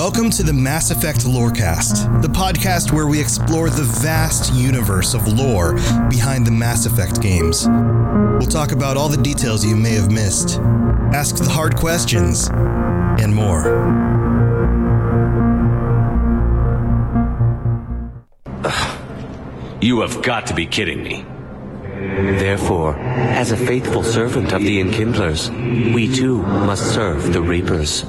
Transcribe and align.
Welcome 0.00 0.30
to 0.30 0.42
the 0.42 0.54
Mass 0.54 0.90
Effect 0.90 1.26
Lorecast, 1.26 2.22
the 2.22 2.28
podcast 2.28 2.90
where 2.90 3.06
we 3.06 3.20
explore 3.20 3.68
the 3.68 3.82
vast 3.82 4.50
universe 4.54 5.12
of 5.12 5.28
lore 5.28 5.74
behind 6.08 6.46
the 6.46 6.50
Mass 6.50 6.86
Effect 6.86 7.20
games. 7.20 7.68
We'll 7.68 8.48
talk 8.48 8.72
about 8.72 8.96
all 8.96 9.10
the 9.10 9.22
details 9.22 9.62
you 9.62 9.76
may 9.76 9.90
have 9.90 10.10
missed, 10.10 10.58
ask 11.12 11.36
the 11.36 11.50
hard 11.50 11.76
questions, 11.76 12.48
and 12.48 13.34
more. 13.34 13.60
You 19.82 20.00
have 20.00 20.22
got 20.22 20.46
to 20.46 20.54
be 20.54 20.64
kidding 20.64 21.02
me. 21.02 21.26
Therefore, 22.38 22.96
as 22.96 23.52
a 23.52 23.56
faithful 23.58 24.02
servant 24.02 24.54
of 24.54 24.62
the 24.62 24.80
Enkindlers, 24.80 25.50
we 25.50 26.10
too 26.10 26.38
must 26.38 26.94
serve 26.94 27.34
the 27.34 27.42
Reapers. 27.42 28.06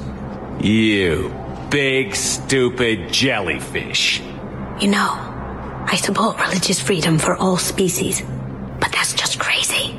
You 0.58 1.41
big, 1.72 2.14
stupid 2.14 3.10
jellyfish. 3.10 4.20
You 4.78 4.88
know, 4.88 5.08
I 5.86 5.96
support 5.96 6.38
religious 6.38 6.78
freedom 6.78 7.18
for 7.18 7.34
all 7.34 7.56
species, 7.56 8.20
but 8.78 8.92
that's 8.92 9.14
just 9.14 9.40
crazy. 9.40 9.98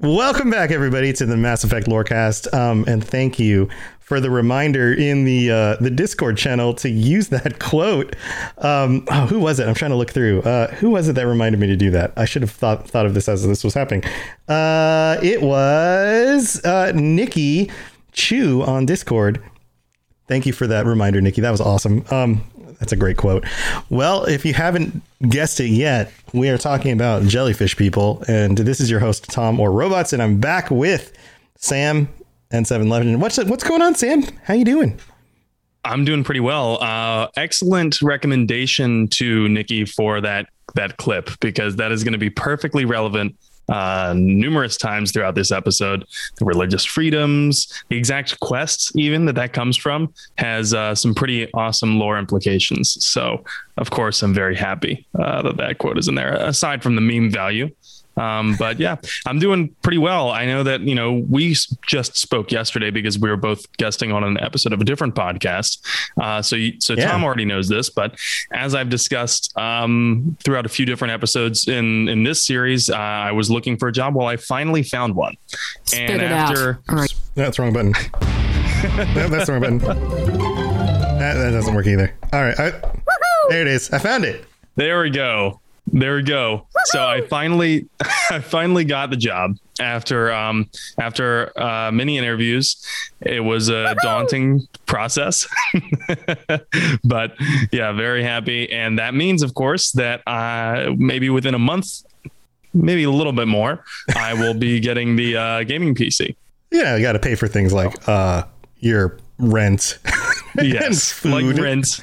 Welcome 0.00 0.50
back, 0.50 0.70
everybody, 0.70 1.14
to 1.14 1.24
the 1.24 1.38
Mass 1.38 1.64
Effect 1.64 1.86
Lorecast, 1.86 2.52
um, 2.52 2.84
and 2.86 3.02
thank 3.02 3.38
you 3.38 3.70
for 4.00 4.20
the 4.20 4.30
reminder 4.30 4.92
in 4.92 5.24
the 5.24 5.50
uh, 5.50 5.76
the 5.76 5.90
Discord 5.90 6.36
channel 6.36 6.74
to 6.74 6.90
use 6.90 7.28
that 7.28 7.58
quote. 7.58 8.14
Um, 8.58 9.06
oh, 9.10 9.26
who 9.26 9.40
was 9.40 9.58
it? 9.58 9.66
I'm 9.66 9.74
trying 9.74 9.92
to 9.92 9.96
look 9.96 10.10
through. 10.10 10.42
Uh, 10.42 10.68
who 10.74 10.90
was 10.90 11.08
it 11.08 11.14
that 11.14 11.26
reminded 11.26 11.58
me 11.58 11.68
to 11.68 11.76
do 11.76 11.90
that? 11.92 12.12
I 12.18 12.26
should 12.26 12.42
have 12.42 12.50
thought 12.50 12.86
thought 12.86 13.06
of 13.06 13.14
this 13.14 13.30
as 13.30 13.46
this 13.46 13.64
was 13.64 13.72
happening. 13.72 14.04
Uh, 14.46 15.16
it 15.22 15.40
was 15.40 16.62
uh, 16.66 16.92
Nikki 16.94 17.70
Chu 18.12 18.62
on 18.62 18.84
Discord 18.84 19.42
Thank 20.28 20.46
you 20.46 20.52
for 20.52 20.66
that 20.66 20.86
reminder, 20.86 21.20
Nikki. 21.20 21.40
That 21.40 21.50
was 21.50 21.60
awesome. 21.60 22.04
Um, 22.10 22.42
that's 22.78 22.92
a 22.92 22.96
great 22.96 23.16
quote. 23.16 23.44
Well, 23.90 24.24
if 24.24 24.44
you 24.44 24.52
haven't 24.54 25.02
guessed 25.28 25.60
it 25.60 25.68
yet, 25.68 26.12
we 26.32 26.48
are 26.48 26.58
talking 26.58 26.92
about 26.92 27.22
jellyfish 27.22 27.76
people, 27.76 28.22
and 28.28 28.58
this 28.58 28.80
is 28.80 28.90
your 28.90 29.00
host 29.00 29.24
Tom 29.30 29.60
or 29.60 29.72
Robots, 29.72 30.12
and 30.12 30.22
I'm 30.22 30.38
back 30.38 30.70
with 30.70 31.16
Sam 31.56 32.08
and 32.50 32.66
Seven 32.66 32.88
Legend. 32.88 33.20
What's 33.20 33.42
what's 33.44 33.64
going 33.64 33.82
on, 33.82 33.94
Sam? 33.94 34.24
How 34.44 34.54
you 34.54 34.64
doing? 34.64 34.98
I'm 35.84 36.04
doing 36.04 36.24
pretty 36.24 36.40
well. 36.40 36.82
Uh, 36.82 37.28
excellent 37.36 38.02
recommendation 38.02 39.08
to 39.08 39.48
Nikki 39.48 39.84
for 39.84 40.20
that 40.20 40.48
that 40.74 40.96
clip 40.96 41.30
because 41.40 41.76
that 41.76 41.92
is 41.92 42.04
going 42.04 42.12
to 42.12 42.18
be 42.18 42.30
perfectly 42.30 42.84
relevant 42.84 43.36
uh, 43.68 44.14
numerous 44.16 44.76
times 44.76 45.12
throughout 45.12 45.34
this 45.34 45.50
episode. 45.50 46.04
The 46.36 46.44
religious 46.44 46.84
freedoms, 46.84 47.72
the 47.88 47.96
exact 47.96 48.38
quests, 48.40 48.92
even 48.96 49.26
that 49.26 49.34
that 49.34 49.52
comes 49.52 49.76
from, 49.76 50.12
has 50.38 50.74
uh, 50.74 50.94
some 50.94 51.14
pretty 51.14 51.52
awesome 51.52 51.98
lore 51.98 52.18
implications. 52.18 53.04
So, 53.04 53.44
of 53.76 53.90
course, 53.90 54.22
I'm 54.22 54.34
very 54.34 54.56
happy 54.56 55.06
uh, 55.18 55.42
that 55.42 55.56
that 55.56 55.78
quote 55.78 55.98
is 55.98 56.08
in 56.08 56.14
there. 56.14 56.34
Aside 56.34 56.82
from 56.82 56.94
the 56.94 57.00
meme 57.00 57.30
value, 57.30 57.70
um, 58.16 58.56
but 58.58 58.78
yeah, 58.78 58.96
I'm 59.26 59.38
doing 59.38 59.74
pretty 59.82 59.98
well. 59.98 60.30
I 60.30 60.46
know 60.46 60.62
that, 60.62 60.80
you 60.80 60.94
know, 60.94 61.24
we 61.28 61.54
just 61.86 62.16
spoke 62.16 62.50
yesterday 62.50 62.90
because 62.90 63.18
we 63.18 63.28
were 63.28 63.36
both 63.36 63.70
guesting 63.76 64.12
on 64.12 64.24
an 64.24 64.38
episode 64.40 64.72
of 64.72 64.80
a 64.80 64.84
different 64.84 65.14
podcast. 65.14 65.78
Uh, 66.20 66.42
so, 66.42 66.56
so 66.78 66.94
yeah. 66.94 67.10
Tom 67.10 67.24
already 67.24 67.44
knows 67.44 67.68
this, 67.68 67.90
but 67.90 68.16
as 68.52 68.74
I've 68.74 68.88
discussed 68.88 69.56
um, 69.58 70.36
throughout 70.44 70.66
a 70.66 70.70
few 70.70 70.86
different 70.86 71.12
episodes 71.12 71.68
in, 71.68 72.08
in 72.08 72.24
this 72.24 72.44
series, 72.44 72.88
uh, 72.90 72.96
I 72.96 73.32
was 73.32 73.50
looking 73.50 73.76
for 73.76 73.88
a 73.88 73.92
job. 73.92 74.14
Well, 74.14 74.26
I 74.26 74.36
finally 74.36 74.82
found 74.82 75.14
one. 75.14 75.36
Spit 75.84 76.10
and 76.10 76.22
after, 76.22 76.80
All 76.88 76.96
right. 76.96 77.14
That's 77.34 77.56
the 77.56 77.62
wrong 77.62 77.72
button. 77.72 77.92
no, 79.14 79.28
that's 79.28 79.46
the 79.46 79.52
wrong 79.52 79.78
button. 79.78 80.02
That, 81.18 81.34
that 81.34 81.50
doesn't 81.50 81.74
work 81.74 81.86
either. 81.86 82.14
All 82.32 82.42
right. 82.42 82.58
I, 82.58 82.70
there 83.48 83.62
it 83.62 83.68
is. 83.68 83.90
I 83.90 83.98
found 83.98 84.24
it. 84.24 84.44
There 84.76 85.00
we 85.00 85.10
go. 85.10 85.60
There 85.92 86.16
we 86.16 86.22
go. 86.22 86.66
So 86.86 87.06
I 87.06 87.20
finally, 87.22 87.88
I 88.30 88.40
finally 88.40 88.84
got 88.84 89.10
the 89.10 89.16
job 89.16 89.56
after 89.78 90.32
um 90.32 90.68
after 90.98 91.52
uh, 91.60 91.90
many 91.92 92.18
interviews. 92.18 92.76
It 93.20 93.40
was 93.40 93.68
a 93.68 93.94
daunting 94.02 94.66
process, 94.86 95.46
but 97.04 97.34
yeah, 97.72 97.92
very 97.92 98.22
happy. 98.22 98.70
And 98.70 98.98
that 98.98 99.14
means, 99.14 99.42
of 99.42 99.54
course, 99.54 99.92
that 99.92 100.22
uh, 100.26 100.92
maybe 100.96 101.30
within 101.30 101.54
a 101.54 101.58
month, 101.58 102.02
maybe 102.74 103.04
a 103.04 103.10
little 103.10 103.32
bit 103.32 103.48
more, 103.48 103.84
I 104.14 104.34
will 104.34 104.54
be 104.54 104.80
getting 104.88 105.16
the 105.16 105.36
uh, 105.36 105.62
gaming 105.64 105.94
PC. 105.94 106.34
Yeah, 106.70 106.94
I 106.94 107.00
got 107.00 107.12
to 107.12 107.18
pay 107.18 107.36
for 107.36 107.48
things 107.48 107.72
like 107.72 108.08
uh, 108.08 108.44
your 108.80 109.18
rent. 109.38 109.98
Yes, 110.62 111.24
like 111.24 111.44
rent 111.56 112.00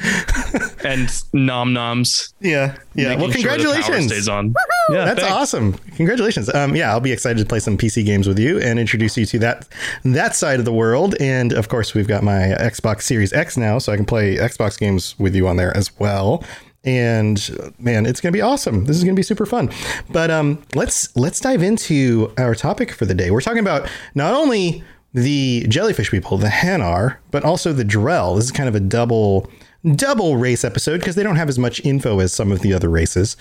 and 0.86 1.10
nom 1.34 1.74
noms. 1.74 2.34
Yeah, 2.40 2.78
yeah. 2.96 3.16
Well, 3.16 3.32
congratulations. 3.32 3.86
Sure 3.86 4.02
stays 4.02 4.28
on. 4.28 4.54
Yeah, 4.90 5.06
that's 5.06 5.22
thanks. 5.22 5.34
awesome. 5.34 5.74
Congratulations. 5.96 6.54
Um, 6.54 6.76
yeah, 6.76 6.92
I'll 6.92 7.00
be 7.00 7.12
excited 7.12 7.40
to 7.40 7.46
play 7.46 7.60
some 7.60 7.78
PC 7.78 8.06
games 8.06 8.28
with 8.28 8.40
you 8.40 8.60
and 8.60 8.80
introduce 8.80 9.18
you 9.18 9.26
to 9.28 9.40
that 9.40 9.68
that 10.04 10.36
side 10.36 10.60
of 10.60 10.66
the 10.66 10.74
world. 10.74 11.16
And 11.20 11.54
of 11.54 11.70
course, 11.70 11.94
we've 11.94 12.08
got 12.08 12.24
my 12.24 12.56
Xbox 12.60 13.04
Series 13.04 13.34
X 13.34 13.58
now, 13.58 13.80
so 13.80 13.92
I 13.92 13.96
can 13.96 14.06
play 14.06 14.38
Xbox 14.38 14.80
games 14.80 15.18
with 15.20 15.36
you 15.36 15.48
on 15.48 15.58
there 15.58 15.76
as 15.76 15.98
well 16.00 16.44
and 16.86 17.74
man 17.80 18.06
it's 18.06 18.20
going 18.20 18.32
to 18.32 18.36
be 18.36 18.42
awesome 18.42 18.86
this 18.86 18.98
is 18.98 19.04
going 19.04 19.16
to 19.16 19.20
be 19.20 19.24
super 19.24 19.46
fun 19.46 19.70
but 20.10 20.30
um 20.30 20.62
let's 20.76 21.16
let's 21.16 21.40
dive 21.40 21.64
into 21.64 22.32
our 22.38 22.54
topic 22.54 22.92
for 22.92 23.06
the 23.06 23.14
day 23.14 23.32
we're 23.32 23.42
talking 23.42 23.60
about 23.60 23.88
not 24.16 24.34
only 24.34 24.84
the 25.14 25.66
jellyfish 25.70 26.10
people, 26.12 26.38
the 26.38 26.48
Hanar, 26.48 27.18
but 27.32 27.44
also 27.44 27.72
the 27.72 27.86
Drell. 27.86 28.36
This 28.36 28.46
is 28.46 28.52
kind 28.52 28.70
of 28.70 28.76
a 28.76 28.80
double 28.80 29.50
double 29.96 30.38
race 30.38 30.64
episode 30.64 31.00
because 31.00 31.16
they 31.16 31.24
don't 31.24 31.36
have 31.36 31.50
as 31.50 31.60
much 31.60 31.84
info 31.86 32.20
as 32.20 32.32
some 32.32 32.52
of 32.52 32.62
the 32.62 32.74
other 32.74 32.90
races, 32.90 33.36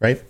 right? 0.00 0.22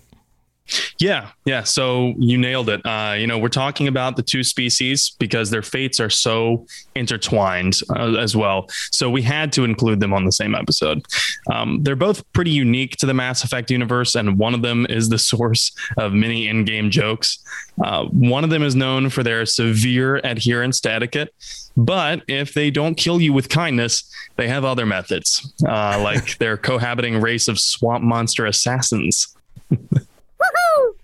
Yeah, 0.99 1.31
yeah. 1.44 1.62
So 1.62 2.15
you 2.19 2.38
nailed 2.38 2.69
it. 2.69 2.84
Uh, 2.84 3.15
you 3.19 3.27
know, 3.27 3.38
we're 3.38 3.49
talking 3.49 3.88
about 3.88 4.16
the 4.16 4.22
two 4.22 4.43
species 4.43 5.15
because 5.19 5.50
their 5.50 5.62
fates 5.62 6.00
are 6.00 6.11
so 6.11 6.67
intertwined 6.94 7.81
uh, 7.91 8.14
as 8.14 8.37
well. 8.37 8.67
So 8.91 9.11
we 9.11 9.23
had 9.23 9.52
to 9.52 9.64
include 9.64 10.00
them 10.00 10.12
on 10.12 10.25
the 10.25 10.32
same 10.32 10.55
episode. 10.55 11.05
Um, 11.52 11.82
they're 11.82 11.96
both 11.96 12.31
pretty 12.32 12.50
unique 12.50 12.96
to 12.96 13.06
the 13.06 13.14
Mass 13.14 13.44
Effect 13.44 13.70
universe, 13.70 14.14
and 14.14 14.38
one 14.38 14.55
of 14.55 14.62
them 14.62 14.87
is 14.88 15.08
the 15.08 15.19
source 15.26 15.73
of 15.96 16.12
many 16.12 16.49
in-game 16.49 16.91
jokes. 16.91 17.38
Uh, 17.82 18.05
one 18.06 18.43
of 18.43 18.50
them 18.50 18.62
is 18.62 18.75
known 18.75 19.11
for 19.11 19.23
their 19.23 19.44
severe 19.46 20.17
adherence 20.25 20.81
to 20.81 20.91
etiquette. 20.91 21.32
But 21.76 22.23
if 22.26 22.55
they 22.55 22.70
don't 22.70 22.94
kill 22.94 23.20
you 23.20 23.32
with 23.35 23.50
kindness, 23.50 24.11
they 24.37 24.49
have 24.49 24.64
other 24.64 24.87
methods, 24.87 25.52
uh, 25.69 26.00
like 26.02 26.38
their 26.38 26.56
cohabiting 26.56 27.20
race 27.20 27.49
of 27.49 27.61
swamp 27.61 28.02
monster 28.02 28.46
assassins. 28.46 29.37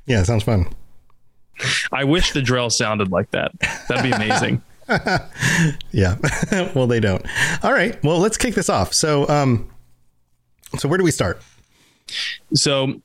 Yeah, 0.07 0.23
sounds 0.23 0.43
fun. 0.43 0.67
I 1.93 2.05
wish 2.05 2.33
the 2.33 2.41
Drell 2.41 2.73
sounded 2.73 3.11
like 3.11 3.31
that. 3.31 3.53
That'd 3.89 4.03
be 4.03 4.11
amazing. 4.11 4.63
yeah. 5.93 6.17
well, 6.75 6.87
they 6.87 7.01
don't. 7.01 7.25
All 7.63 7.73
right. 7.73 8.03
Well, 8.03 8.19
let's 8.19 8.37
kick 8.37 8.55
this 8.55 8.69
off. 8.69 8.93
So, 8.93 9.29
um, 9.29 9.71
so 10.79 10.89
where 10.89 10.99
do 10.99 11.05
we 11.05 11.11
start? 11.11 11.41
So, 12.55 13.01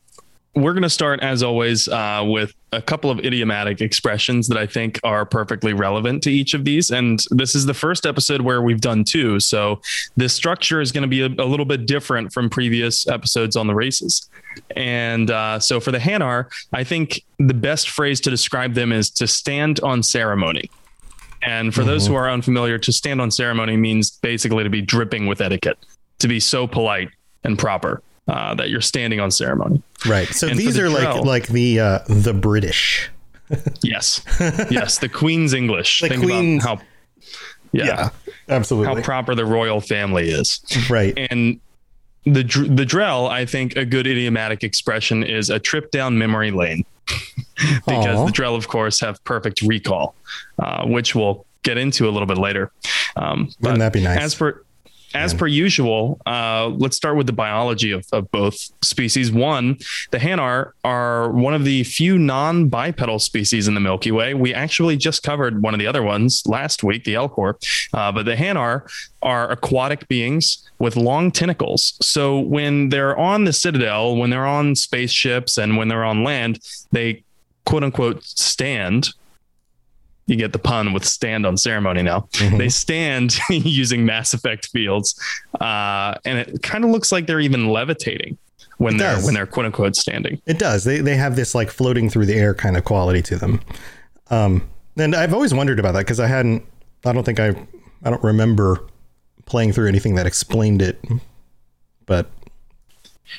we're 0.55 0.73
going 0.73 0.83
to 0.83 0.89
start 0.89 1.21
as 1.21 1.44
always 1.44 1.88
uh, 1.88 2.23
with 2.25 2.53
a 2.73 2.81
couple 2.81 3.09
of 3.09 3.19
idiomatic 3.19 3.81
expressions 3.81 4.47
that 4.49 4.57
I 4.57 4.65
think 4.65 4.99
are 5.03 5.25
perfectly 5.25 5.73
relevant 5.73 6.21
to 6.23 6.31
each 6.31 6.53
of 6.53 6.65
these. 6.65 6.91
And 6.91 7.23
this 7.31 7.55
is 7.55 7.65
the 7.65 7.73
first 7.73 8.05
episode 8.05 8.41
where 8.41 8.61
we've 8.61 8.81
done 8.81 9.05
two. 9.05 9.39
So 9.39 9.81
this 10.17 10.33
structure 10.33 10.81
is 10.81 10.91
going 10.91 11.03
to 11.03 11.07
be 11.07 11.21
a, 11.21 11.27
a 11.27 11.47
little 11.47 11.65
bit 11.65 11.85
different 11.85 12.33
from 12.33 12.49
previous 12.49 13.07
episodes 13.07 13.55
on 13.55 13.67
the 13.67 13.75
races. 13.75 14.29
And 14.75 15.31
uh, 15.31 15.59
so 15.59 15.79
for 15.79 15.91
the 15.91 15.99
Hanar, 15.99 16.51
I 16.73 16.83
think 16.83 17.23
the 17.39 17.53
best 17.53 17.89
phrase 17.89 18.19
to 18.21 18.29
describe 18.29 18.73
them 18.73 18.91
is 18.91 19.09
to 19.11 19.27
stand 19.27 19.79
on 19.79 20.03
ceremony. 20.03 20.69
And 21.43 21.73
for 21.73 21.81
mm-hmm. 21.81 21.89
those 21.89 22.07
who 22.07 22.15
are 22.15 22.29
unfamiliar, 22.29 22.77
to 22.79 22.91
stand 22.91 23.21
on 23.21 23.31
ceremony 23.31 23.77
means 23.77 24.11
basically 24.11 24.63
to 24.63 24.69
be 24.69 24.81
dripping 24.81 25.27
with 25.27 25.39
etiquette, 25.39 25.77
to 26.19 26.27
be 26.27 26.39
so 26.39 26.67
polite 26.67 27.09
and 27.43 27.57
proper 27.57 28.01
uh, 28.27 28.56
that 28.56 28.69
you're 28.69 28.81
standing 28.81 29.19
on 29.19 29.31
ceremony. 29.31 29.81
Right. 30.06 30.27
So 30.27 30.47
and 30.47 30.57
these 30.57 30.75
the 30.75 30.85
are 30.85 30.89
like 30.89 31.24
like 31.24 31.47
the 31.47 31.79
uh, 31.79 32.00
the 32.07 32.33
British. 32.33 33.09
yes. 33.81 34.21
Yes. 34.69 35.00
The 35.00 35.09
Queen's 35.09 35.53
English. 35.53 36.01
The 36.01 36.09
Think 36.09 36.24
Queen's, 36.24 36.63
how. 36.63 36.79
Yeah, 37.74 37.85
yeah, 37.85 38.09
absolutely. 38.50 38.95
How 38.95 39.01
proper 39.01 39.35
the 39.35 39.45
royal 39.45 39.81
family 39.81 40.29
is. 40.29 40.62
Right. 40.89 41.18
And 41.29 41.59
the 42.24 42.44
the 42.44 42.85
Drell, 42.85 43.29
I 43.29 43.45
think 43.45 43.75
a 43.75 43.85
good 43.85 44.07
idiomatic 44.07 44.63
expression 44.63 45.23
is 45.23 45.50
a 45.50 45.59
trip 45.59 45.91
down 45.91 46.18
memory 46.18 46.51
lane, 46.51 46.85
because 47.85 47.85
Aww. 47.88 48.25
the 48.25 48.31
Drell, 48.31 48.56
of 48.56 48.68
course, 48.68 49.00
have 49.00 49.23
perfect 49.23 49.62
recall, 49.62 50.15
uh, 50.59 50.85
which 50.85 51.15
we'll 51.15 51.45
get 51.63 51.77
into 51.77 52.07
a 52.07 52.12
little 52.12 52.25
bit 52.25 52.38
later. 52.38 52.71
Um, 53.15 53.50
Wouldn't 53.62 53.80
that 53.80 53.94
be 53.94 54.01
nice? 54.01 54.19
As 54.19 54.33
for 54.33 54.63
as 55.17 55.33
per 55.33 55.47
usual, 55.47 56.21
uh, 56.25 56.67
let's 56.77 56.95
start 56.95 57.17
with 57.17 57.27
the 57.27 57.33
biology 57.33 57.91
of, 57.91 58.05
of 58.11 58.29
both 58.31 58.55
species. 58.83 59.31
One, 59.31 59.77
the 60.11 60.19
Hanar 60.19 60.71
are 60.83 61.31
one 61.31 61.53
of 61.53 61.65
the 61.65 61.83
few 61.83 62.17
non 62.19 62.69
bipedal 62.69 63.19
species 63.19 63.67
in 63.67 63.73
the 63.73 63.79
Milky 63.79 64.11
Way. 64.11 64.33
We 64.33 64.53
actually 64.53 64.95
just 64.95 65.23
covered 65.23 65.61
one 65.61 65.73
of 65.73 65.79
the 65.79 65.87
other 65.87 66.03
ones 66.03 66.43
last 66.45 66.83
week, 66.83 67.03
the 67.03 67.15
Elcor. 67.15 67.55
Uh, 67.93 68.11
but 68.11 68.23
the 68.23 68.35
Hanar 68.35 68.89
are 69.23 69.51
aquatic 69.51 70.07
beings 70.07 70.69
with 70.79 70.95
long 70.95 71.31
tentacles. 71.31 71.97
So 72.01 72.39
when 72.39 72.89
they're 72.89 73.17
on 73.17 73.45
the 73.45 73.53
Citadel, 73.53 74.15
when 74.15 74.29
they're 74.29 74.45
on 74.45 74.75
spaceships, 74.75 75.57
and 75.57 75.77
when 75.77 75.87
they're 75.87 76.05
on 76.05 76.23
land, 76.23 76.59
they 76.91 77.23
quote 77.65 77.83
unquote 77.83 78.23
stand 78.23 79.09
you 80.27 80.35
get 80.35 80.53
the 80.53 80.59
pun 80.59 80.94
with 80.94 81.06
stand 81.06 81.45
on 81.45 81.57
ceremony 81.57 82.03
now. 82.03 82.21
Mm-hmm. 82.33 82.57
They 82.57 82.69
stand 82.69 83.38
using 83.50 84.06
Mass 84.06 84.33
Effect 84.33 84.68
fields, 84.68 85.19
uh, 85.59 86.15
and 86.25 86.38
it 86.38 86.62
kind 86.62 86.83
of 86.83 86.91
looks 86.91 87.12
like 87.12 87.25
they're 87.25 87.39
even 87.39 87.69
levitating 87.69 88.38
when 88.77 88.95
it 88.95 88.97
they're 89.00 89.15
does. 89.15 89.25
when 89.25 89.33
they're 89.33 89.47
quote 89.47 89.65
unquote 89.65 89.95
standing. 89.95 90.39
It 90.45 90.59
does. 90.59 90.83
They 90.83 91.00
they 91.00 91.15
have 91.15 91.35
this 91.35 91.56
like 91.56 91.71
floating 91.71 92.09
through 92.09 92.27
the 92.27 92.35
air 92.35 92.53
kind 92.53 92.77
of 92.77 92.83
quality 92.83 93.21
to 93.24 93.38
them. 93.38 93.62
Um, 94.29 94.69
and 94.97 95.15
I've 95.15 95.33
always 95.33 95.53
wondered 95.53 95.79
about 95.79 95.94
that 95.94 96.01
because 96.01 96.19
I 96.19 96.27
hadn't. 96.27 96.63
I 97.06 97.13
don't 97.13 97.23
think 97.23 97.39
I. 97.39 97.56
I 98.03 98.09
don't 98.09 98.23
remember 98.23 98.85
playing 99.45 99.71
through 99.71 99.88
anything 99.88 100.15
that 100.15 100.27
explained 100.27 100.81
it, 100.81 101.01
but 102.06 102.30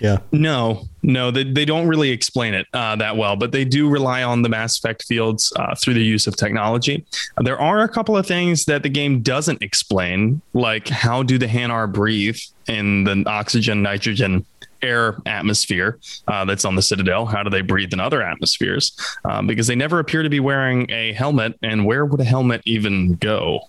yeah. 0.00 0.18
No, 0.32 0.88
no, 1.02 1.30
they, 1.30 1.44
they 1.44 1.64
don't 1.64 1.88
really 1.88 2.10
explain 2.10 2.54
it 2.54 2.66
uh, 2.72 2.96
that 2.96 3.16
well, 3.16 3.36
but 3.36 3.52
they 3.52 3.64
do 3.64 3.88
rely 3.88 4.22
on 4.22 4.42
the 4.42 4.48
Mass 4.48 4.78
Effect 4.78 5.04
fields 5.04 5.52
uh, 5.56 5.74
through 5.74 5.94
the 5.94 6.02
use 6.02 6.26
of 6.26 6.36
technology. 6.36 7.04
There 7.38 7.60
are 7.60 7.82
a 7.82 7.88
couple 7.88 8.16
of 8.16 8.26
things 8.26 8.64
that 8.66 8.82
the 8.82 8.88
game 8.88 9.22
doesn't 9.22 9.62
explain, 9.62 10.40
like 10.52 10.88
how 10.88 11.22
do 11.22 11.38
the 11.38 11.46
Hanar 11.46 11.90
breathe 11.92 12.38
in 12.66 13.04
the 13.04 13.24
oxygen, 13.26 13.82
nitrogen, 13.82 14.44
air 14.82 15.18
atmosphere 15.26 15.98
uh, 16.28 16.44
that's 16.44 16.64
on 16.64 16.76
the 16.76 16.82
Citadel? 16.82 17.26
How 17.26 17.42
do 17.42 17.50
they 17.50 17.62
breathe 17.62 17.92
in 17.92 18.00
other 18.00 18.22
atmospheres? 18.22 18.96
Um, 19.24 19.46
because 19.46 19.66
they 19.66 19.74
never 19.74 19.98
appear 19.98 20.22
to 20.22 20.30
be 20.30 20.40
wearing 20.40 20.90
a 20.90 21.12
helmet, 21.12 21.58
and 21.62 21.84
where 21.84 22.04
would 22.04 22.20
a 22.20 22.24
helmet 22.24 22.62
even 22.64 23.14
go? 23.14 23.68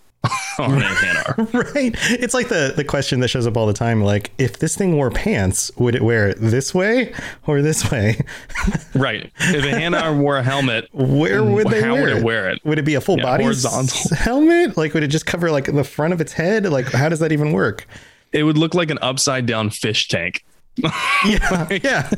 On 0.60 0.80
right. 1.54 1.96
It's 2.10 2.34
like 2.34 2.50
the 2.50 2.74
the 2.76 2.84
question 2.84 3.20
that 3.22 3.30
shows 3.30 3.48
up 3.48 3.58
all 3.58 3.68
the 3.68 3.74
time. 3.74 4.04
Like, 4.04 4.32
if 4.38 4.60
this 4.60 4.76
thing 4.76 4.96
wore 4.96 5.10
pants, 5.10 5.72
would 5.78 5.96
it 5.96 6.02
wear 6.02 6.30
it 6.30 6.38
this 6.40 6.74
way 6.74 7.14
or 7.48 7.62
this 7.62 7.90
way? 7.92 8.22
right. 8.96 9.32
If 9.40 9.64
a 9.64 9.80
Hanar 9.80 10.18
wore 10.18 10.38
a 10.38 10.44
helmet, 10.44 10.88
where 10.92 11.44
would 11.44 11.68
they? 11.68 11.82
How 11.82 11.94
wear 11.94 12.04
would 12.04 12.12
it? 12.12 12.18
it 12.18 12.24
wear 12.24 12.50
it? 12.50 12.60
Would 12.66 12.80
it 12.80 12.86
be 12.86 12.96
a 12.96 13.02
full 13.02 13.18
yeah, 13.18 13.24
body 13.24 13.44
horizontal 13.44 14.16
helmet? 14.18 14.78
Like, 14.78 14.94
would 14.94 15.04
it 15.04 15.08
just 15.08 15.26
cover 15.26 15.52
like 15.52 15.66
the 15.66 15.84
front 15.84 16.14
of 16.14 16.22
its 16.22 16.34
head? 16.34 16.66
Like, 16.66 16.88
how 16.92 17.10
does 17.10 17.20
that 17.20 17.32
even 17.32 17.52
work? 17.52 17.88
It 18.32 18.44
would 18.44 18.58
look 18.58 18.74
like 18.74 18.92
an 18.92 19.00
upside 19.02 19.46
down 19.46 19.70
fish 19.70 20.08
tank. 20.08 20.46
yeah. 21.26 21.68
yeah. 21.70 22.10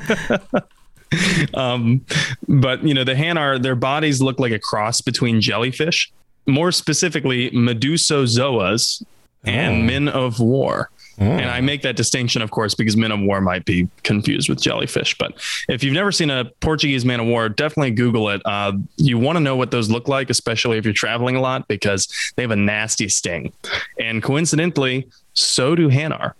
um, 1.53 2.05
but 2.47 2.83
you 2.83 2.93
know, 2.93 3.03
the 3.03 3.15
Hanar, 3.15 3.61
their 3.61 3.75
bodies 3.75 4.21
look 4.21 4.39
like 4.39 4.51
a 4.51 4.59
cross 4.59 5.01
between 5.01 5.41
jellyfish 5.41 6.11
more 6.47 6.71
specifically, 6.71 7.49
Medusozoas 7.51 9.03
and 9.43 9.83
oh. 9.83 9.85
Men 9.85 10.07
of 10.07 10.39
War. 10.39 10.89
Oh. 11.19 11.25
And 11.25 11.51
I 11.51 11.61
make 11.61 11.83
that 11.83 11.95
distinction, 11.95 12.41
of 12.41 12.49
course, 12.49 12.73
because 12.73 12.97
men 12.97 13.11
of 13.11 13.19
war 13.19 13.41
might 13.41 13.63
be 13.65 13.87
confused 14.03 14.49
with 14.49 14.59
jellyfish. 14.61 15.15
But 15.17 15.33
if 15.69 15.83
you've 15.83 15.93
never 15.93 16.11
seen 16.11 16.31
a 16.31 16.45
Portuguese 16.61 17.05
man 17.05 17.19
of 17.19 17.27
war, 17.27 17.47
definitely 17.47 17.91
Google 17.91 18.29
it. 18.29 18.41
Uh, 18.43 18.73
you 18.97 19.19
want 19.19 19.35
to 19.35 19.39
know 19.39 19.55
what 19.55 19.69
those 19.69 19.91
look 19.91 20.07
like, 20.07 20.29
especially 20.31 20.77
if 20.77 20.85
you're 20.85 20.93
traveling 20.95 21.35
a 21.35 21.41
lot, 21.41 21.67
because 21.67 22.07
they 22.35 22.41
have 22.41 22.51
a 22.51 22.55
nasty 22.55 23.07
sting. 23.07 23.53
And 23.99 24.23
coincidentally, 24.23 25.07
so 25.33 25.75
do 25.75 25.89
Hanar. 25.89 26.33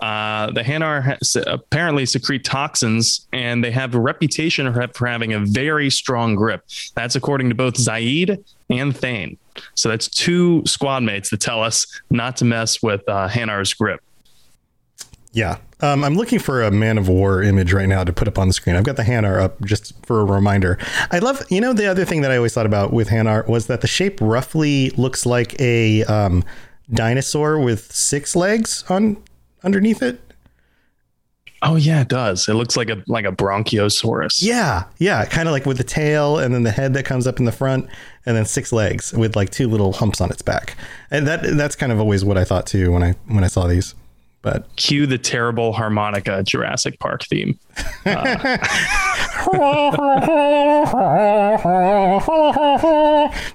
Uh, 0.00 0.50
the 0.52 0.62
Hanar 0.62 1.18
apparently 1.46 2.06
secrete 2.06 2.44
toxins 2.44 3.26
and 3.32 3.64
they 3.64 3.70
have 3.70 3.94
a 3.94 4.00
reputation 4.00 4.72
for 4.94 5.06
having 5.06 5.32
a 5.32 5.40
very 5.40 5.90
strong 5.90 6.36
grip. 6.36 6.64
That's 6.94 7.16
according 7.16 7.48
to 7.48 7.54
both 7.54 7.74
Zaeed 7.74 8.42
and 8.70 8.96
Thane. 8.96 9.38
So 9.74 9.88
that's 9.88 10.08
two 10.08 10.62
squad 10.66 11.02
mates 11.02 11.30
that 11.30 11.40
tell 11.40 11.62
us 11.62 11.86
not 12.10 12.36
to 12.36 12.44
mess 12.44 12.82
with 12.82 13.02
uh, 13.08 13.28
Hanar's 13.28 13.74
grip. 13.74 14.00
Yeah. 15.32 15.58
Um, 15.80 16.02
I'm 16.02 16.14
looking 16.14 16.38
for 16.38 16.62
a 16.62 16.70
Man 16.70 16.98
of 16.98 17.08
War 17.08 17.42
image 17.42 17.72
right 17.72 17.88
now 17.88 18.02
to 18.02 18.12
put 18.12 18.26
up 18.26 18.38
on 18.38 18.48
the 18.48 18.54
screen. 18.54 18.76
I've 18.76 18.84
got 18.84 18.96
the 18.96 19.02
Hanar 19.02 19.40
up 19.40 19.60
just 19.64 19.94
for 20.06 20.20
a 20.20 20.24
reminder. 20.24 20.78
I 21.10 21.18
love, 21.18 21.42
you 21.50 21.60
know, 21.60 21.72
the 21.72 21.86
other 21.86 22.04
thing 22.04 22.22
that 22.22 22.30
I 22.30 22.36
always 22.36 22.54
thought 22.54 22.66
about 22.66 22.92
with 22.92 23.08
Hanar 23.08 23.46
was 23.48 23.66
that 23.66 23.80
the 23.80 23.86
shape 23.86 24.20
roughly 24.20 24.90
looks 24.90 25.26
like 25.26 25.60
a 25.60 26.04
um, 26.04 26.44
dinosaur 26.92 27.58
with 27.60 27.92
six 27.92 28.34
legs 28.34 28.84
on 28.88 29.22
underneath 29.62 30.02
it. 30.02 30.20
Oh 31.60 31.74
yeah, 31.74 32.02
it 32.02 32.08
does. 32.08 32.48
It 32.48 32.54
looks 32.54 32.76
like 32.76 32.88
a 32.88 33.02
like 33.08 33.24
a 33.24 33.32
bronchiosaurus. 33.32 34.42
Yeah, 34.42 34.84
yeah, 34.98 35.24
kind 35.24 35.48
of 35.48 35.52
like 35.52 35.66
with 35.66 35.78
the 35.78 35.84
tail 35.84 36.38
and 36.38 36.54
then 36.54 36.62
the 36.62 36.70
head 36.70 36.94
that 36.94 37.04
comes 37.04 37.26
up 37.26 37.40
in 37.40 37.46
the 37.46 37.52
front, 37.52 37.88
and 38.26 38.36
then 38.36 38.44
six 38.44 38.72
legs 38.72 39.12
with 39.12 39.34
like 39.34 39.50
two 39.50 39.66
little 39.66 39.92
humps 39.92 40.20
on 40.20 40.30
its 40.30 40.42
back. 40.42 40.76
And 41.10 41.26
that 41.26 41.42
that's 41.56 41.74
kind 41.74 41.90
of 41.90 41.98
always 41.98 42.24
what 42.24 42.38
I 42.38 42.44
thought 42.44 42.66
too 42.66 42.92
when 42.92 43.02
I 43.02 43.16
when 43.26 43.42
I 43.42 43.48
saw 43.48 43.66
these. 43.66 43.96
But 44.40 44.68
cue 44.76 45.04
the 45.06 45.18
terrible 45.18 45.72
harmonica 45.72 46.44
Jurassic 46.44 47.00
Park 47.00 47.24
theme. 47.24 47.58
Uh. 48.06 48.36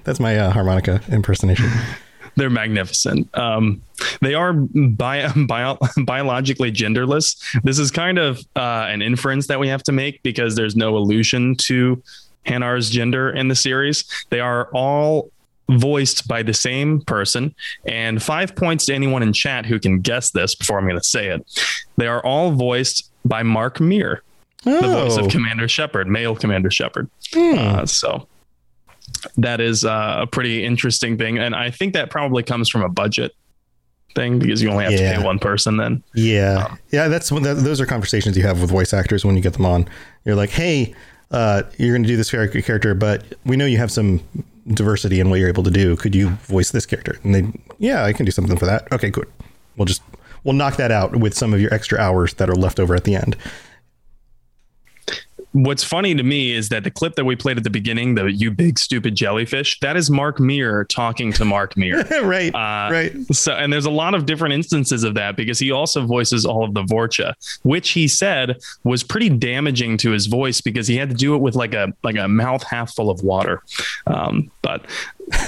that's 0.04 0.20
my 0.20 0.36
uh, 0.36 0.50
harmonica 0.50 1.00
impersonation 1.08 1.70
they're 2.36 2.50
magnificent. 2.50 3.28
Um, 3.36 3.82
they 4.20 4.34
are 4.34 4.52
bio, 4.52 5.32
bio, 5.46 5.78
biologically 6.04 6.72
genderless. 6.72 7.36
This 7.62 7.78
is 7.78 7.90
kind 7.90 8.18
of 8.18 8.40
uh, 8.56 8.86
an 8.88 9.02
inference 9.02 9.46
that 9.48 9.60
we 9.60 9.68
have 9.68 9.82
to 9.84 9.92
make 9.92 10.22
because 10.22 10.56
there's 10.56 10.76
no 10.76 10.96
allusion 10.96 11.56
to 11.62 12.02
Hanar's 12.46 12.90
gender 12.90 13.30
in 13.30 13.48
the 13.48 13.54
series. 13.54 14.04
They 14.30 14.40
are 14.40 14.68
all 14.72 15.30
voiced 15.70 16.28
by 16.28 16.42
the 16.42 16.52
same 16.52 17.00
person. 17.00 17.54
And 17.86 18.22
five 18.22 18.54
points 18.54 18.86
to 18.86 18.94
anyone 18.94 19.22
in 19.22 19.32
chat 19.32 19.64
who 19.66 19.78
can 19.78 20.00
guess 20.00 20.30
this 20.30 20.54
before 20.54 20.78
I'm 20.78 20.84
going 20.84 20.98
to 20.98 21.04
say 21.04 21.28
it. 21.28 21.44
They 21.96 22.06
are 22.06 22.24
all 22.24 22.52
voiced 22.52 23.10
by 23.24 23.42
Mark 23.42 23.80
Meer, 23.80 24.22
oh. 24.66 24.80
the 24.80 24.88
voice 24.88 25.16
of 25.16 25.26
oh. 25.26 25.28
Commander 25.28 25.68
Shepard, 25.68 26.06
male 26.06 26.36
Commander 26.36 26.70
Shepard. 26.70 27.08
Hmm. 27.32 27.58
Uh, 27.58 27.86
so 27.86 28.28
that 29.36 29.60
is 29.60 29.84
uh, 29.84 30.18
a 30.20 30.26
pretty 30.26 30.64
interesting 30.64 31.18
thing. 31.18 31.38
And 31.38 31.54
I 31.54 31.70
think 31.70 31.94
that 31.94 32.10
probably 32.10 32.42
comes 32.42 32.68
from 32.68 32.82
a 32.82 32.88
budget 32.88 33.34
thing 34.14 34.38
because 34.38 34.62
you 34.62 34.70
only 34.70 34.84
have 34.84 34.92
yeah. 34.92 35.12
to 35.12 35.18
pay 35.18 35.24
one 35.24 35.38
person 35.38 35.76
then. 35.76 36.02
Yeah. 36.14 36.66
Um, 36.70 36.78
yeah. 36.90 37.08
That's 37.08 37.30
those 37.30 37.80
are 37.80 37.86
conversations 37.86 38.36
you 38.36 38.44
have 38.44 38.60
with 38.60 38.70
voice 38.70 38.92
actors 38.92 39.24
when 39.24 39.36
you 39.36 39.42
get 39.42 39.54
them 39.54 39.66
on. 39.66 39.88
You're 40.24 40.36
like, 40.36 40.50
Hey, 40.50 40.94
uh, 41.30 41.62
you're 41.78 41.92
going 41.92 42.02
to 42.02 42.08
do 42.08 42.16
this 42.16 42.30
character, 42.30 42.94
but 42.94 43.24
we 43.44 43.56
know 43.56 43.66
you 43.66 43.78
have 43.78 43.90
some 43.90 44.20
diversity 44.68 45.20
in 45.20 45.30
what 45.30 45.40
you're 45.40 45.48
able 45.48 45.64
to 45.64 45.70
do. 45.70 45.96
Could 45.96 46.14
you 46.14 46.30
voice 46.30 46.70
this 46.70 46.86
character? 46.86 47.18
And 47.22 47.34
they, 47.34 47.52
yeah, 47.78 48.04
I 48.04 48.12
can 48.12 48.24
do 48.24 48.32
something 48.32 48.56
for 48.56 48.66
that. 48.66 48.90
Okay, 48.92 49.10
good. 49.10 49.26
We'll 49.76 49.86
just, 49.86 50.02
we'll 50.44 50.54
knock 50.54 50.76
that 50.76 50.92
out 50.92 51.16
with 51.16 51.34
some 51.34 51.52
of 51.52 51.60
your 51.60 51.74
extra 51.74 51.98
hours 51.98 52.34
that 52.34 52.48
are 52.48 52.54
left 52.54 52.78
over 52.78 52.94
at 52.94 53.04
the 53.04 53.16
end 53.16 53.36
what's 55.54 55.84
funny 55.84 56.14
to 56.16 56.22
me 56.22 56.52
is 56.52 56.68
that 56.68 56.82
the 56.82 56.90
clip 56.90 57.14
that 57.14 57.24
we 57.24 57.36
played 57.36 57.56
at 57.56 57.64
the 57.64 57.70
beginning, 57.70 58.16
the 58.16 58.30
"You 58.30 58.50
Big 58.50 58.78
Stupid 58.78 59.14
Jellyfish," 59.14 59.78
that 59.80 59.96
is 59.96 60.10
Mark 60.10 60.40
Meer 60.40 60.84
talking 60.84 61.32
to 61.32 61.44
Mark 61.44 61.76
Meer. 61.76 62.04
right. 62.22 62.54
Uh, 62.54 62.90
right. 62.92 63.12
So, 63.32 63.52
and 63.52 63.72
there's 63.72 63.86
a 63.86 63.90
lot 63.90 64.14
of 64.14 64.26
different 64.26 64.54
instances 64.54 65.04
of 65.04 65.14
that 65.14 65.36
because 65.36 65.58
he 65.58 65.70
also 65.70 66.04
voices 66.06 66.44
all 66.44 66.64
of 66.64 66.74
the 66.74 66.82
Vorcha, 66.82 67.34
which 67.62 67.90
he 67.90 68.08
said 68.08 68.58
was 68.82 69.02
pretty 69.02 69.28
damaging 69.28 69.96
to 69.98 70.10
his 70.10 70.26
voice 70.26 70.60
because 70.60 70.88
he 70.88 70.96
had 70.96 71.08
to 71.08 71.16
do 71.16 71.34
it 71.34 71.38
with 71.38 71.54
like 71.54 71.72
a 71.72 71.92
like 72.02 72.16
a 72.16 72.28
mouth 72.28 72.64
half 72.64 72.94
full 72.94 73.08
of 73.08 73.22
water. 73.22 73.62
Um, 74.08 74.50
but 74.60 74.84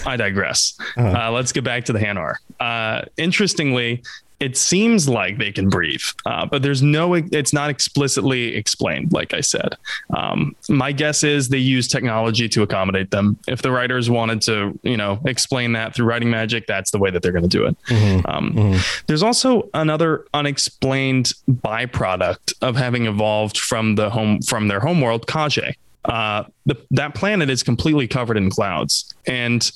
I 0.07 0.17
digress. 0.17 0.79
Uh-huh. 0.97 1.27
Uh, 1.27 1.31
let's 1.33 1.53
get 1.53 1.65
back 1.65 1.85
to 1.87 1.93
the 1.93 1.99
Hanar. 1.99 2.37
Uh, 2.61 3.03
interestingly, 3.17 4.03
it 4.39 4.57
seems 4.57 5.09
like 5.09 5.39
they 5.39 5.51
can 5.51 5.71
breathe, 5.71 6.03
uh, 6.27 6.45
but 6.45 6.63
there's 6.63 6.83
no, 6.83 7.15
it's 7.15 7.53
not 7.55 7.71
explicitly 7.71 8.55
explained, 8.55 9.13
like 9.13 9.33
I 9.33 9.41
said. 9.41 9.77
Um, 10.15 10.55
my 10.69 10.93
guess 10.93 11.25
is 11.25 11.49
they 11.49 11.59
use 11.59 11.89
technology 11.89 12.47
to 12.51 12.63
accommodate 12.63 13.11
them. 13.11 13.39
If 13.49 13.63
the 13.63 13.71
writers 13.71 14.11
wanted 14.11 14.43
to, 14.43 14.79
you 14.83 14.97
know, 14.97 15.21
explain 15.25 15.73
that 15.73 15.95
through 15.95 16.07
writing 16.07 16.31
magic, 16.31 16.67
that's 16.67 16.91
the 16.91 16.99
way 16.99 17.11
that 17.11 17.23
they're 17.23 17.33
going 17.33 17.49
to 17.49 17.59
do 17.59 17.65
it. 17.65 17.77
Mm-hmm. 17.87 18.27
Um, 18.31 18.53
mm-hmm. 18.53 19.03
There's 19.07 19.23
also 19.23 19.71
another 19.73 20.27
unexplained 20.35 21.33
byproduct 21.51 22.55
of 22.61 22.77
having 22.77 23.07
evolved 23.07 23.57
from 23.57 23.95
the 23.95 24.11
home, 24.11 24.43
from 24.43 24.69
their 24.69 24.81
home 24.81 25.01
world, 25.01 25.27
Kahje. 25.27 25.75
Uh, 26.05 26.45
the, 26.67 26.77
that 26.91 27.15
planet 27.15 27.51
is 27.51 27.63
completely 27.63 28.07
covered 28.07 28.37
in 28.37 28.51
clouds. 28.51 29.13
And 29.27 29.69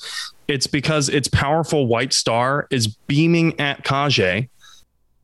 it's 0.51 0.67
because 0.67 1.09
its 1.09 1.29
powerful 1.29 1.87
white 1.87 2.13
star 2.13 2.67
is 2.71 2.89
beaming 2.89 3.59
at 3.61 3.85
Kahje. 3.85 4.49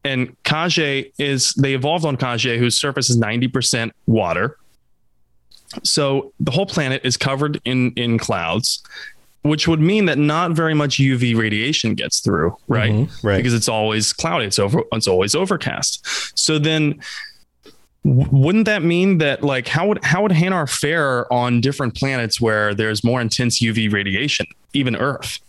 And 0.04 0.40
Kahje 0.44 1.12
is, 1.18 1.52
they 1.54 1.74
evolved 1.74 2.04
on 2.04 2.16
Kahje, 2.16 2.58
whose 2.58 2.76
surface 2.76 3.10
is 3.10 3.18
90% 3.18 3.90
water. 4.06 4.56
So 5.82 6.32
the 6.38 6.52
whole 6.52 6.64
planet 6.64 7.00
is 7.04 7.16
covered 7.16 7.60
in, 7.64 7.90
in 7.96 8.18
clouds, 8.18 8.84
which 9.42 9.66
would 9.66 9.80
mean 9.80 10.04
that 10.04 10.16
not 10.16 10.52
very 10.52 10.74
much 10.74 10.98
UV 10.98 11.36
radiation 11.36 11.94
gets 11.94 12.20
through, 12.20 12.56
right? 12.68 12.92
Mm-hmm, 12.92 13.26
right. 13.26 13.36
Because 13.36 13.52
it's 13.52 13.68
always 13.68 14.12
cloudy, 14.12 14.46
it's 14.46 14.60
over, 14.60 14.82
it's 14.92 15.08
always 15.08 15.34
overcast. 15.34 16.38
So 16.38 16.60
then 16.60 17.00
wouldn't 18.06 18.66
that 18.66 18.82
mean 18.82 19.18
that 19.18 19.42
like 19.42 19.66
how 19.66 19.88
would 19.88 20.04
how 20.04 20.22
would 20.22 20.32
Hanar 20.32 20.70
fare 20.70 21.30
on 21.32 21.60
different 21.60 21.96
planets 21.96 22.40
where 22.40 22.74
there's 22.74 23.02
more 23.02 23.20
intense 23.20 23.60
UV 23.60 23.92
radiation, 23.92 24.46
even 24.72 24.94
Earth? 24.94 25.40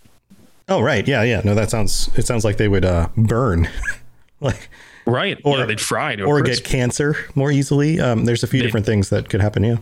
Oh 0.68 0.82
right, 0.82 1.08
yeah, 1.08 1.22
yeah. 1.24 1.42
No, 1.46 1.54
that 1.54 1.70
sounds 1.70 2.10
it 2.16 2.26
sounds 2.26 2.44
like 2.44 2.58
they 2.58 2.68
would 2.68 2.84
uh, 2.84 3.10
burn, 3.16 3.70
like 4.42 4.70
right, 5.06 5.38
or 5.44 5.58
yeah, 5.58 5.66
they'd 5.66 5.80
fry 5.80 6.16
or 6.16 6.42
get 6.42 6.64
cancer 6.64 7.16
more 7.36 7.52
easily. 7.52 8.00
Um, 8.00 8.26
there's 8.26 8.44
a 8.44 8.48
few 8.48 8.60
they'd 8.60 8.68
different 8.68 8.86
things 8.86 9.10
that 9.10 9.30
could 9.30 9.42
happen. 9.42 9.64
Yeah, 9.64 9.78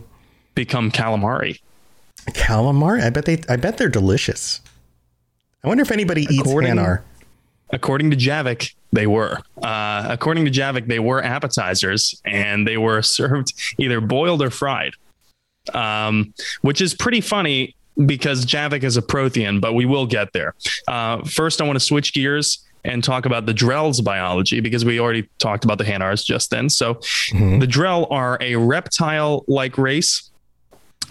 become 0.54 0.90
calamari. 0.90 1.58
Calamari? 2.28 3.02
I 3.02 3.10
bet 3.10 3.24
they. 3.24 3.40
I 3.48 3.56
bet 3.56 3.78
they're 3.78 3.88
delicious. 3.88 4.60
I 5.64 5.68
wonder 5.68 5.82
if 5.82 5.90
anybody 5.90 6.26
according, 6.38 6.72
eats 6.72 6.80
Hanar. 6.80 7.02
According 7.70 8.10
to 8.10 8.16
Javik, 8.16 8.74
they 8.92 9.06
were. 9.06 9.40
Uh, 9.62 10.06
according 10.08 10.44
to 10.44 10.50
Javik, 10.50 10.86
they 10.86 11.00
were 11.00 11.22
appetizers 11.22 12.20
and 12.24 12.66
they 12.66 12.76
were 12.76 13.02
served 13.18 13.52
either 13.78 14.00
boiled 14.00 14.42
or 14.42 14.50
fried, 14.50 14.94
um, 15.74 16.32
which 16.62 16.80
is 16.80 16.94
pretty 16.94 17.20
funny 17.20 17.74
because 18.04 18.44
Javik 18.44 18.84
is 18.84 18.96
a 18.96 19.02
Prothean, 19.02 19.60
but 19.60 19.74
we 19.74 19.86
will 19.86 20.06
get 20.06 20.32
there. 20.32 20.54
Uh, 20.86 21.24
first, 21.24 21.60
I 21.60 21.64
want 21.64 21.76
to 21.76 21.84
switch 21.84 22.12
gears 22.12 22.58
and 22.84 23.02
talk 23.02 23.26
about 23.26 23.46
the 23.46 23.54
Drell's 23.54 24.00
biology 24.00 24.60
because 24.60 24.84
we 24.84 25.00
already 25.00 25.28
talked 25.38 25.64
about 25.64 25.78
the 25.78 25.84
Hanars 25.84 26.24
just 26.24 26.50
then. 26.50 26.68
So, 26.68 26.94
mm-hmm. 26.94 27.58
the 27.58 27.66
Drell 27.66 28.06
are 28.12 28.38
a 28.40 28.54
reptile 28.56 29.44
like 29.48 29.76
race 29.76 30.30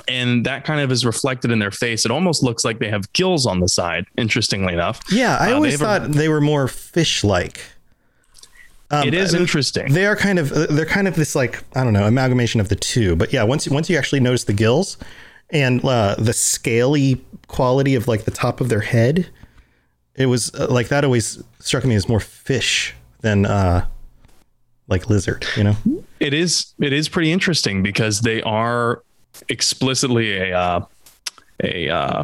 and 0.08 0.46
that 0.46 0.64
kind 0.66 0.82
of 0.82 0.92
is 0.92 1.06
reflected 1.06 1.52
in 1.52 1.60
their 1.60 1.72
face. 1.72 2.06
It 2.06 2.12
almost 2.12 2.44
looks 2.44 2.64
like 2.64 2.80
they 2.80 2.90
have 2.90 3.12
gills 3.14 3.46
on 3.46 3.60
the 3.60 3.70
side. 3.70 4.06
Interestingly 4.18 4.74
enough, 4.74 5.02
yeah, 5.12 5.38
I 5.40 5.52
uh, 5.52 5.56
always 5.56 5.80
thought 5.80 6.06
a, 6.06 6.08
they 6.08 6.30
were 6.30 6.42
more 6.42 6.68
fish-like. 6.68 7.62
Um, 8.92 9.08
it 9.08 9.14
is 9.14 9.34
interesting. 9.34 9.92
They 9.94 10.06
are 10.06 10.16
kind 10.16 10.38
of 10.38 10.50
they're 10.50 10.86
kind 10.86 11.08
of 11.08 11.16
this 11.16 11.36
like 11.36 11.64
I 11.75 11.84
don't 11.84 11.94
know 11.94 12.06
amalgamation 12.06 12.62
of 12.62 12.70
the 12.70 12.75
two. 12.75 13.16
But 13.16 13.34
yeah, 13.34 13.44
once 13.44 13.68
once 13.68 13.90
you 13.90 13.98
actually 13.98 14.20
notice 14.20 14.44
the 14.44 14.54
gills 14.54 14.98
and 15.50 15.84
uh, 15.84 16.16
the 16.18 16.34
scaly 16.34 17.24
quality 17.48 17.96
of 17.96 18.08
like 18.08 18.25
the 18.25 18.32
top 18.32 18.62
of 18.62 18.70
their 18.70 18.82
head, 18.82 19.28
it 20.16 20.28
was 20.28 20.54
uh, 20.54 20.68
like 20.70 20.90
that 20.90 21.04
always 21.04 21.44
struck 21.60 21.84
me 21.84 21.96
as 21.96 22.08
more 22.08 22.20
fish 22.20 22.94
than 23.22 23.46
uh, 23.46 23.86
like 24.88 25.10
lizard. 25.10 25.46
You 25.58 25.64
know, 25.64 25.75
it 26.20 26.34
is 26.34 26.74
it 26.80 26.94
is 26.94 27.10
pretty 27.10 27.32
interesting 27.32 27.82
because 27.82 28.22
they 28.22 28.42
are 28.44 29.02
explicitly 29.50 30.38
a 30.38 30.58
uh, 30.58 30.86
a 31.63 31.89
uh, 31.89 32.24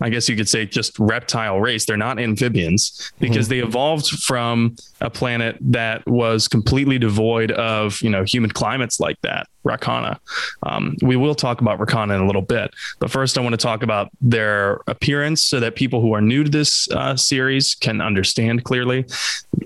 I 0.00 0.10
guess 0.10 0.28
you 0.28 0.36
could 0.36 0.48
say 0.48 0.66
just 0.66 0.98
reptile 0.98 1.60
race. 1.60 1.84
They're 1.84 1.96
not 1.96 2.18
amphibians 2.18 3.12
because 3.18 3.46
mm-hmm. 3.46 3.60
they 3.60 3.66
evolved 3.66 4.08
from 4.08 4.76
a 5.00 5.10
planet 5.10 5.56
that 5.60 6.06
was 6.06 6.48
completely 6.48 6.98
devoid 6.98 7.52
of, 7.52 8.00
you 8.02 8.10
know, 8.10 8.24
humid 8.24 8.54
climates 8.54 9.00
like 9.00 9.20
that, 9.22 9.48
Rakhana. 9.64 10.18
Um, 10.62 10.96
we 11.02 11.16
will 11.16 11.34
talk 11.34 11.60
about 11.60 11.78
Rakhana 11.78 12.14
in 12.16 12.20
a 12.20 12.26
little 12.26 12.42
bit, 12.42 12.72
but 12.98 13.10
first 13.10 13.38
I 13.38 13.40
want 13.40 13.52
to 13.54 13.58
talk 13.58 13.82
about 13.82 14.10
their 14.20 14.80
appearance 14.86 15.44
so 15.44 15.60
that 15.60 15.74
people 15.76 16.00
who 16.00 16.12
are 16.14 16.20
new 16.20 16.44
to 16.44 16.50
this 16.50 16.88
uh, 16.90 17.16
series 17.16 17.74
can 17.74 18.00
understand 18.00 18.64
clearly. 18.64 19.06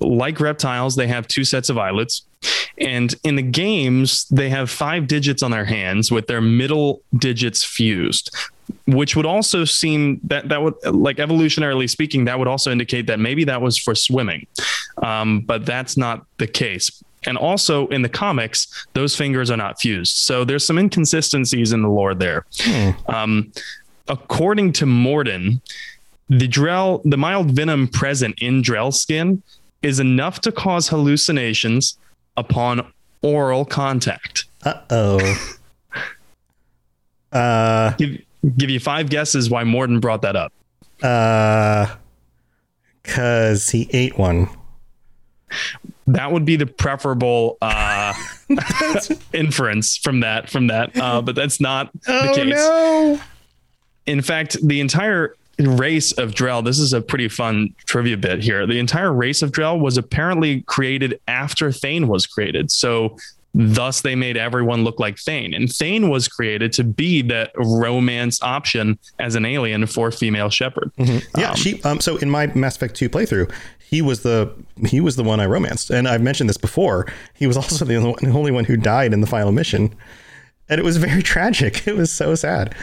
Like 0.01 0.41
reptiles, 0.41 0.97
they 0.97 1.09
have 1.09 1.29
two 1.29 1.45
sets 1.45 1.69
of 1.69 1.79
eyelids. 1.79 2.27
And 2.79 3.15
in 3.23 3.37
the 3.37 3.43
games, 3.43 4.27
they 4.29 4.49
have 4.49 4.69
five 4.69 5.07
digits 5.07 5.43
on 5.43 5.53
their 5.53 5.65
hands 5.65 6.11
with 6.11 6.27
their 6.27 6.41
middle 6.41 7.03
digits 7.17 7.63
fused 7.63 8.35
which 8.87 9.17
would 9.17 9.27
also 9.27 9.65
seem 9.65 10.21
that 10.25 10.49
that 10.49 10.63
would 10.63 10.75
like 10.85 11.17
evolutionarily 11.17 11.89
speaking 11.89 12.25
that 12.25 12.39
would 12.39 12.49
also 12.49 12.71
indicate 12.71 13.07
that 13.07 13.19
maybe 13.21 13.45
that 13.45 13.61
was 13.61 13.79
for 13.79 13.95
swimming. 13.95 14.47
Um, 15.03 15.41
but 15.41 15.67
that's 15.67 15.97
not 15.97 16.27
the 16.39 16.47
case. 16.47 17.03
And 17.25 17.39
also 17.39 17.87
in 17.89 18.03
the 18.03 18.09
comics 18.09 18.87
those 18.95 19.17
fingers 19.17 19.51
are 19.51 19.57
not 19.57 19.81
fused. 19.81 20.17
So 20.17 20.45
there's 20.45 20.65
some 20.65 20.79
inconsistencies 20.79 21.73
in 21.73 21.83
the 21.83 21.89
lore 21.89 22.15
there. 22.15 22.47
Hmm. 22.61 22.91
um, 23.09 23.53
according 24.09 24.73
to 24.73 24.85
Mordin 24.85 25.61
the 26.29 26.49
drell 26.49 27.03
the 27.05 27.17
mild 27.17 27.51
venom 27.51 27.89
present 27.89 28.35
in 28.41 28.63
drell 28.63 28.93
skin 28.93 29.43
is 29.83 30.01
enough 30.01 30.41
to 30.41 30.53
cause 30.53 30.89
hallucinations 30.89 31.99
upon 32.37 32.91
oral 33.23 33.65
contact. 33.65 34.45
Uh-oh. 34.65 35.19
Uh 37.33 37.95
give 38.57 38.71
you 38.71 38.81
five 38.81 39.11
guesses 39.11 39.51
why 39.51 39.65
Mordin 39.65 40.01
brought 40.01 40.23
that 40.23 40.37
up. 40.37 40.53
Uh, 41.03 41.95
because 43.03 43.71
he 43.71 43.89
ate 43.93 44.17
one. 44.17 44.49
That 46.07 46.33
would 46.33 46.45
be 46.45 46.57
the 46.57 46.67
preferable 46.67 47.59
uh, 47.61 48.15
inference 49.33 49.97
from 49.97 50.21
that. 50.21 50.51
From 50.51 50.69
that, 50.69 50.97
uh, 50.97 51.23
but 51.23 51.35
that's 51.35 51.61
not 51.61 51.91
oh, 52.09 52.27
the 52.29 52.35
case. 52.35 52.55
No. 52.55 53.21
In 54.07 54.23
fact, 54.23 54.57
the 54.67 54.81
entire 54.81 55.37
race 55.59 56.13
of 56.13 56.33
Drell. 56.33 56.65
This 56.65 56.79
is 56.79 56.93
a 56.93 57.01
pretty 57.01 57.29
fun 57.29 57.75
trivia 57.85 58.17
bit 58.17 58.43
here. 58.43 58.67
The 58.67 58.79
entire 58.79 59.13
race 59.13 59.43
of 59.43 59.53
Drell 59.53 59.79
was 59.79 59.97
apparently 59.97 60.63
created 60.63 61.21
after 61.29 61.71
Thane 61.71 62.09
was 62.09 62.27
created. 62.27 62.71
So 62.71 63.17
Thus, 63.55 64.01
they 64.01 64.15
made 64.15 64.39
everyone 64.39 64.83
look 64.83 64.99
like 64.99 65.19
Thane. 65.19 65.53
And 65.53 65.71
Thane 65.71 66.09
was 66.09 66.27
created 66.27 66.73
to 66.75 66.85
be 66.85 67.21
that 67.23 67.53
romance 67.57 68.43
option 68.43 68.99
as 69.19 69.35
an 69.35 69.45
alien 69.45 69.87
for 69.87 70.11
female 70.11 70.49
Shepard. 70.49 70.91
Mm-hmm. 70.99 71.41
Yeah, 71.41 71.51
um, 71.51 71.57
she. 71.57 71.83
Um, 71.83 72.01
so 72.01 72.17
in 72.17 72.31
my 72.31 72.47
Mass 72.49 72.77
Effect 72.77 72.95
Two 72.95 73.11
playthrough, 73.11 73.53
he 73.93 74.01
was 74.01 74.23
the 74.23 74.51
he 74.87 75.03
was 75.03 75.17
the 75.17 75.23
one 75.23 75.39
I 75.39 75.45
romanced, 75.45 75.91
and 75.91 76.09
I've 76.09 76.23
mentioned 76.23 76.49
this 76.49 76.57
before. 76.57 77.07
He 77.35 77.47
was 77.47 77.59
also 77.59 77.85
the 77.85 77.97
only 77.97 78.51
one 78.51 78.65
who 78.65 78.77
died 78.79 79.13
in 79.13 79.21
the 79.21 79.27
final 79.27 79.53
mission, 79.53 79.95
and 80.71 80.79
it 80.79 80.85
was 80.85 80.97
very 80.97 81.23
tragic. 81.35 81.87
It 81.87 81.95
was 81.95 82.11
so 82.11 82.35
sad. 82.35 82.75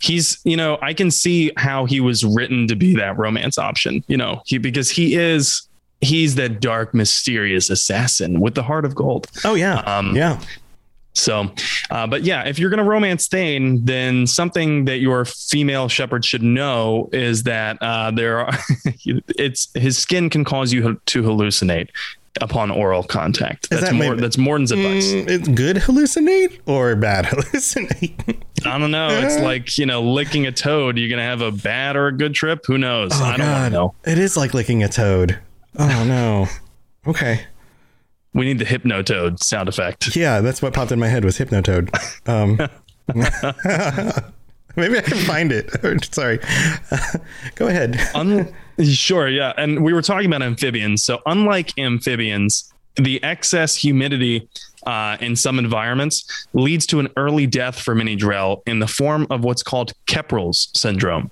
He's, 0.00 0.38
you 0.44 0.56
know, 0.56 0.78
I 0.80 0.92
can 0.92 1.10
see 1.10 1.50
how 1.56 1.86
he 1.86 1.98
was 1.98 2.24
written 2.24 2.68
to 2.68 2.76
be 2.76 2.94
that 2.96 3.16
romance 3.16 3.56
option. 3.58 4.04
You 4.06 4.18
know, 4.18 4.42
he 4.44 4.58
because 4.58 4.90
he 4.90 5.14
is 5.14 5.67
he's 6.00 6.34
that 6.36 6.60
dark, 6.60 6.94
mysterious 6.94 7.70
assassin 7.70 8.40
with 8.40 8.54
the 8.54 8.62
heart 8.62 8.84
of 8.84 8.94
gold. 8.94 9.26
Oh 9.44 9.54
yeah, 9.54 9.78
um, 9.80 10.14
yeah. 10.14 10.40
So, 11.14 11.50
uh, 11.90 12.06
but 12.06 12.22
yeah, 12.22 12.44
if 12.46 12.58
you're 12.58 12.70
going 12.70 12.78
to 12.78 12.88
romance 12.88 13.26
Thane, 13.26 13.84
then 13.84 14.26
something 14.26 14.84
that 14.84 14.98
your 14.98 15.24
female 15.24 15.88
Shepard 15.88 16.24
should 16.24 16.42
know 16.42 17.08
is 17.12 17.42
that 17.42 17.78
uh, 17.80 18.12
there 18.12 18.38
are 18.38 18.56
it's 19.04 19.68
his 19.74 19.98
skin 19.98 20.30
can 20.30 20.44
cause 20.44 20.72
you 20.72 21.00
to 21.04 21.22
hallucinate 21.22 21.88
upon 22.40 22.70
oral 22.70 23.02
contact. 23.02 23.68
That's 23.68 23.90
that 23.90 23.94
more 23.94 24.14
that's 24.14 24.38
Mordin's 24.38 24.70
advice. 24.70 25.12
Mm, 25.12 25.28
it's 25.28 25.48
good 25.48 25.76
hallucinate 25.76 26.60
or 26.66 26.94
bad 26.94 27.24
hallucinate. 27.26 28.40
I 28.64 28.78
don't 28.78 28.92
know. 28.92 29.08
It's 29.08 29.38
like 29.38 29.76
you 29.76 29.86
know, 29.86 30.02
licking 30.02 30.46
a 30.46 30.52
toad. 30.52 30.98
You're 30.98 31.10
gonna 31.10 31.22
have 31.22 31.40
a 31.40 31.50
bad 31.50 31.96
or 31.96 32.06
a 32.06 32.12
good 32.12 32.34
trip. 32.34 32.64
Who 32.66 32.78
knows? 32.78 33.10
Oh, 33.14 33.24
I 33.24 33.36
don't 33.36 33.72
know. 33.72 33.94
It 34.04 34.18
is 34.18 34.36
like 34.36 34.54
licking 34.54 34.84
a 34.84 34.88
toad. 34.88 35.38
Oh 35.78 36.04
no. 36.04 36.46
Okay. 37.06 37.46
We 38.34 38.44
need 38.44 38.58
the 38.58 38.64
Hypnotoad 38.64 39.42
sound 39.42 39.68
effect. 39.68 40.14
Yeah, 40.14 40.40
that's 40.40 40.60
what 40.60 40.74
popped 40.74 40.92
in 40.92 40.98
my 40.98 41.08
head 41.08 41.24
was 41.24 41.38
Hypnotoad. 41.38 41.88
Um, 42.28 42.58
maybe 44.76 44.98
I 44.98 45.00
can 45.00 45.18
find 45.18 45.50
it. 45.52 45.70
Sorry. 46.14 46.38
Go 47.54 47.68
ahead. 47.68 47.98
Un- 48.14 48.52
sure, 48.82 49.28
yeah. 49.28 49.52
And 49.56 49.82
we 49.82 49.92
were 49.92 50.02
talking 50.02 50.26
about 50.26 50.42
amphibians. 50.42 51.04
So, 51.04 51.20
unlike 51.26 51.76
amphibians, 51.78 52.72
the 52.96 53.22
excess 53.22 53.76
humidity 53.76 54.48
uh, 54.86 55.16
in 55.20 55.36
some 55.36 55.58
environments 55.58 56.46
leads 56.52 56.86
to 56.86 57.00
an 57.00 57.08
early 57.16 57.46
death 57.46 57.80
for 57.80 57.94
many 57.94 58.16
Drell 58.16 58.62
in 58.66 58.78
the 58.78 58.86
form 58.86 59.26
of 59.30 59.44
what's 59.44 59.62
called 59.62 59.92
Kepral's 60.06 60.68
syndrome. 60.74 61.30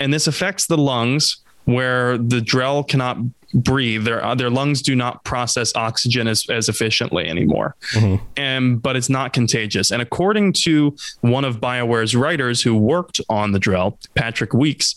And 0.00 0.12
this 0.12 0.26
affects 0.26 0.66
the 0.66 0.78
lungs 0.78 1.38
where 1.64 2.16
the 2.16 2.40
Drell 2.40 2.86
cannot 2.86 3.18
breathe. 3.62 4.04
Their 4.04 4.24
uh, 4.24 4.34
their 4.34 4.50
lungs 4.50 4.82
do 4.82 4.94
not 4.94 5.24
process 5.24 5.74
oxygen 5.74 6.26
as, 6.26 6.48
as 6.48 6.68
efficiently 6.68 7.26
anymore. 7.26 7.76
Mm-hmm. 7.92 8.24
And 8.36 8.82
but 8.82 8.96
it's 8.96 9.08
not 9.08 9.32
contagious. 9.32 9.90
And 9.90 10.02
according 10.02 10.54
to 10.64 10.96
one 11.20 11.44
of 11.44 11.60
BioWare's 11.60 12.14
writers 12.14 12.62
who 12.62 12.76
worked 12.76 13.20
on 13.28 13.52
the 13.52 13.58
Drell, 13.58 13.96
Patrick 14.14 14.52
Weekes, 14.52 14.94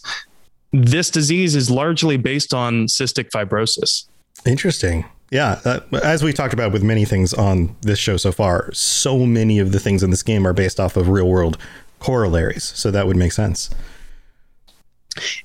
this 0.71 1.09
disease 1.09 1.55
is 1.55 1.69
largely 1.69 2.17
based 2.17 2.53
on 2.53 2.85
cystic 2.87 3.29
fibrosis. 3.29 4.05
Interesting. 4.45 5.05
Yeah, 5.31 5.61
uh, 5.63 5.79
as 6.03 6.23
we 6.23 6.33
talked 6.33 6.53
about 6.53 6.73
with 6.73 6.83
many 6.83 7.05
things 7.05 7.33
on 7.33 7.73
this 7.81 7.97
show 7.97 8.17
so 8.17 8.33
far, 8.33 8.69
so 8.73 9.25
many 9.25 9.59
of 9.59 9.71
the 9.71 9.79
things 9.79 10.03
in 10.03 10.09
this 10.09 10.23
game 10.23 10.45
are 10.45 10.51
based 10.51 10.77
off 10.77 10.97
of 10.97 11.07
real 11.07 11.29
world 11.29 11.57
corollaries. 11.99 12.65
So 12.75 12.91
that 12.91 13.07
would 13.07 13.15
make 13.15 13.31
sense. 13.31 13.69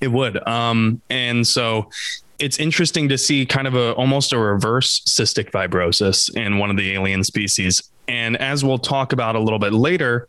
It 0.01 0.09
would. 0.09 0.47
Um, 0.47 1.03
and 1.09 1.47
so 1.47 1.89
it's 2.39 2.59
interesting 2.59 3.09
to 3.09 3.19
see 3.19 3.47
kind 3.47 3.67
of 3.67 3.75
a 3.75 3.93
almost 3.93 4.33
a 4.33 4.39
reverse 4.39 5.01
cystic 5.01 5.51
fibrosis 5.51 6.35
in 6.37 6.59
one 6.59 6.71
of 6.71 6.77
the 6.77 6.93
alien 6.93 7.25
species. 7.25 7.83
And 8.09 8.37
as 8.37 8.65
we'll 8.65 8.79
talk 8.79 9.13
about 9.13 9.37
a 9.37 9.41
little 9.41 9.59
bit 9.59 9.73
later, 9.73 10.29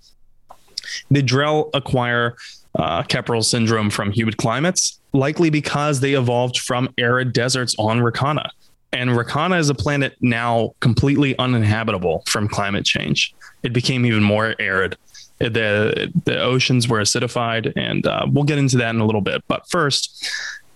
the 1.11 1.21
Drell 1.21 1.69
acquire 1.73 2.35
uh, 2.75 3.03
syndrome 3.41 3.89
from 3.89 4.11
humid 4.11 4.37
climates, 4.37 4.99
likely 5.13 5.49
because 5.49 5.99
they 5.99 6.13
evolved 6.13 6.59
from 6.59 6.93
arid 6.97 7.33
deserts 7.33 7.75
on 7.79 7.99
Rakhana. 7.99 8.49
And 8.93 9.11
Rakhana 9.11 9.59
is 9.59 9.69
a 9.69 9.75
planet 9.75 10.15
now 10.21 10.73
completely 10.79 11.37
uninhabitable 11.37 12.23
from 12.27 12.47
climate 12.47 12.85
change. 12.85 13.33
It 13.63 13.73
became 13.73 14.05
even 14.05 14.23
more 14.23 14.55
arid. 14.59 14.95
The 15.39 16.11
the 16.25 16.39
oceans 16.39 16.87
were 16.87 16.99
acidified, 16.99 17.71
and 17.75 18.07
uh, 18.07 18.25
we'll 18.31 18.43
get 18.43 18.57
into 18.57 18.77
that 18.77 18.95
in 18.95 19.01
a 19.01 19.05
little 19.05 19.21
bit. 19.21 19.43
But 19.47 19.69
first, 19.69 20.27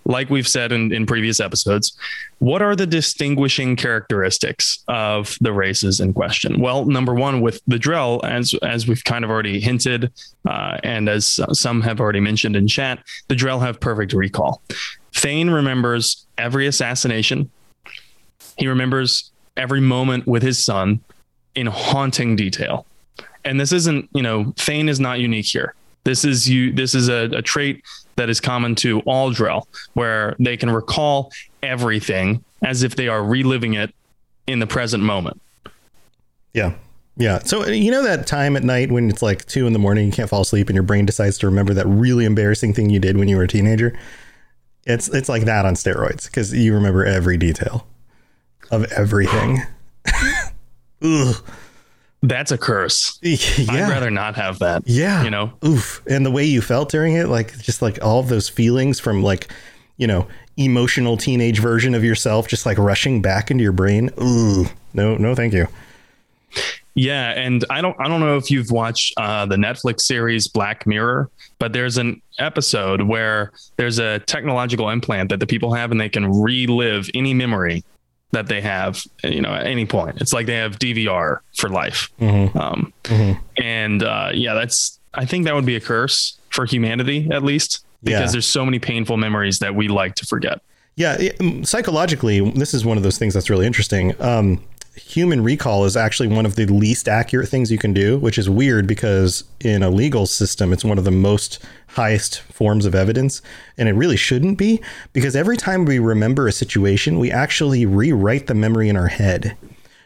like 0.05 0.29
we've 0.29 0.47
said 0.47 0.71
in, 0.71 0.91
in 0.93 1.05
previous 1.05 1.39
episodes, 1.39 1.97
what 2.39 2.61
are 2.61 2.75
the 2.75 2.87
distinguishing 2.87 3.75
characteristics 3.75 4.83
of 4.87 5.37
the 5.41 5.53
races 5.53 5.99
in 5.99 6.13
question? 6.13 6.59
Well, 6.59 6.85
number 6.85 7.13
one, 7.13 7.41
with 7.41 7.61
the 7.67 7.77
Drell, 7.77 8.23
as 8.23 8.53
as 8.63 8.87
we've 8.87 9.03
kind 9.03 9.23
of 9.23 9.29
already 9.29 9.59
hinted, 9.59 10.11
uh, 10.47 10.77
and 10.83 11.07
as 11.07 11.39
some 11.53 11.81
have 11.81 11.99
already 11.99 12.19
mentioned 12.19 12.55
in 12.55 12.67
chat, 12.67 13.03
the 13.27 13.35
Drell 13.35 13.61
have 13.61 13.79
perfect 13.79 14.13
recall. 14.13 14.61
Thane 15.13 15.49
remembers 15.49 16.25
every 16.37 16.67
assassination, 16.67 17.51
he 18.57 18.67
remembers 18.67 19.31
every 19.57 19.81
moment 19.81 20.27
with 20.27 20.41
his 20.41 20.63
son 20.63 21.01
in 21.55 21.67
haunting 21.67 22.35
detail. 22.35 22.85
And 23.43 23.59
this 23.59 23.71
isn't, 23.71 24.09
you 24.13 24.21
know, 24.21 24.53
Thane 24.57 24.87
is 24.87 24.99
not 24.99 25.19
unique 25.19 25.47
here. 25.47 25.73
This 26.03 26.25
is 26.25 26.49
you. 26.49 26.71
This 26.71 26.95
is 26.95 27.09
a, 27.09 27.29
a 27.35 27.41
trait 27.41 27.83
that 28.15 28.29
is 28.29 28.39
common 28.39 28.75
to 28.75 28.99
all 29.01 29.31
Drell, 29.31 29.65
where 29.93 30.35
they 30.39 30.57
can 30.57 30.69
recall 30.69 31.31
everything 31.63 32.43
as 32.63 32.83
if 32.83 32.95
they 32.95 33.07
are 33.07 33.23
reliving 33.23 33.73
it 33.73 33.93
in 34.47 34.59
the 34.59 34.67
present 34.67 35.03
moment. 35.03 35.41
Yeah. 36.53 36.73
Yeah. 37.17 37.39
So 37.39 37.63
uh, 37.63 37.67
you 37.67 37.91
know 37.91 38.03
that 38.03 38.25
time 38.25 38.55
at 38.55 38.63
night 38.63 38.91
when 38.91 39.09
it's 39.09 39.21
like 39.21 39.45
two 39.45 39.67
in 39.67 39.73
the 39.73 39.79
morning, 39.79 40.05
you 40.05 40.11
can't 40.11 40.29
fall 40.29 40.41
asleep, 40.41 40.69
and 40.69 40.75
your 40.75 40.83
brain 40.83 41.05
decides 41.05 41.37
to 41.39 41.47
remember 41.47 41.73
that 41.73 41.85
really 41.87 42.25
embarrassing 42.25 42.73
thing 42.73 42.89
you 42.89 42.99
did 42.99 43.17
when 43.17 43.27
you 43.27 43.37
were 43.37 43.43
a 43.43 43.47
teenager. 43.47 43.97
It's 44.85 45.07
it's 45.09 45.29
like 45.29 45.43
that 45.43 45.65
on 45.65 45.75
steroids 45.75 46.25
because 46.25 46.53
you 46.53 46.73
remember 46.73 47.05
every 47.05 47.37
detail 47.37 47.87
of 48.71 48.91
everything. 48.91 49.59
Ugh. 51.03 51.35
That's 52.21 52.51
a 52.51 52.57
curse. 52.57 53.19
Yeah. 53.23 53.85
I'd 53.85 53.89
rather 53.89 54.11
not 54.11 54.35
have 54.35 54.59
that. 54.59 54.83
Yeah. 54.85 55.23
You 55.23 55.29
know? 55.29 55.53
Oof. 55.65 56.01
And 56.07 56.25
the 56.25 56.31
way 56.31 56.45
you 56.45 56.61
felt 56.61 56.89
during 56.89 57.15
it, 57.15 57.27
like 57.27 57.57
just 57.59 57.81
like 57.81 58.03
all 58.03 58.19
of 58.19 58.29
those 58.29 58.49
feelings 58.49 58.99
from 58.99 59.23
like, 59.23 59.51
you 59.97 60.07
know, 60.07 60.27
emotional 60.57 61.17
teenage 61.17 61.59
version 61.59 61.95
of 61.95 62.03
yourself 62.03 62.47
just 62.47 62.65
like 62.65 62.77
rushing 62.77 63.21
back 63.21 63.51
into 63.51 63.63
your 63.63 63.71
brain. 63.71 64.09
Ooh. 64.21 64.65
No, 64.93 65.15
no, 65.15 65.35
thank 65.35 65.53
you. 65.53 65.67
Yeah, 66.93 67.29
and 67.31 67.63
I 67.69 67.81
don't 67.81 67.95
I 67.99 68.09
don't 68.09 68.19
know 68.19 68.35
if 68.35 68.51
you've 68.51 68.69
watched 68.69 69.13
uh, 69.17 69.45
the 69.45 69.55
Netflix 69.55 70.01
series 70.01 70.49
Black 70.49 70.85
Mirror, 70.85 71.29
but 71.57 71.71
there's 71.71 71.97
an 71.97 72.21
episode 72.37 73.03
where 73.03 73.53
there's 73.77 73.97
a 73.97 74.19
technological 74.19 74.89
implant 74.89 75.29
that 75.29 75.39
the 75.39 75.47
people 75.47 75.73
have 75.73 75.91
and 75.91 76.01
they 76.01 76.09
can 76.09 76.29
relive 76.41 77.09
any 77.13 77.33
memory 77.33 77.85
that 78.31 78.47
they 78.47 78.61
have, 78.61 79.03
you 79.23 79.41
know, 79.41 79.53
at 79.53 79.67
any 79.67 79.85
point. 79.85 80.21
It's 80.21 80.33
like 80.33 80.45
they 80.45 80.55
have 80.55 80.79
DVR 80.79 81.39
for 81.55 81.69
life. 81.69 82.09
Mm-hmm. 82.19 82.57
Um, 82.57 82.93
mm-hmm. 83.03 83.41
And 83.61 84.03
uh, 84.03 84.31
yeah, 84.33 84.53
that's, 84.53 84.99
I 85.13 85.25
think 85.25 85.45
that 85.45 85.55
would 85.55 85.65
be 85.65 85.75
a 85.75 85.81
curse 85.81 86.37
for 86.49 86.65
humanity, 86.65 87.29
at 87.31 87.43
least, 87.43 87.85
because 88.03 88.19
yeah. 88.19 88.31
there's 88.31 88.47
so 88.47 88.63
many 88.65 88.79
painful 88.79 89.17
memories 89.17 89.59
that 89.59 89.75
we 89.75 89.87
like 89.87 90.15
to 90.15 90.25
forget. 90.25 90.61
Yeah. 90.95 91.17
It, 91.19 91.67
psychologically, 91.67 92.39
this 92.51 92.73
is 92.73 92.85
one 92.85 92.97
of 92.97 93.03
those 93.03 93.17
things 93.17 93.33
that's 93.33 93.49
really 93.49 93.65
interesting. 93.67 94.19
Um, 94.21 94.63
human 94.95 95.41
recall 95.43 95.85
is 95.85 95.95
actually 95.95 96.27
one 96.27 96.45
of 96.45 96.55
the 96.55 96.65
least 96.65 97.07
accurate 97.07 97.47
things 97.47 97.71
you 97.71 97.77
can 97.77 97.93
do, 97.93 98.17
which 98.19 98.37
is 98.37 98.49
weird 98.49 98.87
because 98.87 99.43
in 99.61 99.83
a 99.83 99.89
legal 99.89 100.25
system, 100.25 100.73
it's 100.73 100.83
one 100.83 100.97
of 100.97 101.05
the 101.05 101.11
most 101.11 101.59
highest 101.87 102.41
forms 102.41 102.85
of 102.85 102.95
evidence. 102.95 103.41
And 103.77 103.87
it 103.87 103.93
really 103.93 104.17
shouldn't 104.17 104.57
be 104.57 104.81
because 105.13 105.35
every 105.35 105.57
time 105.57 105.85
we 105.85 105.99
remember 105.99 106.47
a 106.47 106.51
situation, 106.51 107.19
we 107.19 107.31
actually 107.31 107.85
rewrite 107.85 108.47
the 108.47 108.53
memory 108.53 108.89
in 108.89 108.97
our 108.97 109.07
head. 109.07 109.55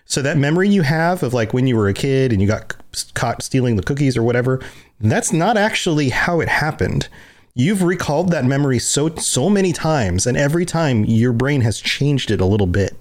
So 0.05 0.21
that 0.21 0.37
memory 0.37 0.69
you 0.69 0.83
have 0.83 1.23
of 1.23 1.33
like 1.33 1.51
when 1.51 1.65
you 1.65 1.75
were 1.75 1.87
a 1.87 1.93
kid 1.93 2.31
and 2.31 2.39
you 2.39 2.47
got 2.47 2.75
caught 3.15 3.41
stealing 3.41 3.75
the 3.75 3.83
cookies 3.83 4.15
or 4.15 4.21
whatever, 4.21 4.61
that's 4.99 5.33
not 5.33 5.57
actually 5.57 6.09
how 6.09 6.41
it 6.41 6.47
happened. 6.47 7.09
You've 7.55 7.81
recalled 7.81 8.31
that 8.31 8.45
memory 8.45 8.79
so 8.79 9.15
so 9.15 9.49
many 9.49 9.71
times 9.71 10.27
and 10.27 10.37
every 10.37 10.65
time 10.65 11.05
your 11.05 11.31
brain 11.31 11.61
has 11.61 11.79
changed 11.79 12.29
it 12.29 12.41
a 12.41 12.45
little 12.45 12.67
bit 12.67 12.95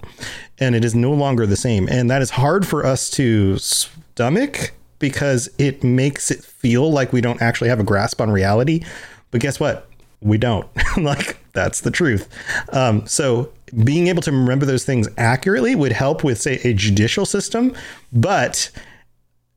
and 0.64 0.74
it 0.74 0.84
is 0.84 0.94
no 0.94 1.12
longer 1.12 1.46
the 1.46 1.56
same. 1.56 1.88
And 1.88 2.10
that 2.10 2.22
is 2.22 2.30
hard 2.30 2.66
for 2.66 2.84
us 2.84 3.10
to 3.10 3.58
stomach 3.58 4.72
because 4.98 5.50
it 5.58 5.84
makes 5.84 6.30
it 6.30 6.42
feel 6.42 6.90
like 6.90 7.12
we 7.12 7.20
don't 7.20 7.42
actually 7.42 7.68
have 7.68 7.80
a 7.80 7.84
grasp 7.84 8.20
on 8.20 8.30
reality. 8.30 8.84
But 9.30 9.40
guess 9.40 9.60
what? 9.60 9.88
We 10.20 10.38
don't. 10.38 10.68
like, 10.96 11.38
that's 11.52 11.82
the 11.82 11.90
truth. 11.90 12.28
Um, 12.72 13.06
so, 13.06 13.52
being 13.82 14.06
able 14.06 14.22
to 14.22 14.30
remember 14.30 14.66
those 14.66 14.84
things 14.84 15.08
accurately 15.18 15.74
would 15.74 15.92
help 15.92 16.22
with, 16.22 16.40
say, 16.40 16.60
a 16.64 16.72
judicial 16.72 17.26
system. 17.26 17.74
But 18.12 18.70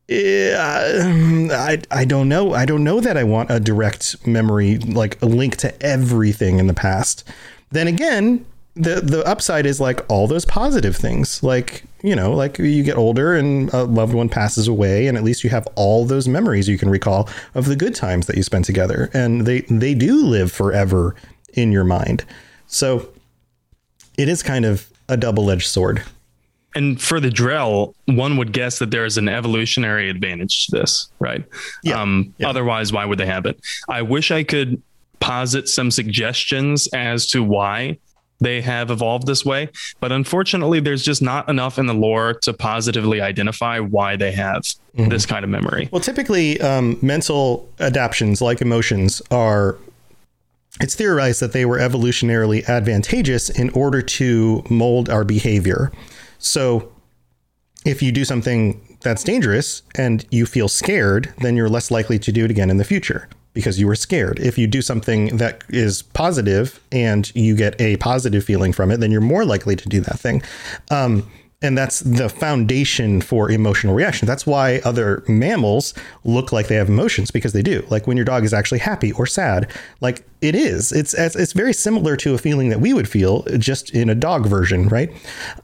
I 0.10 1.82
I 1.92 2.06
don't 2.06 2.30
know. 2.30 2.54
I 2.54 2.66
don't 2.66 2.84
know 2.84 3.00
that 3.02 3.18
I 3.18 3.24
want 3.24 3.52
a 3.52 3.60
direct 3.60 4.26
memory, 4.26 4.78
like 4.78 5.22
a 5.22 5.26
link 5.26 5.58
to 5.58 5.82
everything 5.86 6.60
in 6.60 6.68
the 6.68 6.74
past. 6.74 7.24
Then 7.72 7.88
again, 7.88 8.46
the 8.78 9.02
the 9.02 9.24
upside 9.26 9.66
is 9.66 9.80
like 9.80 10.06
all 10.10 10.28
those 10.28 10.46
positive 10.46 10.96
things 10.96 11.42
like 11.42 11.84
you 12.04 12.16
know 12.16 12.32
like 12.32 12.58
you 12.60 12.84
get 12.84 12.98
older 12.98 13.36
and 13.36 13.74
a 13.74 13.84
loved 13.84 14.14
one 14.14 14.30
passes 14.30 14.68
away 14.68 15.08
and 15.08 15.18
at 15.18 15.24
least 15.24 15.44
you 15.44 15.50
have 15.50 15.68
all 15.76 16.06
those 16.06 16.28
memories 16.28 16.68
you 16.68 16.78
can 16.78 16.90
recall 16.90 17.28
of 17.56 17.66
the 17.66 17.76
good 17.76 17.96
times 17.96 18.28
that 18.28 18.38
you 18.38 18.44
spent 18.44 18.66
together 18.66 19.10
and 19.14 19.46
they 19.46 19.62
they 19.62 19.94
do 19.94 20.26
live 20.26 20.52
forever 20.52 21.16
in 21.54 21.72
your 21.72 21.84
mind 21.84 22.24
so 22.68 23.10
it 24.18 24.30
is 24.30 24.44
kind 24.44 24.66
of 24.66 24.90
a 25.10 25.18
double-edged 25.18 25.68
sword 25.68 26.04
and 26.76 27.02
for 27.02 27.20
the 27.20 27.30
Drell, 27.30 27.96
one 28.06 28.38
would 28.38 28.52
guess 28.52 28.78
that 28.78 28.92
there 28.92 29.04
is 29.04 29.18
an 29.18 29.28
evolutionary 29.28 30.12
advantage 30.12 30.68
to 30.68 30.78
this, 30.78 31.10
right? 31.18 31.44
Yeah. 31.82 32.00
Um, 32.00 32.36
yeah. 32.38 32.50
Otherwise, 32.50 32.94
why 32.94 33.04
would 33.04 33.18
they 33.18 33.26
have 33.26 33.48
it? 33.48 33.60
I 33.90 34.04
wish 34.04 34.30
I 34.30 34.44
could 34.44 34.80
posit 35.20 35.68
some 35.68 35.90
suggestions 35.90 36.88
as 36.94 37.26
to 37.28 37.44
why 37.44 37.98
they 38.40 38.62
have 38.62 38.92
evolved 38.92 39.28
this 39.28 39.46
way. 39.46 39.70
But 40.00 40.12
unfortunately, 40.12 40.80
there's 40.80 41.04
just 41.04 41.22
not 41.22 41.50
enough 41.50 41.80
in 41.80 41.88
the 41.88 41.94
lore 41.94 42.34
to 42.42 42.54
positively 42.54 43.22
identify 43.22 43.80
why 43.80 44.16
they 44.16 44.32
have 44.32 44.64
mm-hmm. 44.64 45.10
this 45.10 45.26
kind 45.26 45.44
of 45.44 45.50
memory. 45.50 45.90
Well, 45.92 46.02
typically, 46.02 46.60
um, 46.62 46.98
mental 47.02 47.70
adaptations 47.80 48.42
like 48.42 48.62
emotions 48.62 49.22
are. 49.32 49.78
It's 50.80 50.94
theorized 50.94 51.40
that 51.40 51.54
they 51.54 51.66
were 51.66 51.80
evolutionarily 51.80 52.64
advantageous 52.68 53.50
in 53.50 53.72
order 53.72 54.04
to 54.04 54.64
mold 54.70 55.10
our 55.10 55.24
behavior. 55.24 55.92
So, 56.38 56.92
if 57.84 58.04
you 58.04 58.12
do 58.12 58.24
something 58.24 58.80
that's 59.02 59.24
dangerous 59.24 59.82
and 59.96 60.26
you 60.30 60.46
feel 60.46 60.68
scared, 60.68 61.34
then 61.40 61.56
you're 61.56 61.70
less 61.70 61.90
likely 61.90 62.20
to 62.20 62.32
do 62.32 62.46
it 62.46 62.52
again 62.52 62.70
in 62.70 62.78
the 62.78 62.84
future 62.84 63.28
because 63.58 63.80
you 63.80 63.88
were 63.88 63.96
scared. 63.96 64.40
If 64.40 64.56
you 64.60 64.68
do 64.68 64.84
something 64.84 65.38
that 65.38 65.64
is 65.70 66.04
positive 66.04 66.80
and 66.92 67.34
you 67.36 67.56
get 67.56 67.80
a 67.82 67.98
positive 67.98 68.44
feeling 68.44 68.72
from 68.72 68.92
it, 68.92 69.00
then 69.00 69.10
you're 69.12 69.20
more 69.20 69.46
likely 69.46 69.76
to 69.76 69.90
do 69.90 70.00
that 70.02 70.20
thing. 70.20 70.44
Um, 70.92 71.28
and 71.64 71.76
that's 71.76 72.02
the 72.02 72.30
foundation 72.30 73.20
for 73.20 73.50
emotional 73.50 73.96
reaction. 73.96 74.28
That's 74.28 74.46
why 74.46 74.80
other 74.86 75.24
mammals 75.28 75.96
look 76.24 76.52
like 76.52 76.68
they 76.68 76.76
have 76.76 76.88
emotions 76.88 77.32
because 77.32 77.52
they 77.52 77.64
do. 77.64 77.84
Like 77.90 78.06
when 78.06 78.16
your 78.16 78.26
dog 78.26 78.44
is 78.44 78.54
actually 78.54 78.78
happy 78.78 79.12
or 79.14 79.26
sad, 79.26 79.72
like 80.00 80.24
it 80.42 80.54
is. 80.54 80.92
It's 80.92 81.16
it's 81.16 81.54
very 81.54 81.74
similar 81.74 82.16
to 82.18 82.36
a 82.36 82.38
feeling 82.38 82.70
that 82.70 82.80
we 82.80 82.94
would 82.94 83.10
feel 83.10 83.42
just 83.58 83.90
in 83.90 84.08
a 84.08 84.14
dog 84.14 84.46
version, 84.46 84.88
right? 84.88 85.10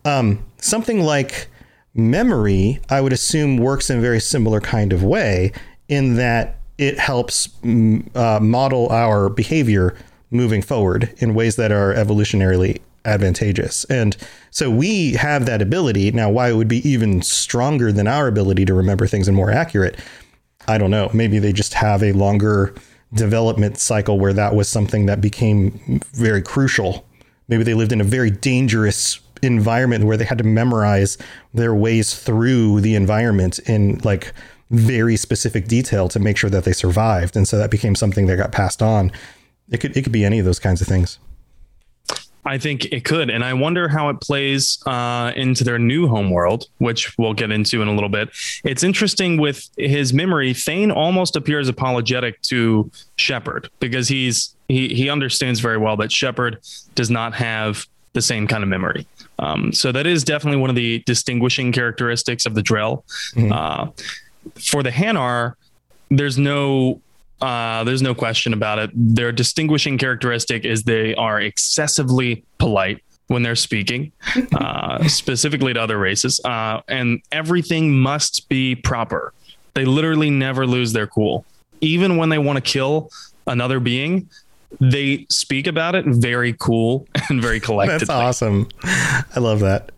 Um, 0.03 0.43
something 0.57 1.01
like 1.01 1.47
memory, 1.93 2.79
I 2.89 2.99
would 2.99 3.13
assume, 3.13 3.57
works 3.57 3.91
in 3.91 3.99
a 3.99 4.01
very 4.01 4.19
similar 4.19 4.59
kind 4.59 4.93
of 4.93 5.03
way 5.03 5.51
in 5.87 6.15
that 6.15 6.57
it 6.77 6.99
helps 6.99 7.47
mm, 7.63 8.15
uh, 8.15 8.39
model 8.39 8.89
our 8.89 9.29
behavior 9.29 9.95
moving 10.31 10.61
forward 10.61 11.13
in 11.17 11.35
ways 11.35 11.55
that 11.55 11.71
are 11.71 11.93
evolutionarily 11.93 12.81
advantageous. 13.05 13.85
And 13.85 14.15
so 14.49 14.69
we 14.69 15.13
have 15.13 15.45
that 15.45 15.61
ability. 15.61 16.11
Now, 16.11 16.29
why 16.29 16.49
it 16.49 16.55
would 16.55 16.67
be 16.67 16.87
even 16.87 17.21
stronger 17.21 17.91
than 17.91 18.07
our 18.07 18.27
ability 18.27 18.65
to 18.65 18.73
remember 18.73 19.07
things 19.07 19.27
and 19.27 19.35
more 19.35 19.51
accurate, 19.51 19.99
I 20.67 20.77
don't 20.77 20.91
know. 20.91 21.09
Maybe 21.13 21.39
they 21.39 21.53
just 21.53 21.73
have 21.73 22.01
a 22.01 22.13
longer 22.13 22.73
development 23.13 23.77
cycle 23.77 24.19
where 24.19 24.33
that 24.33 24.55
was 24.55 24.67
something 24.67 25.05
that 25.05 25.21
became 25.21 26.01
very 26.13 26.41
crucial. 26.41 27.05
Maybe 27.47 27.63
they 27.63 27.73
lived 27.73 27.91
in 27.91 28.01
a 28.01 28.05
very 28.05 28.31
dangerous 28.31 29.19
environment 29.41 30.05
where 30.05 30.17
they 30.17 30.23
had 30.23 30.37
to 30.37 30.43
memorize 30.43 31.17
their 31.53 31.75
ways 31.75 32.17
through 32.17 32.81
the 32.81 32.95
environment 32.95 33.59
in 33.59 33.99
like 34.03 34.33
very 34.69 35.15
specific 35.15 35.67
detail 35.67 36.09
to 36.09 36.19
make 36.19 36.37
sure 36.37 36.49
that 36.49 36.63
they 36.63 36.73
survived. 36.73 37.35
And 37.35 37.47
so 37.47 37.57
that 37.57 37.71
became 37.71 37.95
something 37.95 38.25
that 38.27 38.37
got 38.37 38.51
passed 38.51 38.81
on. 38.81 39.11
It 39.69 39.77
could 39.77 39.95
it 39.95 40.03
could 40.03 40.11
be 40.11 40.25
any 40.25 40.39
of 40.39 40.45
those 40.45 40.59
kinds 40.59 40.81
of 40.81 40.87
things. 40.87 41.19
I 42.45 42.57
think 42.57 42.85
it 42.85 43.05
could, 43.05 43.29
and 43.29 43.43
I 43.43 43.53
wonder 43.53 43.87
how 43.87 44.09
it 44.09 44.19
plays 44.19 44.83
uh, 44.85 45.31
into 45.35 45.63
their 45.63 45.79
new 45.79 46.07
homeworld, 46.07 46.67
which 46.77 47.17
we'll 47.17 47.33
get 47.33 47.51
into 47.51 47.81
in 47.81 47.87
a 47.87 47.93
little 47.93 48.09
bit. 48.09 48.31
It's 48.65 48.83
interesting 48.83 49.37
with 49.37 49.69
his 49.77 50.13
memory. 50.13 50.53
Thane 50.53 50.91
almost 50.91 51.37
appears 51.37 51.69
apologetic 51.69 52.41
to 52.43 52.91
Shepard 53.15 53.69
because 53.79 54.09
he's 54.09 54.55
he 54.67 54.93
he 54.93 55.09
understands 55.09 55.61
very 55.61 55.77
well 55.77 55.95
that 55.97 56.11
Shepard 56.11 56.59
does 56.95 57.09
not 57.09 57.33
have 57.33 57.85
the 58.11 58.21
same 58.21 58.45
kind 58.45 58.61
of 58.61 58.69
memory. 58.69 59.07
Um, 59.39 59.71
so 59.71 59.91
that 59.91 60.05
is 60.05 60.23
definitely 60.23 60.59
one 60.59 60.69
of 60.69 60.75
the 60.75 60.99
distinguishing 61.05 61.71
characteristics 61.71 62.45
of 62.45 62.55
the 62.55 62.61
Drell. 62.61 63.03
Mm-hmm. 63.35 63.51
Uh, 63.51 63.87
for 64.55 64.83
the 64.83 64.89
Hanar, 64.89 65.55
there's 66.09 66.37
no 66.37 67.01
uh, 67.41 67.83
there's 67.83 68.01
no 68.01 68.15
question 68.15 68.53
about 68.53 68.79
it. 68.79 68.89
Their 68.93 69.31
distinguishing 69.31 69.97
characteristic 69.97 70.63
is 70.63 70.83
they 70.83 71.13
are 71.15 71.41
excessively 71.41 72.45
polite 72.57 73.03
when 73.27 73.43
they're 73.43 73.55
speaking, 73.55 74.11
uh, 74.55 75.05
specifically 75.07 75.73
to 75.73 75.81
other 75.81 75.97
races, 75.97 76.39
uh, 76.45 76.81
and 76.87 77.21
everything 77.31 77.91
must 77.91 78.47
be 78.47 78.75
proper. 78.75 79.33
They 79.73 79.85
literally 79.85 80.29
never 80.29 80.65
lose 80.65 80.93
their 80.93 81.07
cool, 81.07 81.45
even 81.81 82.17
when 82.17 82.29
they 82.29 82.37
want 82.37 82.57
to 82.57 82.61
kill 82.61 83.09
another 83.47 83.79
being. 83.79 84.29
They 84.79 85.27
speak 85.29 85.67
about 85.67 85.95
it 85.95 86.05
very 86.05 86.53
cool 86.53 87.07
and 87.29 87.41
very 87.41 87.59
collected. 87.59 87.99
That's 87.99 88.09
awesome. 88.09 88.69
I 88.83 89.39
love 89.39 89.59
that 89.59 89.91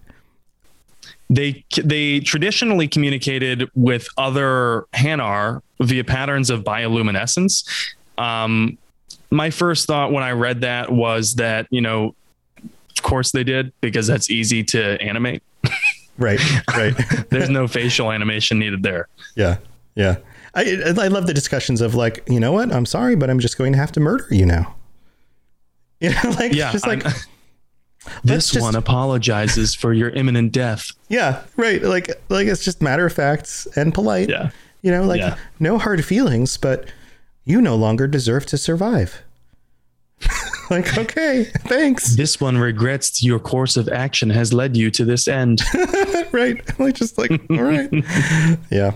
they 1.30 1.64
they 1.84 2.20
traditionally 2.20 2.88
communicated 2.88 3.70
with 3.76 4.08
other 4.18 4.86
Hanar 4.94 5.62
via 5.80 6.04
patterns 6.04 6.50
of 6.50 6.64
bioluminescence. 6.64 7.68
Um, 8.18 8.78
my 9.32 9.50
first 9.50 9.88
thought 9.88 10.12
when 10.12 10.24
I 10.24 10.32
read 10.32 10.62
that 10.62 10.92
was 10.92 11.36
that 11.36 11.68
you 11.72 11.82
know, 11.82 12.16
of 12.64 13.04
course 13.04 13.32
they 13.32 13.44
did 13.44 13.74
because 13.82 14.08
that's 14.08 14.30
easy 14.30 14.64
to 14.66 15.02
animate. 15.02 15.42
right, 16.18 16.40
right. 16.76 16.94
There's 17.30 17.50
no 17.50 17.68
facial 17.68 18.12
animation 18.12 18.60
needed 18.60 18.84
there. 18.84 19.08
Yeah, 19.36 19.58
yeah. 19.96 20.18
I 20.54 20.94
I 20.98 21.08
love 21.08 21.28
the 21.28 21.34
discussions 21.34 21.82
of 21.82 21.96
like, 21.96 22.24
you 22.28 22.40
know 22.40 22.52
what? 22.52 22.72
I'm 22.72 22.86
sorry, 22.86 23.16
but 23.16 23.30
I'm 23.30 23.40
just 23.40 23.58
going 23.58 23.74
to 23.74 23.80
have 23.80 23.92
to 23.94 24.00
murder 24.00 24.28
you 24.32 24.46
now. 24.46 24.76
You 26.02 26.10
know, 26.10 26.32
like 26.38 26.54
yeah, 26.54 26.74
just 26.74 26.86
like. 26.86 27.06
I'm, 27.06 27.14
this 28.24 28.52
just, 28.52 28.64
one 28.64 28.76
apologizes 28.76 29.76
for 29.76 29.94
your 29.94 30.10
imminent 30.10 30.52
death. 30.52 30.92
Yeah, 31.10 31.44
right. 31.58 31.82
Like 31.82 32.10
like 32.30 32.48
it's 32.48 32.64
just 32.64 32.82
matter 32.82 33.06
of 33.06 33.14
fact 33.14 33.68
and 33.76 33.94
polite. 33.94 34.30
Yeah. 34.30 34.52
You 34.82 34.92
know, 34.92 35.04
like 35.04 35.20
yeah. 35.20 35.38
no 35.60 35.78
hard 35.78 36.06
feelings, 36.06 36.58
but 36.58 36.86
you 37.44 37.62
no 37.62 37.76
longer 37.76 38.08
deserve 38.08 38.46
to 38.48 38.58
survive. 38.58 39.24
like, 40.70 40.98
okay, 40.98 41.44
thanks. 41.68 42.16
This 42.16 42.40
one 42.40 42.58
regrets 42.58 43.24
your 43.24 43.40
course 43.40 43.78
of 43.78 43.90
action 43.90 44.30
has 44.30 44.54
led 44.54 44.78
you 44.78 44.92
to 44.92 45.06
this 45.06 45.28
end. 45.28 45.62
right. 46.32 46.80
Like 46.80 46.96
just 46.96 47.18
like, 47.18 47.32
all 47.50 47.64
right. 47.64 47.90
yeah. 48.72 48.92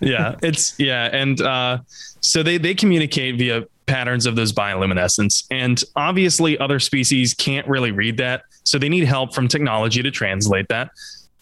yeah. 0.00 0.36
It's 0.42 0.78
yeah. 0.78 1.10
And 1.12 1.40
uh 1.40 1.78
so 2.20 2.42
they 2.42 2.58
they 2.58 2.74
communicate 2.74 3.36
via 3.36 3.66
patterns 3.90 4.24
of 4.24 4.36
those 4.36 4.52
bioluminescence. 4.52 5.44
And 5.50 5.82
obviously, 5.96 6.56
other 6.58 6.78
species 6.78 7.34
can't 7.34 7.66
really 7.66 7.90
read 7.90 8.16
that. 8.18 8.44
So 8.62 8.78
they 8.78 8.88
need 8.88 9.04
help 9.04 9.34
from 9.34 9.48
technology 9.48 10.02
to 10.02 10.10
translate 10.10 10.68
that. 10.68 10.90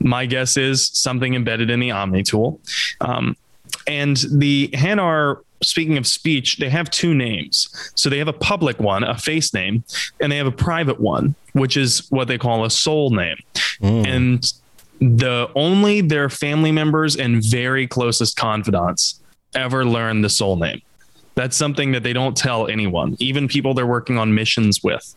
My 0.01 0.27
guess 0.27 0.57
is 0.57 0.89
something 0.89 1.35
embedded 1.35 1.71
in 1.71 1.79
the 1.79 1.91
Omni 1.91 2.23
tool. 2.23 2.61
Um, 3.01 3.37
and 3.87 4.17
the 4.33 4.71
Hanar, 4.73 5.43
speaking 5.63 5.99
of 5.99 6.07
speech, 6.07 6.57
they 6.57 6.71
have 6.71 6.89
two 6.91 7.15
names. 7.15 7.69
So 7.95 8.09
they 8.09 8.19
have 8.19 8.29
a 8.29 8.33
public 8.33 8.81
one, 8.81 9.05
a 9.05 9.19
face 9.19 9.53
name, 9.53 9.85
and 10.21 10.33
they 10.33 10.37
have 10.39 10.47
a 10.47 10.53
private 10.53 11.01
one, 11.01 11.35
which 11.53 11.77
is 11.77 12.07
what 12.11 12.29
they 12.29 12.39
call 12.39 12.65
a 12.65 12.71
soul 12.71 13.11
name. 13.11 13.37
Mm. 13.83 14.07
And 14.07 14.53
the 15.01 15.51
only 15.55 16.01
their 16.01 16.31
family 16.31 16.73
members 16.73 17.17
and 17.17 17.45
very 17.45 17.87
closest 17.87 18.37
confidants 18.37 19.21
ever 19.55 19.85
learn 19.85 20.23
the 20.23 20.31
soul 20.31 20.57
name. 20.57 20.81
That's 21.38 21.57
something 21.57 21.92
that 21.92 22.03
they 22.03 22.12
don't 22.12 22.37
tell 22.37 22.66
anyone, 22.66 23.14
even 23.20 23.46
people 23.46 23.72
they're 23.72 23.87
working 23.87 24.18
on 24.18 24.35
missions 24.35 24.83
with. 24.83 25.14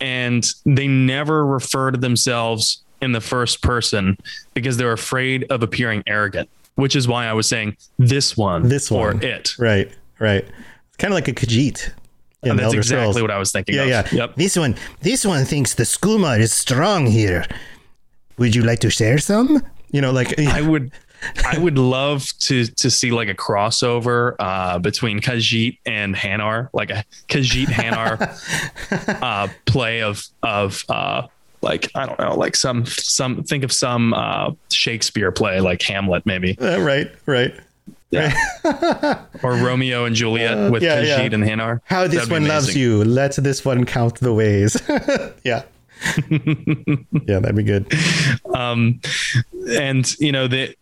And 0.00 0.46
they 0.64 0.86
never 0.86 1.44
refer 1.44 1.90
to 1.90 1.98
themselves 1.98 2.80
in 3.00 3.10
the 3.10 3.20
first 3.20 3.60
person 3.60 4.16
because 4.54 4.76
they're 4.76 4.92
afraid 4.92 5.42
of 5.50 5.64
appearing 5.64 6.04
arrogant, 6.06 6.48
which 6.76 6.94
is 6.94 7.08
why 7.08 7.26
I 7.26 7.32
was 7.32 7.48
saying 7.48 7.76
this 7.98 8.36
one, 8.36 8.68
this 8.68 8.88
one, 8.88 9.16
or 9.16 9.24
it. 9.24 9.58
Right, 9.58 9.90
right. 10.20 10.44
It's 10.44 10.96
kind 10.98 11.12
of 11.12 11.16
like 11.16 11.26
a 11.26 11.32
Khajiit. 11.32 11.90
that's 12.42 12.62
Elder 12.62 12.78
exactly 12.78 12.84
Scrolls. 12.84 13.20
what 13.22 13.32
I 13.32 13.38
was 13.38 13.50
thinking. 13.50 13.74
Yeah, 13.74 13.82
of. 13.82 13.88
yeah. 13.88 14.08
Yep. 14.12 14.36
This 14.36 14.56
one, 14.56 14.76
this 15.00 15.26
one 15.26 15.44
thinks 15.44 15.74
the 15.74 15.82
skooma 15.82 16.38
is 16.38 16.52
strong 16.52 17.04
here. 17.04 17.44
Would 18.38 18.54
you 18.54 18.62
like 18.62 18.78
to 18.78 18.90
share 18.90 19.18
some? 19.18 19.60
You 19.90 20.02
know, 20.02 20.12
like 20.12 20.38
I 20.38 20.62
would. 20.62 20.92
I 21.44 21.58
would 21.58 21.78
love 21.78 22.26
to 22.40 22.66
to 22.66 22.90
see 22.90 23.10
like 23.10 23.28
a 23.28 23.34
crossover 23.34 24.34
uh, 24.38 24.78
between 24.78 25.20
Khajiit 25.20 25.78
and 25.86 26.14
Hanar, 26.14 26.68
like 26.72 26.90
a 26.90 27.04
Khajiit 27.28 27.66
Hanar 27.68 29.22
uh, 29.22 29.48
play 29.66 30.02
of 30.02 30.26
of 30.42 30.84
uh, 30.88 31.26
like 31.60 31.90
I 31.94 32.06
don't 32.06 32.18
know, 32.18 32.34
like 32.34 32.56
some 32.56 32.86
some 32.86 33.42
think 33.44 33.64
of 33.64 33.72
some 33.72 34.14
uh, 34.14 34.52
Shakespeare 34.70 35.30
play 35.32 35.60
like 35.60 35.82
Hamlet, 35.82 36.26
maybe. 36.26 36.58
Uh, 36.58 36.80
right, 36.80 37.10
right. 37.26 37.54
Yeah. 38.10 38.34
or 39.42 39.54
Romeo 39.54 40.04
and 40.04 40.14
Juliet 40.14 40.58
uh, 40.58 40.70
with 40.70 40.82
yeah, 40.82 41.02
Khajiit 41.02 41.30
yeah. 41.30 41.34
and 41.34 41.44
Hanar. 41.44 41.80
How 41.84 42.06
this 42.06 42.28
one 42.28 42.46
loves 42.46 42.76
you. 42.76 43.04
Let 43.04 43.36
this 43.36 43.64
one 43.64 43.86
count 43.86 44.20
the 44.20 44.34
ways. 44.34 44.76
yeah. 45.44 45.62
yeah, 47.26 47.38
that'd 47.38 47.56
be 47.56 47.62
good. 47.62 47.90
Um, 48.54 49.00
and 49.70 50.18
you 50.18 50.32
know 50.32 50.48
the 50.48 50.74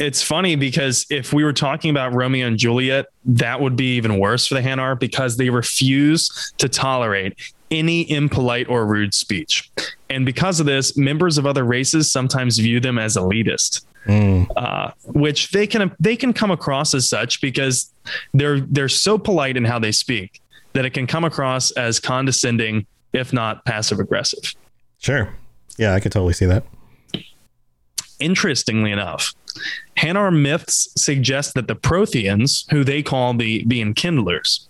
it's 0.00 0.22
funny 0.22 0.56
because 0.56 1.06
if 1.10 1.32
we 1.32 1.44
were 1.44 1.52
talking 1.52 1.90
about 1.90 2.14
Romeo 2.14 2.46
and 2.46 2.58
Juliet, 2.58 3.06
that 3.26 3.60
would 3.60 3.76
be 3.76 3.96
even 3.96 4.18
worse 4.18 4.46
for 4.46 4.54
the 4.54 4.62
Hanar 4.62 4.98
because 4.98 5.36
they 5.36 5.50
refuse 5.50 6.52
to 6.56 6.68
tolerate 6.70 7.36
any 7.70 8.10
impolite 8.10 8.66
or 8.68 8.86
rude 8.86 9.12
speech. 9.12 9.70
And 10.08 10.24
because 10.24 10.58
of 10.58 10.66
this, 10.66 10.96
members 10.96 11.36
of 11.36 11.46
other 11.46 11.64
races 11.64 12.10
sometimes 12.10 12.58
view 12.58 12.80
them 12.80 12.98
as 12.98 13.16
elitist. 13.16 13.84
Mm. 14.06 14.46
Uh, 14.56 14.92
which 15.04 15.50
they 15.50 15.66
can 15.66 15.94
they 16.00 16.16
can 16.16 16.32
come 16.32 16.50
across 16.50 16.94
as 16.94 17.06
such 17.06 17.42
because 17.42 17.92
they're 18.32 18.60
they're 18.60 18.88
so 18.88 19.18
polite 19.18 19.58
in 19.58 19.64
how 19.66 19.78
they 19.78 19.92
speak 19.92 20.40
that 20.72 20.86
it 20.86 20.94
can 20.94 21.06
come 21.06 21.22
across 21.22 21.70
as 21.72 22.00
condescending, 22.00 22.86
if 23.12 23.30
not 23.30 23.62
passive 23.66 24.00
aggressive. 24.00 24.54
Sure, 25.00 25.28
yeah, 25.76 25.92
I 25.92 26.00
could 26.00 26.12
totally 26.12 26.32
see 26.32 26.46
that. 26.46 26.64
Interestingly 28.20 28.90
enough, 28.90 29.34
Hanar 29.96 30.34
myths 30.34 30.88
suggest 30.96 31.54
that 31.54 31.68
the 31.68 31.76
Protheans, 31.76 32.70
who 32.70 32.84
they 32.84 33.02
call 33.02 33.34
the, 33.34 33.64
the 33.66 33.80
Enkindlers, 33.80 34.66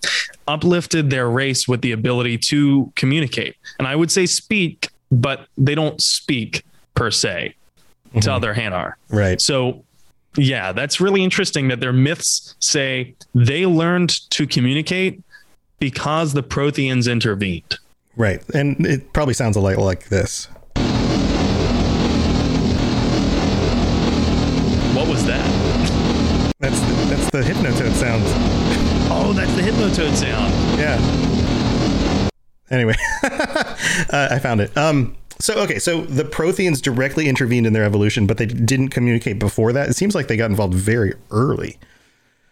uplifted 0.47 1.09
their 1.09 1.29
race 1.29 1.67
with 1.67 1.81
the 1.81 1.91
ability 1.91 2.37
to 2.37 2.91
communicate. 2.95 3.55
And 3.79 3.87
I 3.87 3.95
would 3.95 4.11
say 4.11 4.25
speak, 4.25 4.89
but 5.11 5.47
they 5.57 5.75
don't 5.75 6.01
speak 6.01 6.63
per 6.95 7.11
se 7.11 7.55
mm-hmm. 8.09 8.19
to 8.19 8.33
other 8.33 8.53
Hanar. 8.53 8.93
Right. 9.09 9.39
So, 9.39 9.83
yeah, 10.35 10.71
that's 10.71 11.01
really 11.01 11.23
interesting 11.23 11.67
that 11.69 11.79
their 11.79 11.93
myths 11.93 12.55
say 12.59 13.15
they 13.33 13.65
learned 13.65 14.29
to 14.31 14.47
communicate 14.47 15.21
because 15.79 16.33
the 16.33 16.43
Protheans 16.43 17.11
intervened. 17.11 17.77
Right. 18.15 18.43
And 18.53 18.85
it 18.85 19.13
probably 19.13 19.33
sounds 19.33 19.55
a 19.55 19.61
lot 19.61 19.77
like 19.77 20.09
this. 20.09 20.47
That's 26.61 26.79
the, 26.79 26.93
that's 27.09 27.29
the 27.31 27.41
hypnotoad 27.41 27.91
sound. 27.93 28.23
Oh, 29.09 29.33
that's 29.35 29.51
the 29.55 29.63
hypnotoad 29.63 30.13
sound. 30.13 30.53
Yeah. 30.79 32.29
Anyway, 32.69 32.93
uh, 33.23 34.27
I 34.29 34.37
found 34.37 34.61
it. 34.61 34.77
Um, 34.77 35.17
so 35.39 35.55
okay, 35.55 35.79
so 35.79 36.01
the 36.01 36.23
Protheans 36.23 36.79
directly 36.79 37.27
intervened 37.27 37.65
in 37.65 37.73
their 37.73 37.83
evolution, 37.83 38.27
but 38.27 38.37
they 38.37 38.45
didn't 38.45 38.89
communicate 38.89 39.39
before 39.39 39.73
that. 39.73 39.89
It 39.89 39.95
seems 39.95 40.13
like 40.13 40.27
they 40.27 40.37
got 40.37 40.51
involved 40.51 40.75
very 40.75 41.15
early. 41.31 41.79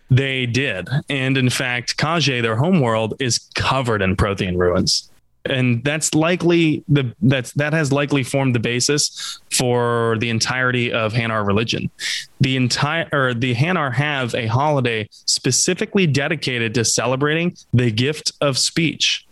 They 0.10 0.48
did, 0.48 0.90
and 1.08 1.38
in 1.38 1.52
fact, 1.52 1.98
Kahje, 1.98 2.42
their 2.42 2.56
homeworld, 2.56 3.14
is 3.20 3.38
covered 3.54 4.02
in 4.02 4.16
Prothean 4.16 4.58
ruins, 4.58 5.08
and 5.46 5.84
that's 5.84 6.14
likely 6.14 6.84
the 6.88 7.14
that's 7.22 7.54
that 7.54 7.74
has 7.74 7.92
likely 7.92 8.24
formed 8.24 8.56
the 8.56 8.60
basis 8.60 9.40
for 9.52 10.18
the 10.20 10.30
entirety 10.30 10.92
of 10.92 11.14
Hanar 11.14 11.46
religion. 11.46 11.90
The 12.42 12.56
entire 12.56 13.08
or 13.12 13.34
the 13.34 13.56
Hanar 13.56 13.94
have 13.94 14.36
a 14.36 14.48
holiday 14.48 15.08
specifically 15.12 16.08
dedicated 16.08 16.74
to 16.76 16.86
celebrating 16.86 17.56
the 17.74 17.92
gift 17.92 18.32
of 18.42 18.58
speech 18.58 19.26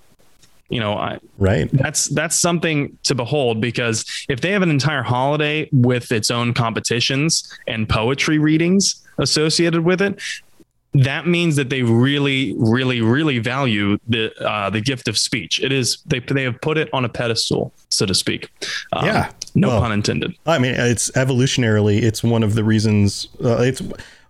you 0.69 0.79
know 0.79 0.93
I, 0.93 1.19
right 1.37 1.69
that's 1.71 2.07
that's 2.07 2.37
something 2.37 2.97
to 3.03 3.15
behold 3.15 3.61
because 3.61 4.05
if 4.27 4.41
they 4.41 4.51
have 4.51 4.61
an 4.61 4.69
entire 4.69 5.03
holiday 5.03 5.69
with 5.71 6.11
its 6.11 6.29
own 6.29 6.53
competitions 6.53 7.57
and 7.67 7.87
poetry 7.87 8.37
readings 8.37 9.03
associated 9.17 9.85
with 9.85 10.01
it 10.01 10.19
that 11.03 11.27
means 11.27 11.55
that 11.55 11.69
they 11.69 11.83
really 11.83 12.55
really 12.57 13.01
really 13.01 13.39
value 13.39 13.97
the 14.07 14.33
uh, 14.43 14.69
the 14.69 14.81
gift 14.81 15.07
of 15.07 15.17
speech 15.17 15.61
it 15.61 15.71
is 15.71 15.99
they 16.05 16.19
they 16.19 16.43
have 16.43 16.59
put 16.61 16.77
it 16.77 16.89
on 16.93 17.05
a 17.05 17.09
pedestal 17.09 17.73
so 17.89 18.05
to 18.05 18.13
speak 18.13 18.49
um, 18.93 19.05
yeah 19.05 19.31
no 19.55 19.69
well, 19.69 19.81
pun 19.81 19.91
intended 19.91 20.35
i 20.45 20.57
mean 20.57 20.73
it's 20.75 21.11
evolutionarily 21.11 22.01
it's 22.01 22.23
one 22.23 22.43
of 22.43 22.55
the 22.55 22.63
reasons 22.63 23.27
uh, 23.43 23.57
it's 23.61 23.81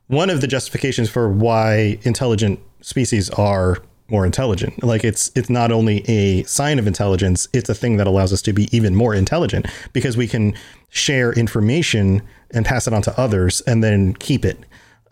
one 0.07 0.29
of 0.29 0.41
the 0.41 0.47
justifications 0.47 1.09
for 1.09 1.29
why 1.29 1.99
intelligent 2.03 2.59
species 2.81 3.29
are 3.31 3.77
more 4.09 4.25
intelligent. 4.25 4.81
Like 4.83 5.03
it's 5.03 5.31
it's 5.35 5.49
not 5.49 5.71
only 5.71 6.03
a 6.09 6.43
sign 6.43 6.79
of 6.79 6.87
intelligence, 6.87 7.47
it's 7.53 7.69
a 7.69 7.75
thing 7.75 7.97
that 7.97 8.07
allows 8.07 8.31
us 8.31 8.41
to 8.43 8.53
be 8.53 8.69
even 8.75 8.95
more 8.95 9.13
intelligent 9.13 9.67
because 9.93 10.15
we 10.15 10.27
can 10.27 10.53
share 10.89 11.33
information 11.33 12.21
and 12.51 12.65
pass 12.65 12.87
it 12.87 12.93
on 12.93 13.01
to 13.01 13.19
others 13.19 13.61
and 13.61 13.83
then 13.83 14.13
keep 14.13 14.45
it. 14.45 14.57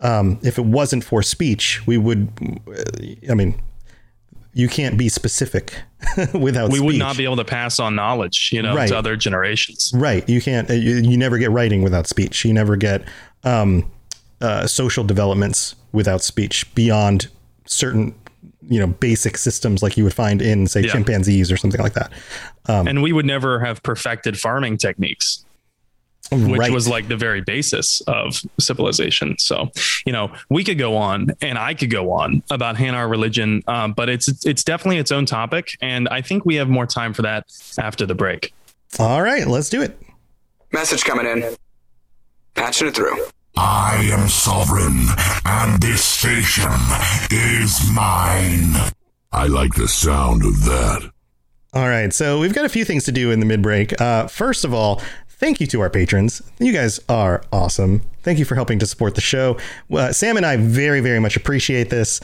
Um, 0.00 0.38
if 0.42 0.58
it 0.58 0.64
wasn't 0.64 1.04
for 1.04 1.22
speech, 1.22 1.86
we 1.86 1.98
would. 1.98 2.30
I 3.30 3.34
mean, 3.34 3.60
you 4.52 4.68
can't 4.68 4.98
be 4.98 5.08
specific 5.08 5.82
without. 6.34 6.66
Speech. 6.66 6.72
We 6.72 6.78
speech. 6.78 6.82
would 6.82 6.98
not 6.98 7.16
be 7.16 7.24
able 7.24 7.36
to 7.36 7.44
pass 7.44 7.78
on 7.78 7.94
knowledge, 7.94 8.50
you 8.52 8.62
know, 8.62 8.74
right. 8.74 8.88
to 8.88 8.96
other 8.96 9.16
generations. 9.16 9.92
Right. 9.94 10.28
You 10.28 10.40
can't. 10.40 10.68
You, 10.68 10.96
you 10.96 11.16
never 11.16 11.38
get 11.38 11.50
writing 11.50 11.82
without 11.82 12.06
speech. 12.06 12.44
You 12.44 12.52
never 12.52 12.76
get 12.76 13.04
um, 13.44 13.90
uh, 14.40 14.66
social 14.66 15.04
developments 15.04 15.74
without 15.92 16.22
speech 16.22 16.72
beyond 16.74 17.28
certain 17.66 18.14
you 18.68 18.80
know 18.80 18.86
basic 18.86 19.38
systems 19.38 19.82
like 19.82 19.96
you 19.96 20.04
would 20.04 20.14
find 20.14 20.42
in 20.42 20.66
say 20.66 20.80
yeah. 20.80 20.92
chimpanzees 20.92 21.50
or 21.50 21.56
something 21.56 21.80
like 21.80 21.94
that 21.94 22.12
um, 22.66 22.86
and 22.86 23.02
we 23.02 23.12
would 23.12 23.26
never 23.26 23.60
have 23.60 23.82
perfected 23.82 24.38
farming 24.38 24.76
techniques 24.76 25.44
which 26.30 26.58
right. 26.58 26.72
was 26.72 26.88
like 26.88 27.08
the 27.08 27.16
very 27.16 27.40
basis 27.40 28.00
of 28.02 28.40
civilization. 28.58 29.38
So, 29.38 29.70
you 30.04 30.12
know, 30.12 30.32
we 30.50 30.64
could 30.64 30.78
go 30.78 30.96
on 30.96 31.32
and 31.40 31.58
I 31.58 31.74
could 31.74 31.90
go 31.90 32.12
on 32.12 32.42
about 32.50 32.76
Hanar 32.76 33.08
religion, 33.10 33.62
um, 33.66 33.92
but 33.92 34.08
it's 34.08 34.44
it's 34.44 34.64
definitely 34.64 34.98
its 34.98 35.12
own 35.12 35.26
topic, 35.26 35.76
and 35.80 36.08
I 36.08 36.20
think 36.20 36.44
we 36.44 36.56
have 36.56 36.68
more 36.68 36.86
time 36.86 37.12
for 37.12 37.22
that 37.22 37.46
after 37.78 38.06
the 38.06 38.14
break. 38.14 38.52
All 38.98 39.22
right, 39.22 39.46
let's 39.46 39.68
do 39.68 39.82
it. 39.82 40.00
Message 40.72 41.04
coming 41.04 41.26
in. 41.26 41.54
Patching 42.54 42.88
it 42.88 42.94
through. 42.94 43.24
I 43.56 44.10
am 44.12 44.28
sovereign, 44.28 45.06
and 45.44 45.80
this 45.80 46.04
station 46.04 46.70
is 47.30 47.90
mine. 47.90 48.92
I 49.32 49.46
like 49.46 49.74
the 49.74 49.88
sound 49.88 50.44
of 50.44 50.64
that. 50.64 51.10
All 51.72 51.88
right, 51.88 52.12
so 52.12 52.38
we've 52.38 52.54
got 52.54 52.64
a 52.64 52.70
few 52.70 52.84
things 52.84 53.04
to 53.04 53.12
do 53.12 53.30
in 53.30 53.40
the 53.40 53.46
mid 53.46 53.60
break. 53.62 53.98
Uh, 54.00 54.26
first 54.28 54.64
of 54.64 54.72
all, 54.72 55.02
thank 55.38 55.60
you 55.60 55.66
to 55.68 55.80
our 55.80 55.90
patrons. 55.90 56.42
You 56.58 56.72
guys 56.72 57.00
are 57.08 57.42
awesome. 57.52 58.02
Thank 58.22 58.38
you 58.38 58.44
for 58.44 58.54
helping 58.54 58.78
to 58.80 58.86
support 58.86 59.14
the 59.14 59.20
show. 59.20 59.58
Uh, 59.90 60.12
Sam 60.12 60.36
and 60.36 60.46
I 60.46 60.56
very, 60.56 61.00
very 61.00 61.20
much 61.20 61.36
appreciate 61.36 61.90
this. 61.90 62.20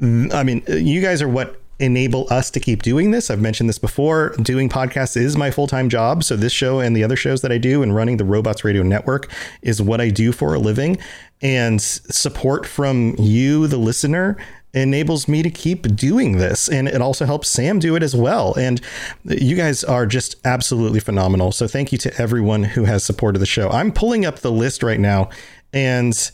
I 0.00 0.42
mean, 0.42 0.62
you 0.66 1.00
guys 1.00 1.22
are 1.22 1.28
what 1.28 1.60
enable 1.80 2.32
us 2.32 2.50
to 2.52 2.60
keep 2.60 2.82
doing 2.82 3.10
this. 3.10 3.30
I've 3.30 3.40
mentioned 3.40 3.68
this 3.68 3.78
before. 3.78 4.30
Doing 4.42 4.68
podcasts 4.68 5.16
is 5.16 5.36
my 5.36 5.50
full 5.50 5.66
time 5.66 5.88
job. 5.88 6.24
So, 6.24 6.36
this 6.36 6.52
show 6.52 6.80
and 6.80 6.96
the 6.96 7.04
other 7.04 7.16
shows 7.16 7.42
that 7.42 7.52
I 7.52 7.58
do 7.58 7.82
and 7.82 7.94
running 7.94 8.16
the 8.16 8.24
Robots 8.24 8.64
Radio 8.64 8.82
Network 8.82 9.30
is 9.62 9.82
what 9.82 10.00
I 10.00 10.10
do 10.10 10.32
for 10.32 10.54
a 10.54 10.58
living. 10.58 10.98
And 11.42 11.80
support 11.80 12.66
from 12.66 13.14
you, 13.18 13.66
the 13.66 13.76
listener, 13.76 14.36
enables 14.74 15.28
me 15.28 15.42
to 15.42 15.50
keep 15.50 15.94
doing 15.96 16.38
this. 16.38 16.68
And 16.68 16.88
it 16.88 17.00
also 17.00 17.24
helps 17.24 17.48
Sam 17.48 17.78
do 17.78 17.96
it 17.96 18.02
as 18.02 18.14
well. 18.14 18.54
And 18.54 18.80
you 19.24 19.56
guys 19.56 19.84
are 19.84 20.06
just 20.06 20.36
absolutely 20.44 21.00
phenomenal. 21.00 21.52
So, 21.52 21.66
thank 21.66 21.92
you 21.92 21.98
to 21.98 22.20
everyone 22.20 22.64
who 22.64 22.84
has 22.84 23.04
supported 23.04 23.38
the 23.38 23.46
show. 23.46 23.70
I'm 23.70 23.92
pulling 23.92 24.24
up 24.24 24.40
the 24.40 24.52
list 24.52 24.82
right 24.82 25.00
now 25.00 25.30
and 25.72 26.30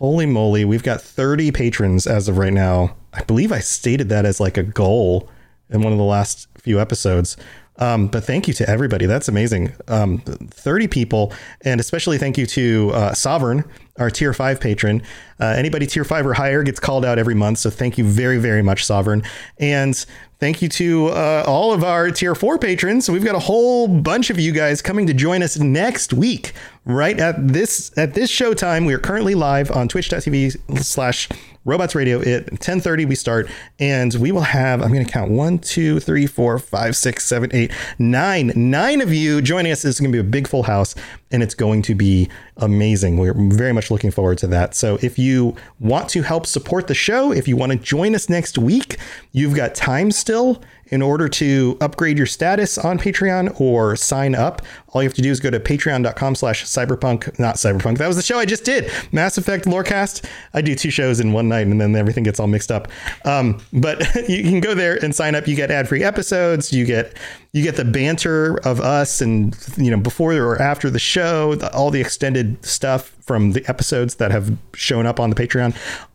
holy 0.00 0.24
moly, 0.24 0.64
we've 0.64 0.82
got 0.82 1.02
30 1.02 1.52
patrons 1.52 2.06
as 2.06 2.26
of 2.26 2.38
right 2.38 2.54
now. 2.54 2.96
I 3.12 3.22
believe 3.22 3.52
I 3.52 3.58
stated 3.58 4.08
that 4.08 4.24
as 4.24 4.40
like 4.40 4.56
a 4.56 4.62
goal 4.62 5.28
in 5.68 5.82
one 5.82 5.92
of 5.92 5.98
the 5.98 6.04
last 6.04 6.48
few 6.56 6.80
episodes. 6.80 7.36
Um, 7.80 8.08
but 8.08 8.24
thank 8.24 8.46
you 8.46 8.54
to 8.54 8.68
everybody. 8.68 9.06
That's 9.06 9.28
amazing. 9.28 9.72
Um, 9.88 10.18
30 10.18 10.86
people, 10.86 11.32
and 11.62 11.80
especially 11.80 12.18
thank 12.18 12.36
you 12.36 12.46
to 12.46 12.90
uh, 12.92 13.14
Sovereign, 13.14 13.64
our 13.98 14.10
tier 14.10 14.32
five 14.32 14.60
patron. 14.60 15.02
Uh, 15.40 15.54
anybody 15.56 15.86
tier 15.86 16.04
five 16.04 16.26
or 16.26 16.34
higher 16.34 16.62
gets 16.62 16.78
called 16.78 17.04
out 17.04 17.18
every 17.18 17.34
month. 17.34 17.58
So 17.58 17.70
thank 17.70 17.96
you 17.96 18.04
very, 18.04 18.38
very 18.38 18.62
much, 18.62 18.84
Sovereign. 18.84 19.22
And 19.58 19.96
thank 20.38 20.60
you 20.60 20.68
to 20.68 21.08
uh, 21.08 21.44
all 21.46 21.72
of 21.72 21.82
our 21.82 22.10
tier 22.10 22.34
four 22.34 22.58
patrons. 22.58 23.10
We've 23.10 23.24
got 23.24 23.34
a 23.34 23.40
whole 23.40 23.88
bunch 23.88 24.28
of 24.28 24.38
you 24.38 24.52
guys 24.52 24.82
coming 24.82 25.06
to 25.06 25.14
join 25.14 25.42
us 25.42 25.58
next 25.58 26.12
week, 26.12 26.52
right 26.84 27.18
at 27.18 27.48
this 27.48 27.96
at 27.96 28.14
this 28.14 28.28
show 28.28 28.52
time. 28.52 28.84
We 28.84 28.92
are 28.92 28.98
currently 28.98 29.34
live 29.34 29.70
on 29.70 29.88
twitch.tv 29.88 30.78
slash 30.82 31.28
robots 31.64 31.94
radio 31.94 32.20
at 32.20 32.50
1030 32.50 33.04
we 33.04 33.14
start 33.14 33.48
and 33.78 34.14
we 34.14 34.32
will 34.32 34.40
have 34.40 34.80
i'm 34.82 34.92
going 34.92 35.04
to 35.04 35.12
count 35.12 35.30
one 35.30 35.58
two 35.58 36.00
three 36.00 36.26
four 36.26 36.58
five 36.58 36.96
six 36.96 37.26
seven 37.26 37.50
eight 37.52 37.70
nine. 37.98 38.52
Nine 38.56 39.00
of 39.00 39.12
you 39.12 39.40
joining 39.42 39.72
us. 39.72 39.82
This 39.82 39.96
is 39.96 40.00
going 40.00 40.12
to 40.12 40.16
be 40.16 40.26
a 40.26 40.30
big 40.30 40.48
full 40.48 40.62
house 40.62 40.94
and 41.30 41.42
it's 41.42 41.54
going 41.54 41.82
to 41.82 41.94
be 41.94 42.28
amazing 42.60 43.16
we're 43.16 43.34
very 43.34 43.72
much 43.72 43.90
looking 43.90 44.10
forward 44.10 44.38
to 44.38 44.46
that 44.46 44.74
so 44.74 44.98
if 45.02 45.18
you 45.18 45.54
want 45.78 46.08
to 46.08 46.22
help 46.22 46.46
support 46.46 46.86
the 46.86 46.94
show 46.94 47.32
if 47.32 47.48
you 47.48 47.56
want 47.56 47.72
to 47.72 47.78
join 47.78 48.14
us 48.14 48.28
next 48.28 48.58
week 48.58 48.96
you've 49.32 49.54
got 49.54 49.74
time 49.74 50.10
still 50.10 50.62
in 50.90 51.02
order 51.02 51.28
to 51.28 51.76
upgrade 51.80 52.18
your 52.18 52.26
status 52.26 52.76
on 52.76 52.98
Patreon 52.98 53.58
or 53.60 53.96
sign 53.96 54.34
up, 54.34 54.62
all 54.88 55.02
you 55.02 55.08
have 55.08 55.14
to 55.14 55.22
do 55.22 55.30
is 55.30 55.40
go 55.40 55.50
to 55.50 55.60
patreon.com 55.60 56.34
slash 56.34 56.64
cyberpunk, 56.64 57.38
not 57.38 57.56
cyberpunk. 57.56 57.98
That 57.98 58.08
was 58.08 58.16
the 58.16 58.22
show 58.22 58.38
I 58.38 58.44
just 58.44 58.64
did. 58.64 58.90
Mass 59.12 59.38
Effect 59.38 59.64
Lorecast. 59.66 60.28
I 60.52 60.60
do 60.62 60.74
two 60.74 60.90
shows 60.90 61.20
in 61.20 61.32
one 61.32 61.48
night 61.48 61.66
and 61.66 61.80
then 61.80 61.94
everything 61.94 62.24
gets 62.24 62.40
all 62.40 62.48
mixed 62.48 62.72
up. 62.72 62.88
Um, 63.24 63.60
but 63.72 64.00
you 64.28 64.42
can 64.42 64.60
go 64.60 64.74
there 64.74 65.02
and 65.02 65.14
sign 65.14 65.34
up. 65.34 65.46
You 65.46 65.54
get 65.54 65.70
ad-free 65.70 66.02
episodes. 66.02 66.72
You 66.72 66.84
get 66.84 67.16
you 67.52 67.62
get 67.62 67.76
the 67.76 67.84
banter 67.84 68.58
of 68.64 68.80
us 68.80 69.20
and 69.20 69.56
you 69.76 69.90
know 69.90 69.98
before 69.98 70.32
or 70.34 70.60
after 70.60 70.88
the 70.88 70.98
show 70.98 71.54
the, 71.56 71.72
all 71.72 71.90
the 71.90 72.00
extended 72.00 72.64
stuff 72.64 73.16
from 73.20 73.52
the 73.52 73.64
episodes 73.68 74.16
that 74.16 74.30
have 74.30 74.56
shown 74.74 75.06
up 75.06 75.18
on 75.18 75.30
the 75.30 75.36
patreon 75.36 75.74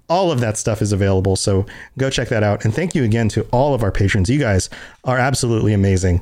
all 0.09 0.31
of 0.31 0.39
that 0.39 0.57
stuff 0.57 0.81
is 0.81 0.91
available. 0.91 1.35
So 1.35 1.65
go 1.97 2.09
check 2.09 2.29
that 2.29 2.43
out. 2.43 2.65
And 2.65 2.73
thank 2.73 2.95
you 2.95 3.03
again 3.03 3.29
to 3.29 3.41
all 3.51 3.73
of 3.73 3.83
our 3.83 3.91
patrons. 3.91 4.29
You 4.29 4.39
guys 4.39 4.69
are 5.03 5.17
absolutely 5.17 5.73
amazing. 5.73 6.21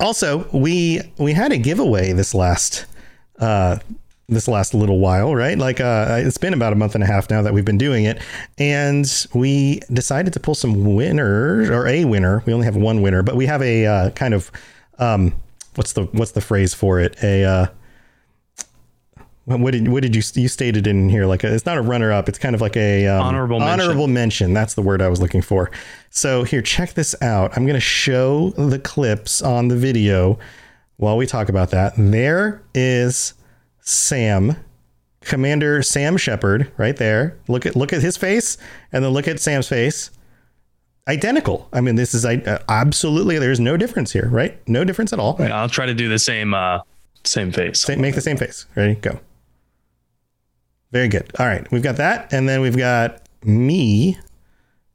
Also, 0.00 0.48
we 0.52 1.00
we 1.18 1.32
had 1.32 1.52
a 1.52 1.58
giveaway 1.58 2.12
this 2.12 2.34
last 2.34 2.86
uh, 3.38 3.78
this 4.28 4.48
last 4.48 4.74
little 4.74 4.98
while, 4.98 5.34
right? 5.34 5.58
Like 5.58 5.80
uh, 5.80 6.20
it's 6.20 6.38
been 6.38 6.54
about 6.54 6.72
a 6.72 6.76
month 6.76 6.94
and 6.94 7.04
a 7.04 7.06
half 7.06 7.28
now 7.28 7.42
that 7.42 7.52
we've 7.52 7.64
been 7.64 7.78
doing 7.78 8.04
it, 8.04 8.20
and 8.58 9.06
we 9.34 9.80
decided 9.92 10.32
to 10.32 10.40
pull 10.40 10.54
some 10.54 10.94
winners 10.94 11.70
or 11.70 11.86
a 11.86 12.04
winner. 12.04 12.42
We 12.46 12.52
only 12.52 12.64
have 12.64 12.76
one 12.76 13.02
winner, 13.02 13.22
but 13.22 13.36
we 13.36 13.46
have 13.46 13.62
a 13.62 13.86
uh, 13.86 14.10
kind 14.10 14.34
of 14.34 14.50
um, 14.98 15.34
what's 15.74 15.92
the 15.92 16.04
what's 16.04 16.32
the 16.32 16.40
phrase 16.40 16.74
for 16.74 17.00
it? 17.00 17.16
A 17.22 17.44
uh, 17.44 17.66
what 19.44 19.72
did 19.72 19.88
what 19.88 20.02
did 20.02 20.16
you 20.16 20.22
you 20.40 20.48
stated 20.48 20.86
in 20.86 21.10
here? 21.10 21.26
Like 21.26 21.44
a, 21.44 21.52
it's 21.52 21.66
not 21.66 21.76
a 21.76 21.82
runner 21.82 22.10
up. 22.10 22.28
It's 22.28 22.38
kind 22.38 22.54
of 22.54 22.60
like 22.60 22.76
a 22.76 23.06
um, 23.06 23.22
honorable 23.22 23.60
mention. 23.60 23.80
honorable 23.80 24.06
mention. 24.08 24.54
That's 24.54 24.74
the 24.74 24.82
word 24.82 25.02
I 25.02 25.08
was 25.08 25.20
looking 25.20 25.42
for. 25.42 25.70
So 26.10 26.44
here, 26.44 26.62
check 26.62 26.94
this 26.94 27.14
out. 27.20 27.56
I'm 27.56 27.64
going 27.64 27.74
to 27.74 27.80
show 27.80 28.50
the 28.50 28.78
clips 28.78 29.42
on 29.42 29.68
the 29.68 29.76
video 29.76 30.38
while 30.96 31.16
we 31.16 31.26
talk 31.26 31.48
about 31.50 31.70
that. 31.70 31.92
There 31.98 32.62
is 32.74 33.34
Sam, 33.84 34.56
Commander 35.20 35.82
Sam 35.82 36.16
Shepard, 36.16 36.72
right 36.76 36.96
there. 36.96 37.38
Look 37.48 37.66
at 37.66 37.76
look 37.76 37.92
at 37.92 38.02
his 38.02 38.16
face, 38.16 38.56
and 38.92 39.04
then 39.04 39.12
look 39.12 39.28
at 39.28 39.38
Sam's 39.38 39.68
face. 39.68 40.10
Identical. 41.06 41.68
I 41.72 41.82
mean, 41.82 41.96
this 41.96 42.14
is 42.14 42.24
uh, 42.24 42.62
absolutely. 42.68 43.38
There's 43.38 43.60
no 43.60 43.76
difference 43.76 44.12
here, 44.12 44.28
right? 44.28 44.58
No 44.66 44.84
difference 44.84 45.12
at 45.12 45.18
all. 45.18 45.36
Right, 45.36 45.50
I'll 45.50 45.68
try 45.68 45.84
to 45.86 45.94
do 45.94 46.08
the 46.08 46.18
same 46.18 46.54
uh, 46.54 46.80
same 47.24 47.52
face. 47.52 47.82
Same, 47.82 48.00
make 48.00 48.14
the 48.14 48.22
same 48.22 48.38
face. 48.38 48.66
Ready? 48.74 48.94
Go. 48.96 49.20
Very 50.92 51.08
good. 51.08 51.30
All 51.38 51.46
right, 51.46 51.70
we've 51.70 51.82
got 51.82 51.96
that, 51.96 52.32
and 52.32 52.48
then 52.48 52.60
we've 52.62 52.76
got 52.76 53.28
me, 53.42 54.16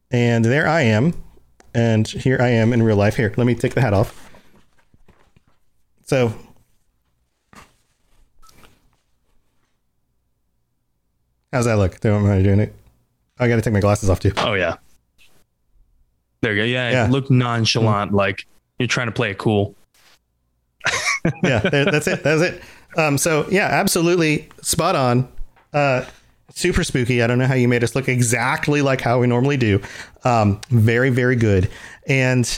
and 0.09 0.43
there 0.45 0.67
I 0.67 0.81
am, 0.81 1.13
and 1.75 2.07
here 2.07 2.37
I 2.41 2.47
am 2.47 2.73
in 2.73 2.81
real 2.81 2.95
life. 2.95 3.15
Here, 3.17 3.33
let 3.37 3.45
me 3.45 3.53
take 3.53 3.75
the 3.75 3.81
hat 3.81 3.93
off. 3.93 4.31
So, 6.05 6.33
how's 11.51 11.65
that 11.65 11.75
look? 11.77 11.99
Don't 11.99 12.23
mind 12.23 12.43
doing 12.43 12.59
it. 12.59 12.73
I 13.39 13.47
got 13.47 13.55
to 13.55 13.61
take 13.61 13.73
my 13.73 13.79
glasses 13.79 14.09
off 14.09 14.19
too. 14.19 14.33
Oh 14.37 14.53
yeah. 14.53 14.77
There 16.41 16.53
you 16.53 16.61
go. 16.61 16.65
Yeah, 16.65 16.91
yeah. 16.91 17.07
look 17.09 17.29
nonchalant, 17.29 18.09
mm-hmm. 18.09 18.17
like 18.17 18.45
you're 18.77 18.87
trying 18.87 19.07
to 19.07 19.11
play 19.11 19.31
it 19.31 19.37
cool. 19.37 19.75
yeah, 21.43 21.59
that's 21.59 22.07
it. 22.07 22.23
That's 22.23 22.41
it. 22.41 22.61
Um, 22.97 23.17
so 23.17 23.47
yeah, 23.49 23.67
absolutely 23.67 24.49
spot 24.61 24.95
on. 24.95 25.27
Uh, 25.73 26.05
super 26.53 26.83
spooky. 26.83 27.21
I 27.21 27.27
don't 27.27 27.37
know 27.37 27.47
how 27.47 27.55
you 27.55 27.67
made 27.67 27.83
us 27.83 27.95
look 27.95 28.07
exactly 28.07 28.81
like 28.81 29.01
how 29.01 29.19
we 29.19 29.27
normally 29.27 29.57
do. 29.57 29.81
Um, 30.23 30.59
very, 30.69 31.09
very 31.09 31.35
good. 31.35 31.69
And 32.07 32.57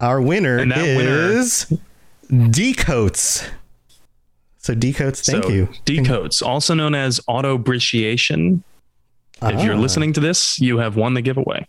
our 0.00 0.20
winner 0.20 0.58
and 0.58 0.72
is 0.76 1.66
winner... 1.70 2.50
Decoats. 2.50 3.48
So 4.60 4.74
decodes, 4.74 5.24
thank 5.24 5.44
so, 5.44 5.50
you. 5.50 5.68
Decodes, 5.86 6.42
also 6.42 6.74
known 6.74 6.94
as 6.94 7.18
auto 7.26 7.56
briciation. 7.56 8.62
If 9.42 9.64
you're 9.64 9.74
ah. 9.74 9.78
listening 9.78 10.12
to 10.12 10.20
this, 10.20 10.60
you 10.60 10.78
have 10.78 10.96
won 10.96 11.14
the 11.14 11.22
giveaway. 11.22 11.66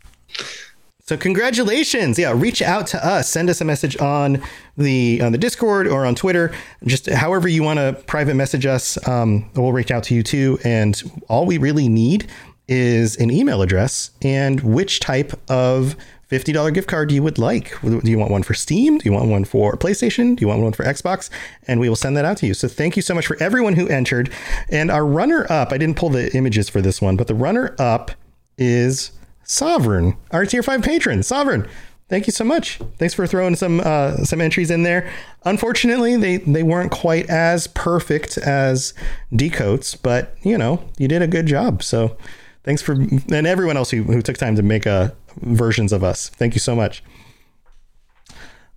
So 0.99 1.17
congratulations! 1.17 2.19
Yeah, 2.19 2.33
reach 2.35 2.61
out 2.61 2.87
to 2.87 3.05
us. 3.05 3.29
Send 3.29 3.49
us 3.49 3.59
a 3.59 3.65
message 3.65 3.99
on 3.99 4.41
the 4.77 5.21
on 5.21 5.31
the 5.31 5.37
Discord 5.37 5.87
or 5.87 6.05
on 6.05 6.15
Twitter. 6.15 6.53
Just 6.85 7.09
however 7.09 7.47
you 7.47 7.63
want 7.63 7.79
to 7.79 8.01
private 8.07 8.35
message 8.35 8.65
us. 8.65 8.97
Um, 9.07 9.49
we'll 9.55 9.73
reach 9.73 9.91
out 9.91 10.03
to 10.03 10.15
you 10.15 10.21
too. 10.21 10.59
And 10.63 11.01
all 11.27 11.45
we 11.45 11.57
really 11.57 11.89
need 11.89 12.29
is 12.67 13.17
an 13.17 13.31
email 13.31 13.61
address 13.61 14.11
and 14.21 14.61
which 14.61 14.99
type 14.99 15.33
of 15.49 15.95
$50 16.31 16.73
gift 16.73 16.87
card 16.87 17.11
you 17.11 17.21
would 17.23 17.37
like. 17.37 17.79
Do 17.81 17.99
you 18.03 18.17
want 18.17 18.31
one 18.31 18.43
for 18.43 18.53
Steam? 18.53 18.97
Do 18.97 19.05
you 19.05 19.11
want 19.11 19.27
one 19.27 19.43
for 19.43 19.75
PlayStation? 19.75 20.37
Do 20.37 20.41
you 20.41 20.47
want 20.47 20.61
one 20.61 20.71
for 20.71 20.85
Xbox? 20.85 21.29
And 21.67 21.79
we 21.79 21.89
will 21.89 21.97
send 21.97 22.15
that 22.15 22.23
out 22.23 22.37
to 22.37 22.47
you. 22.47 22.53
So 22.53 22.67
thank 22.67 22.95
you 22.95 23.01
so 23.01 23.13
much 23.13 23.27
for 23.27 23.35
everyone 23.41 23.75
who 23.75 23.87
entered. 23.87 24.31
And 24.69 24.89
our 24.89 25.05
runner 25.05 25.45
up, 25.51 25.73
I 25.73 25.77
didn't 25.77 25.97
pull 25.97 26.09
the 26.09 26.33
images 26.35 26.69
for 26.69 26.81
this 26.81 27.01
one, 27.01 27.17
but 27.17 27.27
the 27.27 27.35
runner 27.35 27.75
up 27.77 28.11
is 28.57 29.11
Sovereign, 29.43 30.15
our 30.31 30.45
tier 30.45 30.63
five 30.63 30.81
patron. 30.81 31.23
Sovereign, 31.23 31.67
thank 32.07 32.25
you 32.25 32.31
so 32.31 32.45
much. 32.45 32.79
Thanks 32.97 33.13
for 33.13 33.27
throwing 33.27 33.55
some 33.57 33.81
uh, 33.83 34.23
some 34.23 34.39
entries 34.39 34.71
in 34.71 34.83
there. 34.83 35.11
Unfortunately, 35.43 36.15
they 36.15 36.37
they 36.37 36.63
weren't 36.63 36.91
quite 36.91 37.29
as 37.29 37.67
perfect 37.67 38.37
as 38.37 38.93
Decoats, 39.33 40.01
but 40.01 40.37
you 40.43 40.57
know 40.57 40.87
you 40.97 41.09
did 41.09 41.21
a 41.21 41.27
good 41.27 41.47
job. 41.47 41.83
So 41.83 42.15
thanks 42.63 42.81
for 42.81 42.93
and 42.93 43.47
everyone 43.47 43.77
else 43.77 43.91
who, 43.91 44.03
who 44.03 44.21
took 44.21 44.37
time 44.37 44.55
to 44.55 44.63
make 44.63 44.87
uh, 44.87 45.09
versions 45.41 45.93
of 45.93 46.03
us. 46.03 46.29
Thank 46.29 46.53
you 46.53 46.59
so 46.59 46.75
much. 46.75 47.03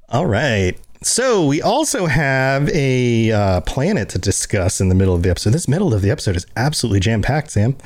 All 0.08 0.26
right. 0.26 0.78
So 1.02 1.46
we 1.46 1.60
also 1.60 2.06
have 2.06 2.68
a 2.70 3.30
uh, 3.30 3.60
planet 3.62 4.08
to 4.10 4.18
discuss 4.18 4.80
in 4.80 4.88
the 4.88 4.94
middle 4.94 5.14
of 5.14 5.22
the 5.22 5.30
episode. 5.30 5.50
This 5.50 5.68
middle 5.68 5.92
of 5.92 6.02
the 6.02 6.10
episode 6.10 6.36
is 6.36 6.46
absolutely 6.56 7.00
jam 7.00 7.20
packed, 7.20 7.50
Sam. 7.50 7.76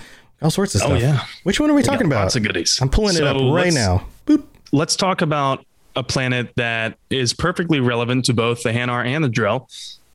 All 0.40 0.50
sorts 0.50 0.74
of 0.76 0.82
oh, 0.82 0.84
stuff. 0.84 0.98
Oh 0.98 1.00
yeah. 1.00 1.24
Which 1.42 1.58
one 1.58 1.70
are 1.70 1.74
we, 1.74 1.78
we 1.78 1.82
talking 1.82 2.06
about? 2.06 2.22
Lots 2.22 2.37
of 2.37 2.44
goodies. 2.44 2.78
I'm 2.80 2.88
pulling 2.88 3.14
so 3.14 3.24
it 3.24 3.26
up 3.26 3.54
right 3.54 3.72
now. 3.72 4.06
Boop. 4.26 4.44
Let's 4.70 4.94
talk 4.94 5.20
about 5.20 5.64
a 5.96 6.04
planet 6.04 6.52
that 6.56 6.96
is 7.11 7.32
perfectly 7.32 7.80
relevant 7.80 8.24
to 8.26 8.34
both 8.34 8.62
the 8.62 8.70
Hanar 8.70 9.04
and 9.04 9.24
the 9.24 9.28
Drell. 9.28 9.66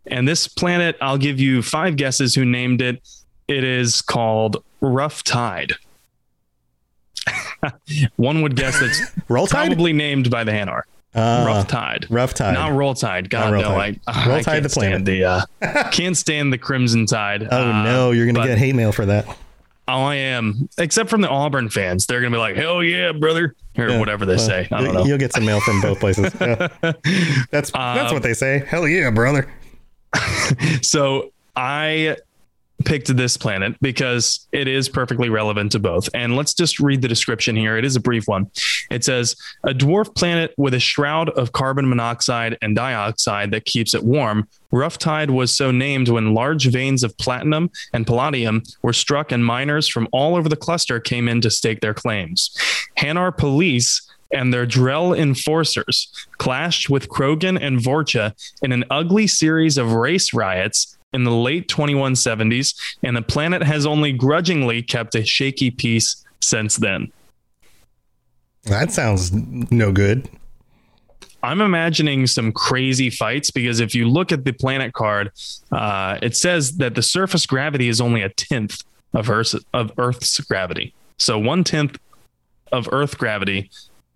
And 0.06 0.28
this 0.28 0.48
planet, 0.48 0.96
I'll 1.02 1.17
give 1.17 1.39
you 1.39 1.62
five 1.62 1.98
guesses 1.98 2.36
who 2.36 2.46
named 2.46 2.82
it. 2.82 3.02
It 3.54 3.63
is 3.63 4.02
called 4.02 4.63
Rough 4.82 5.24
Tide. 5.24 5.74
one 8.16 8.42
would 8.42 8.56
guess 8.56 8.80
that's 8.80 9.00
Roll 9.30 9.46
Tide? 9.46 9.68
probably 9.68 9.94
named 9.94 10.32
by 10.32 10.44
the 10.44 10.52
Hanar. 10.52 10.82
Uh, 11.13 11.44
rough 11.46 11.68
tide, 11.68 12.08
rough 12.10 12.34
tide, 12.34 12.56
not 12.56 12.72
roll 12.72 12.96
tide. 12.96 13.30
God 13.30 13.54
roll 13.54 13.62
no, 13.62 13.68
tide. 13.70 14.00
I, 14.08 14.28
roll 14.28 14.38
I 14.38 14.42
tide 14.42 14.63
the 14.63 14.70
planet. 14.70 15.06
The 15.06 15.24
uh, 15.24 15.42
can't 15.92 16.18
stand 16.18 16.52
the 16.52 16.58
crimson 16.58 17.06
tide. 17.06 17.48
Oh 17.52 17.70
uh, 17.70 17.84
no, 17.84 18.10
you're 18.10 18.26
gonna 18.26 18.48
get 18.48 18.58
hate 18.58 18.74
mail 18.74 18.92
for 18.92 19.06
that. 19.06 19.28
Oh, 19.88 20.02
I 20.06 20.16
am. 20.16 20.70
Except 20.80 21.12
from 21.12 21.22
the 21.22 21.30
Auburn 21.30 21.70
fans, 21.70 22.08
they're 22.08 22.20
gonna 22.20 22.36
be 22.36 22.39
like, 22.39 22.56
"Hell 22.56 22.82
yeah, 22.82 23.12
brother," 23.12 23.56
or 23.78 23.89
yeah, 23.89 24.00
whatever 24.00 24.26
they 24.26 24.38
say. 24.38 24.68
I 24.72 24.84
don't 24.84 24.96
know. 24.96 25.06
You'll 25.06 25.20
get 25.20 25.34
some 25.34 25.46
mail 25.46 25.60
from 25.60 25.82
both 25.82 26.00
places. 26.00 26.34
Yeah. 26.42 26.70
That's 27.52 27.70
that's 27.70 27.74
um, 27.76 28.13
what 28.16 28.24
they 28.24 28.34
say. 28.34 28.66
Hell 28.66 28.88
yeah, 28.88 29.12
brother. 29.12 29.48
so 30.82 31.32
I 31.56 32.18
picked 32.86 33.15
this 33.15 33.38
planet 33.38 33.76
because 33.82 34.48
it 34.52 34.67
is 34.67 34.89
perfectly 34.89 35.30
relevant 35.30 35.72
to 35.74 35.80
both. 35.80 36.10
And 36.13 36.36
let's 36.36 36.54
just 36.54 36.80
read 36.80 37.02
the 37.02 37.08
description 37.08 37.56
here. 37.56 37.78
It 37.78 37.86
is 37.86 37.96
a 37.96 38.00
brief 38.00 38.28
one. 38.28 38.50
It 38.91 39.04
says 39.04 39.36
a 39.63 39.74
dwarf 39.74 40.15
planet 40.15 40.54
with 40.58 40.74
a 40.74 40.80
shroud 40.80 41.30
of 41.32 41.52
carbon 41.52 41.88
monoxide 41.88 42.58
and 42.62 42.76
dioxide 42.76 43.52
that 43.52 43.65
keeps 43.65 43.93
it 43.93 44.04
warm. 44.04 44.48
Rough 44.72 44.98
Tide 44.98 45.30
was 45.30 45.56
so 45.56 45.72
named 45.72 46.10
when 46.10 46.34
large 46.34 46.67
veins 46.67 47.04
of 47.04 47.17
platinum 47.17 47.69
and 47.93 48.08
palladium 48.08 48.63
were 48.82 48.93
struck, 48.93 49.32
and 49.32 49.46
miners 49.46 49.88
from 49.88 50.08
all 50.12 50.36
over 50.36 50.50
the 50.50 50.56
cluster 50.56 51.00
came 51.00 51.28
in 51.28 51.41
to 51.41 51.52
stake 51.52 51.82
their 51.82 51.93
claims. 51.93 52.58
Hanar 52.98 53.36
police 53.36 54.10
and 54.34 54.52
their 54.52 54.65
Drell 54.65 55.17
enforcers 55.17 56.12
clashed 56.39 56.89
with 56.89 57.08
Krogan 57.08 57.58
and 57.62 57.80
Vorcha 57.80 58.34
in 58.63 58.72
an 58.72 58.84
ugly 58.89 59.28
series 59.28 59.78
of 59.78 59.93
race 59.93 60.34
riots 60.34 60.98
in 61.13 61.23
the 61.23 61.32
late 61.32 61.67
2170s, 61.67 62.76
and 63.04 63.15
the 63.15 63.21
planet 63.21 63.63
has 63.63 63.86
only 63.86 64.12
grudgingly 64.12 64.82
kept 64.82 65.15
a 65.15 65.23
shaky 65.23 65.71
peace 65.71 66.23
since 66.41 66.78
then. 66.78 67.12
That 68.63 68.91
sounds 68.91 69.32
no 69.34 69.91
good. 69.91 70.30
I'm 71.43 71.60
imagining 71.60 72.26
some 72.26 72.54
crazy 72.54 73.10
fights 73.10 73.52
because 73.52 73.82
if 73.82 73.93
you 73.93 74.08
look 74.08 74.32
at 74.32 74.45
the 74.45 74.54
planet 74.54 74.93
card, 74.93 75.32
uh, 75.71 76.17
it 76.21 76.38
says 76.38 76.78
that 76.78 76.95
the 76.95 77.02
surface 77.02 77.45
gravity 77.45 77.89
is 77.89 77.99
only 77.99 78.21
a 78.21 78.30
tenth 78.30 78.82
of 79.13 79.30
Earth's, 79.30 79.56
of 79.73 79.91
Earth's 79.97 80.39
gravity. 80.39 80.93
So 81.17 81.38
one 81.38 81.65
tenth 81.65 81.99
of 82.71 82.88
Earth 82.93 83.17
gravity, 83.17 83.69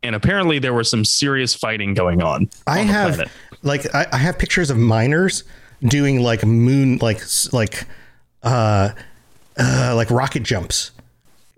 and 0.04 0.16
apparently 0.16 0.58
there 0.58 0.74
was 0.74 0.90
some 0.90 1.04
serious 1.04 1.54
fighting 1.54 1.94
going 1.94 2.22
on. 2.22 2.50
I 2.66 2.80
on 2.80 2.88
have 2.88 3.32
like 3.62 3.94
I, 3.94 4.08
I 4.14 4.18
have 4.18 4.40
pictures 4.40 4.70
of 4.70 4.78
miners 4.78 5.44
doing 5.82 6.22
like 6.22 6.46
moon 6.46 6.98
like 6.98 7.22
like 7.52 7.86
uh 8.44 8.90
uh 9.58 9.94
like 9.96 10.10
rocket 10.12 10.44
jumps. 10.44 10.92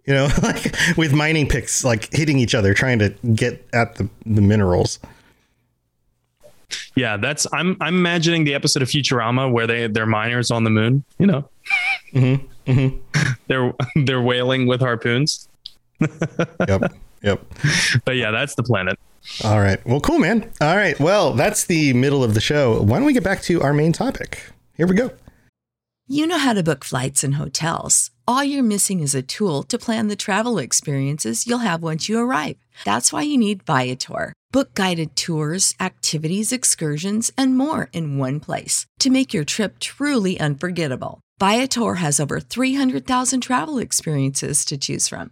You 0.05 0.15
know 0.15 0.29
like 0.43 0.75
with 0.97 1.13
mining 1.13 1.47
picks 1.47 1.83
like 1.83 2.11
hitting 2.13 2.39
each 2.39 2.55
other 2.55 2.73
trying 2.73 2.99
to 2.99 3.09
get 3.33 3.67
at 3.73 3.95
the 3.95 4.09
the 4.25 4.41
minerals. 4.41 4.99
Yeah 6.95 7.17
that's 7.17 7.47
i'm 7.53 7.77
i'm 7.81 7.95
imagining 7.95 8.43
the 8.43 8.53
episode 8.53 8.83
of 8.83 8.89
futurama 8.89 9.51
where 9.51 9.65
they 9.65 9.87
they're 9.87 10.05
miners 10.05 10.51
on 10.51 10.63
the 10.63 10.69
moon 10.69 11.03
you 11.17 11.25
know. 11.27 11.49
Mm-hmm. 12.13 12.71
Mm-hmm. 12.71 13.31
they're 13.47 13.73
they're 13.95 14.21
whaling 14.21 14.67
with 14.67 14.81
harpoons. 14.81 15.47
Yep 16.67 16.93
yep. 17.21 17.45
But 18.05 18.15
yeah 18.15 18.31
that's 18.31 18.55
the 18.55 18.63
planet 18.63 18.97
all 19.43 19.59
right. 19.59 19.83
Well, 19.85 19.99
cool, 19.99 20.19
man. 20.19 20.51
All 20.61 20.75
right. 20.75 20.99
Well, 20.99 21.33
that's 21.33 21.65
the 21.65 21.93
middle 21.93 22.23
of 22.23 22.33
the 22.33 22.41
show. 22.41 22.81
Why 22.81 22.97
don't 22.97 23.05
we 23.05 23.13
get 23.13 23.23
back 23.23 23.41
to 23.43 23.61
our 23.61 23.73
main 23.73 23.93
topic? 23.93 24.43
Here 24.75 24.87
we 24.87 24.95
go. 24.95 25.11
You 26.07 26.25
know 26.25 26.39
how 26.39 26.53
to 26.53 26.63
book 26.63 26.83
flights 26.83 27.23
and 27.23 27.35
hotels. 27.35 28.09
All 28.27 28.43
you're 28.43 28.63
missing 28.63 29.01
is 29.01 29.13
a 29.13 29.21
tool 29.21 29.63
to 29.63 29.77
plan 29.77 30.07
the 30.07 30.15
travel 30.15 30.57
experiences 30.57 31.45
you'll 31.45 31.59
have 31.59 31.83
once 31.83 32.09
you 32.09 32.17
arrive. 32.17 32.57
That's 32.83 33.13
why 33.13 33.21
you 33.21 33.37
need 33.37 33.63
Viator. 33.63 34.33
Book 34.51 34.73
guided 34.73 35.15
tours, 35.15 35.75
activities, 35.79 36.51
excursions, 36.51 37.31
and 37.37 37.55
more 37.55 37.89
in 37.93 38.17
one 38.17 38.39
place 38.39 38.87
to 38.99 39.11
make 39.11 39.33
your 39.33 39.43
trip 39.43 39.79
truly 39.79 40.39
unforgettable. 40.39 41.21
Viator 41.39 41.95
has 41.95 42.19
over 42.19 42.39
300,000 42.39 43.41
travel 43.41 43.77
experiences 43.77 44.65
to 44.65 44.77
choose 44.77 45.07
from 45.07 45.31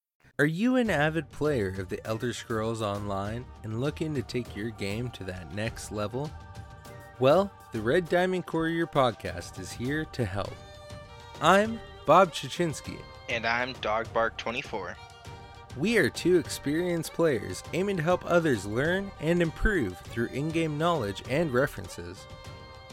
Are 0.41 0.45
you 0.47 0.77
an 0.77 0.89
avid 0.89 1.29
player 1.29 1.69
of 1.77 1.89
the 1.89 2.03
Elder 2.03 2.33
Scrolls 2.33 2.81
Online 2.81 3.45
and 3.61 3.79
looking 3.79 4.15
to 4.15 4.23
take 4.23 4.55
your 4.55 4.71
game 4.71 5.11
to 5.11 5.23
that 5.25 5.53
next 5.53 5.91
level? 5.91 6.31
Well, 7.19 7.51
the 7.73 7.79
Red 7.79 8.09
Diamond 8.09 8.47
Courier 8.47 8.87
podcast 8.87 9.59
is 9.59 9.71
here 9.71 10.03
to 10.05 10.25
help. 10.25 10.55
I'm 11.41 11.79
Bob 12.07 12.33
Chichinski. 12.33 12.97
And 13.29 13.45
I'm 13.45 13.75
Dogbark24. 13.75 14.95
We 15.77 15.99
are 15.99 16.09
two 16.09 16.39
experienced 16.39 17.13
players 17.13 17.61
aiming 17.73 17.97
to 17.97 18.03
help 18.03 18.25
others 18.25 18.65
learn 18.65 19.11
and 19.19 19.43
improve 19.43 19.95
through 19.99 20.29
in 20.29 20.49
game 20.49 20.75
knowledge 20.75 21.21
and 21.29 21.53
references. 21.53 22.25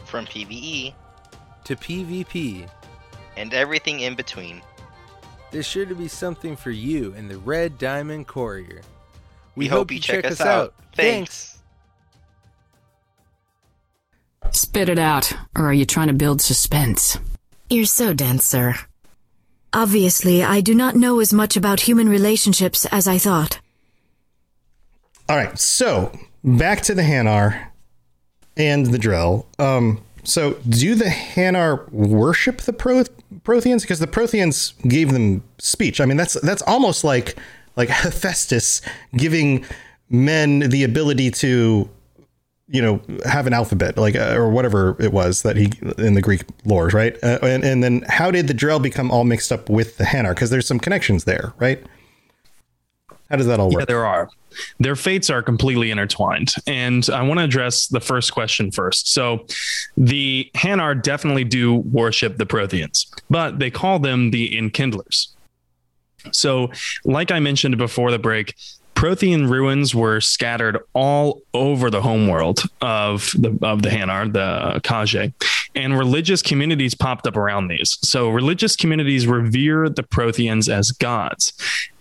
From 0.05 0.27
PvE 0.27 0.93
to 1.63 1.75
PvP 1.75 2.69
and 3.37 3.55
everything 3.55 4.01
in 4.01 4.13
between. 4.13 4.61
There's 5.51 5.65
sure 5.65 5.85
to 5.85 5.95
be 5.95 6.07
something 6.07 6.55
for 6.55 6.71
you 6.71 7.13
in 7.13 7.27
the 7.27 7.37
Red 7.37 7.77
Diamond 7.77 8.27
Courier. 8.27 8.81
We, 9.55 9.65
we 9.65 9.67
hope, 9.67 9.79
hope, 9.79 9.91
you 9.91 9.99
check, 9.99 10.23
check 10.23 10.31
us 10.31 10.41
out. 10.41 10.47
out. 10.47 10.73
Thanks. 10.95 11.57
Spit 14.51 14.89
it 14.89 14.99
out, 14.99 15.33
or 15.55 15.65
are 15.65 15.73
you 15.73 15.85
trying 15.85 16.07
to 16.07 16.13
build 16.13 16.41
suspense? 16.41 17.17
You're 17.69 17.85
so 17.85 18.13
dense, 18.13 18.45
sir. 18.45 18.75
Obviously, 19.73 20.43
I 20.43 20.61
do 20.61 20.73
not 20.73 20.95
know 20.95 21.19
as 21.19 21.33
much 21.33 21.55
about 21.55 21.81
human 21.81 22.09
relationships 22.09 22.85
as 22.85 23.07
I 23.07 23.17
thought. 23.17 23.59
All 25.27 25.35
right, 25.35 25.57
so 25.59 26.11
back 26.43 26.81
to 26.83 26.95
the 26.95 27.03
Hanar 27.03 27.67
and 28.57 28.87
the 28.87 28.97
Drell. 28.97 29.45
Um, 29.59 30.01
so, 30.23 30.53
do 30.67 30.95
the 30.95 31.05
Hanar 31.05 31.89
worship 31.91 32.61
the 32.61 32.73
Proth- 32.73 33.09
Protheans? 33.43 33.81
Because 33.81 33.99
the 33.99 34.07
Protheans 34.07 34.73
gave 34.87 35.11
them 35.13 35.43
speech. 35.57 36.01
I 36.01 36.05
mean, 36.05 36.17
that's 36.17 36.39
that's 36.41 36.61
almost 36.63 37.03
like 37.03 37.37
like 37.75 37.89
Hephaestus 38.03 38.81
giving 39.15 39.65
men 40.09 40.59
the 40.59 40.83
ability 40.83 41.31
to, 41.31 41.89
you 42.67 42.81
know, 42.81 43.01
have 43.25 43.47
an 43.47 43.53
alphabet, 43.53 43.97
like 43.97 44.15
uh, 44.15 44.35
or 44.35 44.49
whatever 44.49 44.95
it 44.99 45.13
was 45.13 45.43
that 45.43 45.55
he 45.55 45.71
in 45.97 46.13
the 46.15 46.21
Greek 46.21 46.43
lore, 46.65 46.87
right? 46.87 47.15
Uh, 47.23 47.39
and 47.41 47.63
and 47.63 47.83
then 47.83 48.03
how 48.07 48.31
did 48.31 48.47
the 48.47 48.53
Drell 48.53 48.81
become 48.81 49.11
all 49.11 49.23
mixed 49.23 49.51
up 49.51 49.69
with 49.69 49.97
the 49.97 50.03
Hanar? 50.03 50.35
Because 50.35 50.49
there's 50.49 50.67
some 50.67 50.79
connections 50.79 51.23
there, 51.23 51.53
right? 51.59 51.83
How 53.29 53.35
does 53.35 53.47
that 53.47 53.59
all 53.59 53.69
work? 53.69 53.81
Yeah, 53.81 53.85
there 53.85 54.05
are. 54.05 54.29
Their 54.79 54.95
fates 54.95 55.29
are 55.29 55.43
completely 55.43 55.91
intertwined. 55.91 56.53
And 56.65 57.07
I 57.11 57.21
want 57.21 57.39
to 57.39 57.43
address 57.43 57.87
the 57.87 57.99
first 57.99 58.33
question 58.33 58.71
first. 58.71 59.13
So 59.13 59.45
the 59.95 60.49
Hanar 60.55 61.01
definitely 61.01 61.43
do 61.43 61.75
worship 61.75 62.37
the 62.37 62.45
Protheans, 62.45 63.05
but 63.29 63.59
they 63.59 63.69
call 63.69 63.99
them 63.99 64.31
the 64.31 64.57
Enkindlers. 64.57 65.35
So, 66.31 66.71
like 67.05 67.31
I 67.31 67.39
mentioned 67.39 67.77
before 67.77 68.11
the 68.11 68.19
break, 68.19 68.55
Prothean 68.95 69.49
ruins 69.49 69.95
were 69.95 70.19
scattered 70.19 70.79
all 70.93 71.41
over 71.53 71.89
the 71.89 72.01
homeworld 72.01 72.63
of 72.81 73.31
the 73.37 73.57
of 73.61 73.81
the 73.81 73.89
Hanar, 73.89 74.33
the 74.33 74.81
Kahje, 74.81 75.31
and 75.75 75.97
religious 75.97 76.41
communities 76.41 76.95
popped 76.95 77.27
up 77.27 77.37
around 77.37 77.67
these. 77.67 77.97
So 78.01 78.29
religious 78.29 78.75
communities 78.75 79.27
revere 79.27 79.89
the 79.89 80.03
Protheans 80.03 80.67
as 80.67 80.91
gods. 80.91 81.53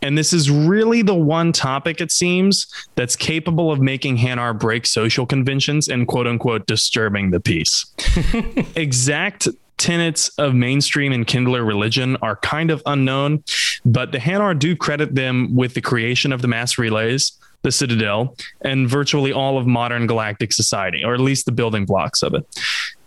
And 0.03 0.17
this 0.17 0.33
is 0.33 0.51
really 0.51 1.03
the 1.03 1.15
one 1.15 1.53
topic, 1.53 2.01
it 2.01 2.11
seems, 2.11 2.67
that's 2.95 3.17
capable 3.17 3.71
of 3.71 3.81
making 3.81 4.19
Hanar 4.19 4.59
break 4.59 4.87
social 4.87 5.27
conventions 5.27 5.89
and 5.89 6.07
quote 6.07 6.27
unquote 6.27 6.67
disturbing 6.67 7.31
the 7.31 7.41
peace. 7.41 7.85
exact 8.77 9.49
tenets 9.77 10.29
of 10.39 10.55
mainstream 10.55 11.13
Enkindler 11.13 11.67
religion 11.67 12.17
are 12.21 12.37
kind 12.37 12.71
of 12.71 12.83
unknown, 12.87 13.43
but 13.85 14.13
the 14.13 14.19
Hanar 14.19 14.59
do 14.59 14.77
credit 14.77 15.15
them 15.15 15.55
with 15.55 15.75
the 15.75 15.81
creation 15.81 16.33
of 16.33 16.43
the 16.43 16.49
mass 16.49 16.79
relays, 16.79 17.33
the 17.63 17.73
Citadel, 17.73 18.37
and 18.63 18.89
virtually 18.89 19.33
all 19.33 19.57
of 19.57 19.67
modern 19.67 20.07
galactic 20.07 20.53
society, 20.53 21.03
or 21.05 21.15
at 21.15 21.21
least 21.21 21.47
the 21.47 21.53
building 21.53 21.87
blocks 21.87 22.23
of 22.23 22.35
it. 22.35 22.45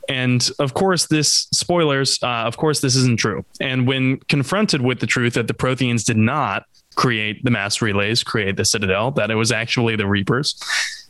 And 0.10 0.49
of 0.60 0.74
course, 0.74 1.08
this 1.08 1.47
spoilers, 1.54 2.22
uh, 2.24 2.43
of 2.45 2.58
course, 2.58 2.82
this 2.82 2.95
isn't 2.95 3.20
true. 3.20 3.45
And 3.60 3.88
when 3.88 4.18
confronted 4.30 4.82
with 4.82 4.99
the 4.99 5.08
truth 5.08 5.34
that 5.34 5.47
the 5.47 5.54
Protheans 5.54 6.04
did 6.06 6.18
not 6.18 6.66
create 6.95 7.43
the 7.43 7.52
mass 7.52 7.82
relays, 7.82 8.24
create 8.24 8.58
the 8.58 8.66
Citadel, 8.66 9.12
that 9.12 9.32
it 9.32 9.36
was 9.36 9.52
actually 9.52 9.95
the 9.95 10.08
Reapers, 10.08 10.62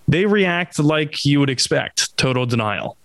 they 0.08 0.26
react 0.26 0.78
like 0.80 1.26
you 1.26 1.40
would 1.40 1.50
expect 1.50 2.16
total 2.18 2.46
denial. 2.46 2.98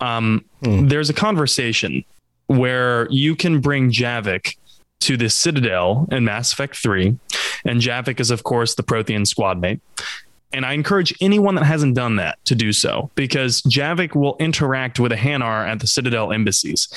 Um, 0.00 0.44
hmm. 0.64 0.88
There's 0.88 1.10
a 1.10 1.14
conversation 1.14 2.04
where 2.46 3.08
you 3.10 3.36
can 3.36 3.60
bring 3.60 3.90
Javik 3.90 4.56
to 5.00 5.16
the 5.16 5.28
Citadel 5.28 6.08
in 6.10 6.24
Mass 6.24 6.52
Effect 6.52 6.76
3. 6.76 7.18
And 7.64 7.80
Javik 7.80 8.20
is, 8.20 8.30
of 8.30 8.44
course, 8.44 8.74
the 8.74 8.82
Prothean 8.82 9.26
squad 9.26 9.60
mate. 9.60 9.80
And 10.56 10.64
I 10.64 10.72
encourage 10.72 11.14
anyone 11.20 11.54
that 11.56 11.64
hasn't 11.64 11.94
done 11.94 12.16
that 12.16 12.42
to 12.46 12.54
do 12.54 12.72
so 12.72 13.10
because 13.14 13.60
Javik 13.62 14.14
will 14.14 14.36
interact 14.38 14.98
with 14.98 15.12
a 15.12 15.16
Hanar 15.16 15.68
at 15.68 15.80
the 15.80 15.86
Citadel 15.86 16.32
embassies. 16.32 16.88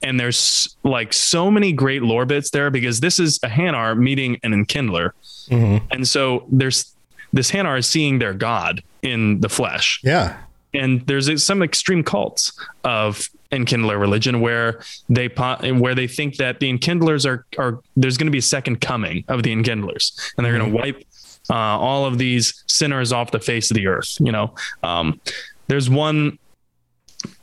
And 0.00 0.18
there's 0.18 0.76
like 0.84 1.12
so 1.12 1.50
many 1.50 1.72
great 1.72 2.02
lore 2.02 2.24
bits 2.24 2.50
there 2.50 2.70
because 2.70 3.00
this 3.00 3.18
is 3.18 3.40
a 3.42 3.48
Hanar 3.48 3.98
meeting 3.98 4.38
an 4.44 4.52
Enkindler. 4.52 5.10
Mm-hmm. 5.48 5.84
And 5.90 6.06
so 6.06 6.46
there's 6.52 6.94
this 7.32 7.50
Hanar 7.50 7.80
is 7.80 7.86
seeing 7.86 8.20
their 8.20 8.32
god 8.32 8.80
in 9.02 9.40
the 9.40 9.48
flesh. 9.48 10.00
Yeah 10.04 10.38
and 10.72 11.06
there's 11.06 11.42
some 11.42 11.62
extreme 11.62 12.02
cults 12.02 12.52
of 12.84 13.28
enkindler 13.52 13.98
religion 13.98 14.40
where 14.40 14.80
they 15.08 15.26
where 15.26 15.94
they 15.94 16.06
think 16.06 16.36
that 16.36 16.60
the 16.60 16.68
enkindlers 16.68 17.26
are 17.26 17.44
are 17.58 17.80
there's 17.96 18.16
going 18.16 18.28
to 18.28 18.32
be 18.32 18.38
a 18.38 18.42
second 18.42 18.80
coming 18.80 19.24
of 19.28 19.42
the 19.42 19.50
enkindlers 19.50 20.32
and 20.36 20.46
they're 20.46 20.54
mm-hmm. 20.54 20.72
going 20.72 20.92
to 20.92 20.92
wipe 20.92 21.04
uh, 21.50 21.78
all 21.78 22.06
of 22.06 22.18
these 22.18 22.64
sinners 22.66 23.12
off 23.12 23.30
the 23.30 23.40
face 23.40 23.70
of 23.70 23.74
the 23.74 23.86
earth 23.86 24.16
you 24.20 24.32
know? 24.32 24.54
Um, 24.82 25.20
there's 25.68 25.90
one 25.90 26.38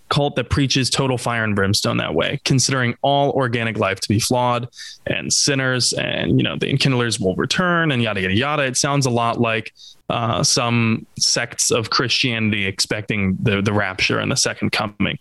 cult 0.10 0.36
that 0.38 0.50
preaches 0.50 0.90
total 0.90 1.18
fire 1.18 1.44
and 1.44 1.56
brimstone 1.56 1.98
that 1.98 2.14
way 2.14 2.40
considering 2.46 2.96
all 3.02 3.32
organic 3.32 3.78
life 3.78 4.00
to 4.00 4.08
be 4.08 4.20
flawed 4.20 4.68
and 5.06 5.32
sinners 5.32 5.92
and 5.94 6.38
you 6.38 6.44
know 6.44 6.56
the 6.58 6.70
enkindlers 6.70 7.20
will 7.20 7.36
return 7.36 7.92
and 7.92 8.02
yada 8.02 8.22
yada 8.22 8.34
yada. 8.34 8.64
It 8.64 8.78
sounds 8.78 9.06
a 9.06 9.10
lot 9.10 9.40
like 9.40 9.74
uh, 10.10 10.44
some 10.44 11.06
sects 11.20 11.72
of 11.72 11.90
Christianity 11.90 12.66
expecting 12.66 13.38
the 13.42 13.62
the 13.62 13.74
rapture 13.74 14.20
and 14.20 14.32
the 14.32 14.38
second 14.38 14.72
coming. 14.72 15.18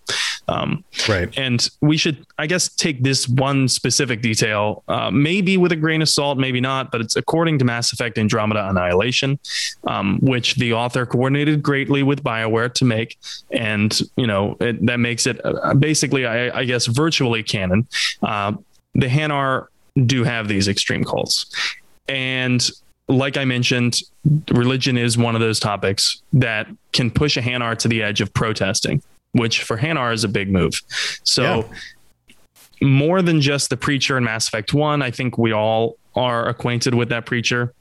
Um, 0.49 0.85
right. 1.09 1.29
And 1.37 1.69
we 1.81 1.97
should, 1.97 2.25
I 2.39 2.47
guess, 2.47 2.69
take 2.69 3.03
this 3.03 3.29
one 3.29 3.67
specific 3.69 4.23
detail, 4.23 4.85
uh, 4.87 5.11
maybe 5.11 5.57
with 5.57 5.73
a 5.73 5.77
grain 5.77 6.03
of 6.03 6.09
salt, 6.09 6.39
maybe 6.39 6.61
not, 6.61 6.93
but 6.93 7.01
it's 7.01 7.17
according 7.17 7.59
to 7.59 7.65
Mass 7.65 7.93
Effect 7.93 8.17
Andromeda 8.17 8.69
Annihilation, 8.69 9.41
um, 9.89 10.19
which 10.21 10.55
the 10.55 10.73
author 10.73 11.05
coordinated 11.05 11.63
greatly 11.63 12.05
with 12.05 12.23
BioWare 12.23 12.73
to 12.75 12.85
make, 12.85 13.19
and 13.51 14.01
you 14.17 14.27
know 14.27 14.57
it, 14.61 14.85
that 14.87 15.01
makes 15.01 15.27
it 15.27 15.41
uh, 15.45 15.75
basically, 15.75 16.27
I, 16.27 16.61
I, 16.61 16.65
guess, 16.65 16.87
virtually 16.87 17.43
canon. 17.43 17.87
Uh, 18.23 18.53
the 18.95 19.07
Hanar 19.07 19.67
do 20.07 20.23
have 20.25 20.47
these 20.47 20.69
extreme 20.69 21.03
cults, 21.03 21.47
and 22.09 22.71
like 23.09 23.37
I 23.37 23.45
mentioned, 23.45 24.01
religion 24.51 24.99
is 24.99 25.17
one 25.17 25.35
of 25.35 25.41
those 25.41 25.61
topics 25.61 26.23
that 26.33 26.67
can 26.93 27.11
push 27.11 27.37
a 27.37 27.41
Hanar 27.41 27.77
to 27.79 27.89
the 27.89 28.03
edge 28.03 28.21
of 28.21 28.33
protesting, 28.35 29.03
which 29.33 29.63
for 29.63 29.77
Hanar 29.77 30.13
is 30.13 30.25
a 30.25 30.29
big 30.29 30.51
move. 30.51 30.81
So, 31.23 31.69
yeah. 32.31 32.87
more 32.87 33.23
than 33.23 33.41
just 33.41 33.71
the 33.71 33.77
preacher 33.77 34.19
in 34.19 34.25
Mass 34.25 34.49
Effect 34.49 34.75
1, 34.75 35.03
I 35.03 35.11
think 35.11 35.39
we 35.39 35.53
all 35.53 35.97
are 36.15 36.49
acquainted 36.49 36.95
with 36.95 37.09
that 37.11 37.27
preacher. 37.27 37.73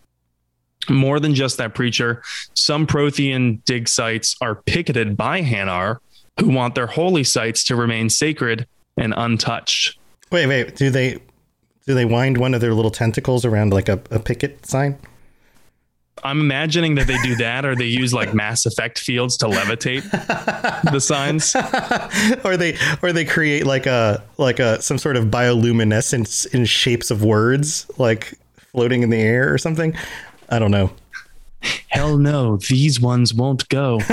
More 0.90 1.20
than 1.20 1.34
just 1.34 1.58
that 1.58 1.74
preacher, 1.74 2.22
some 2.54 2.86
Prothean 2.86 3.64
dig 3.66 3.88
sites 3.88 4.36
are 4.42 4.56
picketed 4.56 5.18
by 5.18 5.42
Hanar 5.42 5.98
who 6.40 6.50
want 6.50 6.76
their 6.76 6.88
holy 6.88 7.24
sites 7.24 7.64
to 7.64 7.76
remain 7.76 8.10
sacred 8.10 8.68
and 8.98 9.14
untouched. 9.16 9.98
Wait, 10.32 10.48
wait, 10.48 10.76
do 10.76 10.90
they 10.90 11.20
do 11.86 11.94
they 11.94 12.06
wind 12.06 12.38
one 12.38 12.54
of 12.54 12.62
their 12.62 12.74
little 12.74 12.92
tentacles 12.92 13.46
around 13.46 13.72
like 13.72 13.90
a, 13.90 14.02
a 14.12 14.20
picket 14.20 14.66
sign? 14.66 14.98
I'm 16.24 16.40
imagining 16.40 16.96
that 16.96 17.08
they 17.08 17.18
do 17.24 17.36
that, 17.36 17.66
or 17.66 17.76
they 17.76 17.86
use 17.86 18.14
like 18.14 18.34
Mass 18.34 18.66
Effect 18.66 19.00
fields 19.00 19.38
to 19.38 19.48
levitate 19.48 20.10
the 20.92 21.00
signs, 21.00 21.56
or 22.46 22.58
they 22.58 22.78
or 23.04 23.12
they 23.12 23.26
create 23.26 23.66
like 23.66 23.86
a 23.86 24.24
like 24.38 24.60
a 24.60 24.82
some 24.82 24.98
sort 24.98 25.18
of 25.18 25.26
bioluminescence 25.26 26.52
in 26.54 26.66
shapes 26.66 27.12
of 27.12 27.24
words, 27.24 27.86
like 27.98 28.34
floating 28.72 29.04
in 29.04 29.10
the 29.10 29.22
air 29.22 29.54
or 29.54 29.58
something. 29.58 29.96
I 30.50 30.60
don't 30.60 30.72
know. 30.72 30.92
Hell 31.90 32.18
no, 32.18 32.58
these 32.58 33.00
ones 33.02 33.34
won't 33.34 33.68
go. 33.70 34.00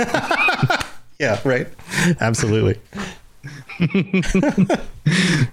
yeah, 1.19 1.39
right. 1.45 1.67
Absolutely. 2.19 2.79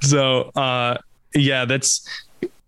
so, 0.00 0.50
uh, 0.54 0.96
yeah, 1.34 1.64
that's 1.64 2.06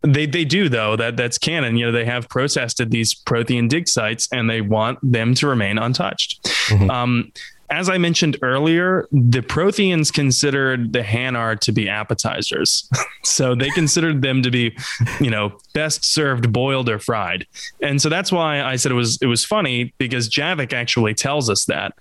they 0.02 0.26
they 0.26 0.44
do 0.44 0.68
though 0.68 0.96
that 0.96 1.16
that's 1.16 1.38
canon. 1.38 1.76
You 1.76 1.86
know, 1.86 1.92
they 1.92 2.04
have 2.04 2.28
protested 2.28 2.90
these 2.90 3.14
Prothean 3.14 3.68
dig 3.68 3.88
sites 3.88 4.28
and 4.32 4.48
they 4.48 4.60
want 4.60 4.98
them 5.02 5.34
to 5.34 5.46
remain 5.46 5.78
untouched. 5.78 6.44
Mm-hmm. 6.68 6.90
Um, 6.90 7.32
as 7.72 7.88
I 7.88 7.96
mentioned 7.96 8.36
earlier, 8.42 9.08
the 9.12 9.40
Protheans 9.40 10.12
considered 10.12 10.92
the 10.92 11.00
Hanar 11.00 11.58
to 11.60 11.72
be 11.72 11.88
appetizers. 11.88 12.86
so 13.24 13.54
they 13.54 13.70
considered 13.70 14.20
them 14.20 14.42
to 14.42 14.50
be, 14.50 14.76
you 15.20 15.30
know, 15.30 15.58
best 15.72 16.04
served 16.04 16.52
boiled 16.52 16.90
or 16.90 16.98
fried. 16.98 17.46
And 17.80 18.00
so 18.00 18.10
that's 18.10 18.30
why 18.30 18.62
I 18.62 18.76
said 18.76 18.92
it 18.92 18.96
was 18.96 19.18
it 19.22 19.26
was 19.26 19.44
funny 19.44 19.94
because 19.96 20.28
Javik 20.28 20.74
actually 20.74 21.14
tells 21.14 21.48
us 21.48 21.64
that. 21.64 21.94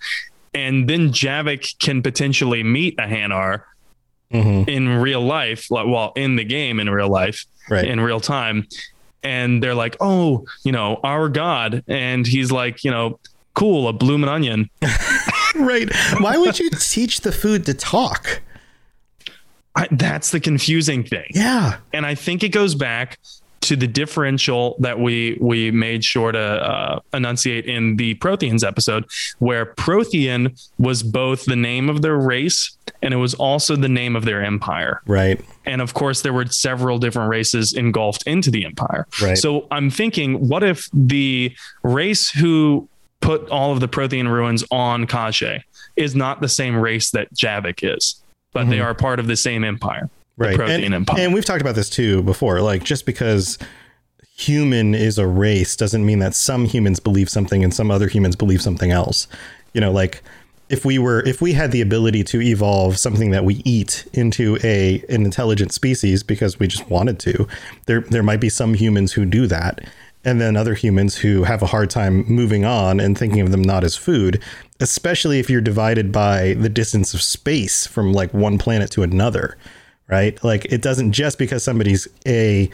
And 0.53 0.89
then 0.89 1.09
Javik 1.13 1.79
can 1.79 2.01
potentially 2.01 2.63
meet 2.63 2.99
a 2.99 3.03
Hanar 3.03 3.63
mm-hmm. 4.33 4.69
in 4.69 4.89
real 4.89 5.21
life, 5.21 5.67
well, 5.69 6.11
in 6.17 6.35
the 6.35 6.43
game 6.43 6.79
in 6.79 6.89
real 6.89 7.09
life, 7.09 7.45
right. 7.69 7.85
in 7.85 7.99
real 7.99 8.19
time. 8.19 8.67
And 9.23 9.61
they're 9.61 9.75
like, 9.75 9.97
oh, 9.99 10.45
you 10.63 10.71
know, 10.71 10.99
our 11.03 11.29
God. 11.29 11.83
And 11.87 12.25
he's 12.25 12.51
like, 12.51 12.83
you 12.83 12.91
know, 12.91 13.19
cool, 13.53 13.87
a 13.87 13.93
bloomin' 13.93 14.29
onion. 14.29 14.69
right. 15.55 15.89
Why 16.19 16.37
would 16.37 16.59
you 16.59 16.69
teach 16.71 17.21
the 17.21 17.31
food 17.31 17.65
to 17.67 17.73
talk? 17.73 18.41
I, 19.75 19.87
that's 19.91 20.31
the 20.31 20.39
confusing 20.39 21.03
thing. 21.03 21.27
Yeah. 21.31 21.77
And 21.93 22.05
I 22.05 22.15
think 22.15 22.43
it 22.43 22.49
goes 22.49 22.75
back 22.75 23.19
to 23.61 23.75
the 23.75 23.87
differential 23.87 24.75
that 24.79 24.99
we 24.99 25.37
we 25.39 25.71
made 25.71 26.03
sure 26.03 26.31
to 26.31 26.39
uh, 26.39 26.99
enunciate 27.13 27.65
in 27.65 27.95
the 27.95 28.15
Protheans 28.15 28.65
episode, 28.67 29.05
where 29.39 29.65
Prothean 29.65 30.59
was 30.77 31.03
both 31.03 31.45
the 31.45 31.55
name 31.55 31.89
of 31.89 32.01
their 32.01 32.17
race 32.17 32.75
and 33.01 33.13
it 33.13 33.17
was 33.17 33.33
also 33.35 33.75
the 33.75 33.89
name 33.89 34.15
of 34.15 34.25
their 34.25 34.43
empire. 34.43 35.01
Right. 35.05 35.43
And 35.65 35.81
of 35.81 35.93
course, 35.93 36.21
there 36.21 36.33
were 36.33 36.45
several 36.47 36.99
different 36.99 37.29
races 37.29 37.73
engulfed 37.73 38.23
into 38.27 38.51
the 38.51 38.65
empire. 38.65 39.07
Right. 39.21 39.37
So 39.37 39.67
I'm 39.71 39.89
thinking, 39.89 40.47
what 40.47 40.63
if 40.63 40.89
the 40.93 41.55
race 41.83 42.29
who 42.29 42.87
put 43.21 43.47
all 43.49 43.71
of 43.71 43.79
the 43.79 43.87
Prothean 43.87 44.27
ruins 44.31 44.63
on 44.71 45.05
Kashyyyk 45.05 45.63
is 45.95 46.15
not 46.15 46.41
the 46.41 46.49
same 46.49 46.75
race 46.75 47.11
that 47.11 47.33
Javik 47.33 47.95
is, 47.95 48.21
but 48.53 48.61
mm-hmm. 48.61 48.69
they 48.71 48.79
are 48.79 48.93
part 48.93 49.19
of 49.19 49.27
the 49.27 49.35
same 49.35 49.63
empire 49.63 50.09
right. 50.41 50.57
Prothean 50.57 50.95
and, 50.95 51.09
and 51.17 51.33
we've 51.33 51.45
talked 51.45 51.61
about 51.61 51.75
this 51.75 51.89
too 51.89 52.23
before. 52.23 52.61
Like 52.61 52.83
just 52.83 53.05
because 53.05 53.57
human 54.35 54.95
is 54.95 55.17
a 55.17 55.27
race 55.27 55.75
doesn't 55.75 56.05
mean 56.05 56.19
that 56.19 56.33
some 56.33 56.65
humans 56.65 56.99
believe 56.99 57.29
something 57.29 57.63
and 57.63 57.73
some 57.73 57.91
other 57.91 58.07
humans 58.07 58.35
believe 58.35 58.61
something 58.61 58.91
else. 58.91 59.27
You 59.73 59.81
know, 59.81 59.91
like 59.91 60.23
if 60.69 60.85
we 60.85 60.97
were 60.97 61.21
if 61.27 61.41
we 61.41 61.53
had 61.53 61.71
the 61.71 61.81
ability 61.81 62.23
to 62.23 62.41
evolve 62.41 62.97
something 62.97 63.31
that 63.31 63.43
we 63.43 63.61
eat 63.65 64.07
into 64.13 64.57
a 64.63 65.03
an 65.09 65.25
intelligent 65.25 65.73
species 65.73 66.23
because 66.23 66.59
we 66.59 66.67
just 66.67 66.89
wanted 66.89 67.19
to, 67.19 67.47
there 67.85 68.01
there 68.01 68.23
might 68.23 68.39
be 68.39 68.49
some 68.49 68.73
humans 68.73 69.13
who 69.13 69.25
do 69.25 69.47
that. 69.47 69.81
And 70.23 70.39
then 70.39 70.55
other 70.55 70.75
humans 70.75 71.17
who 71.17 71.43
have 71.43 71.63
a 71.63 71.67
hard 71.67 71.89
time 71.89 72.25
moving 72.27 72.63
on 72.63 72.99
and 72.99 73.17
thinking 73.17 73.41
of 73.41 73.51
them 73.51 73.63
not 73.63 73.83
as 73.83 73.95
food, 73.95 74.41
especially 74.79 75.39
if 75.39 75.49
you're 75.49 75.61
divided 75.61 76.11
by 76.11 76.53
the 76.53 76.69
distance 76.69 77.15
of 77.15 77.23
space 77.23 77.87
from 77.87 78.13
like 78.13 78.31
one 78.31 78.59
planet 78.59 78.91
to 78.91 79.03
another 79.03 79.57
right? 80.11 80.41
Like 80.43 80.65
it 80.65 80.81
doesn't 80.81 81.13
just 81.13 81.37
because 81.37 81.63
somebody's 81.63 82.07
a 82.27 82.69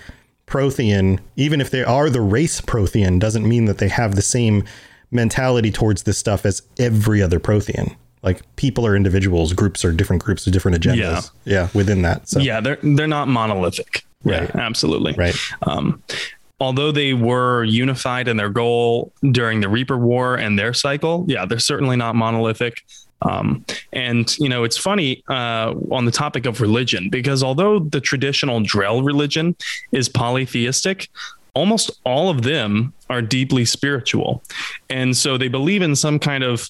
Prothean, 0.47 1.19
even 1.35 1.61
if 1.61 1.69
they 1.69 1.83
are 1.83 2.09
the 2.09 2.21
race 2.21 2.61
Prothean, 2.61 3.19
doesn't 3.19 3.47
mean 3.47 3.65
that 3.65 3.77
they 3.77 3.89
have 3.89 4.15
the 4.15 4.21
same 4.21 4.63
mentality 5.11 5.71
towards 5.71 6.03
this 6.03 6.17
stuff 6.17 6.45
as 6.45 6.61
every 6.79 7.21
other 7.21 7.39
Prothean. 7.39 7.95
Like 8.23 8.41
people 8.55 8.85
are 8.85 8.95
individuals, 8.95 9.53
groups 9.53 9.85
are 9.85 9.91
different 9.91 10.23
groups 10.23 10.45
with 10.45 10.53
different 10.53 10.81
agendas. 10.81 11.31
Yeah, 11.45 11.53
yeah 11.53 11.69
within 11.73 12.01
that. 12.01 12.27
So 12.27 12.39
yeah, 12.39 12.59
they're 12.59 12.79
they're 12.81 13.07
not 13.07 13.27
monolithic. 13.27 14.03
Right. 14.23 14.49
Yeah, 14.53 14.61
absolutely. 14.61 15.13
Right. 15.13 15.35
Um, 15.61 16.01
although 16.59 16.91
they 16.91 17.13
were 17.13 17.63
unified 17.63 18.27
in 18.27 18.37
their 18.37 18.49
goal 18.49 19.13
during 19.31 19.61
the 19.61 19.69
Reaper 19.69 19.97
War 19.97 20.35
and 20.35 20.57
their 20.57 20.73
cycle, 20.73 21.25
yeah, 21.27 21.45
they're 21.45 21.59
certainly 21.59 21.95
not 21.95 22.15
monolithic. 22.15 22.83
Um, 23.21 23.65
and 23.93 24.37
you 24.37 24.49
know, 24.49 24.63
it's 24.63 24.77
funny 24.77 25.23
uh, 25.27 25.73
on 25.91 26.05
the 26.05 26.11
topic 26.11 26.45
of 26.45 26.61
religion 26.61 27.09
because 27.09 27.43
although 27.43 27.79
the 27.79 28.01
traditional 28.01 28.61
Drell 28.61 29.03
religion 29.03 29.55
is 29.91 30.07
polytheistic, 30.07 31.09
almost 31.53 31.99
all 32.03 32.29
of 32.29 32.43
them 32.43 32.93
are 33.09 33.21
deeply 33.21 33.65
spiritual, 33.65 34.43
and 34.89 35.15
so 35.15 35.37
they 35.37 35.47
believe 35.47 35.81
in 35.81 35.95
some 35.95 36.19
kind 36.19 36.43
of 36.43 36.69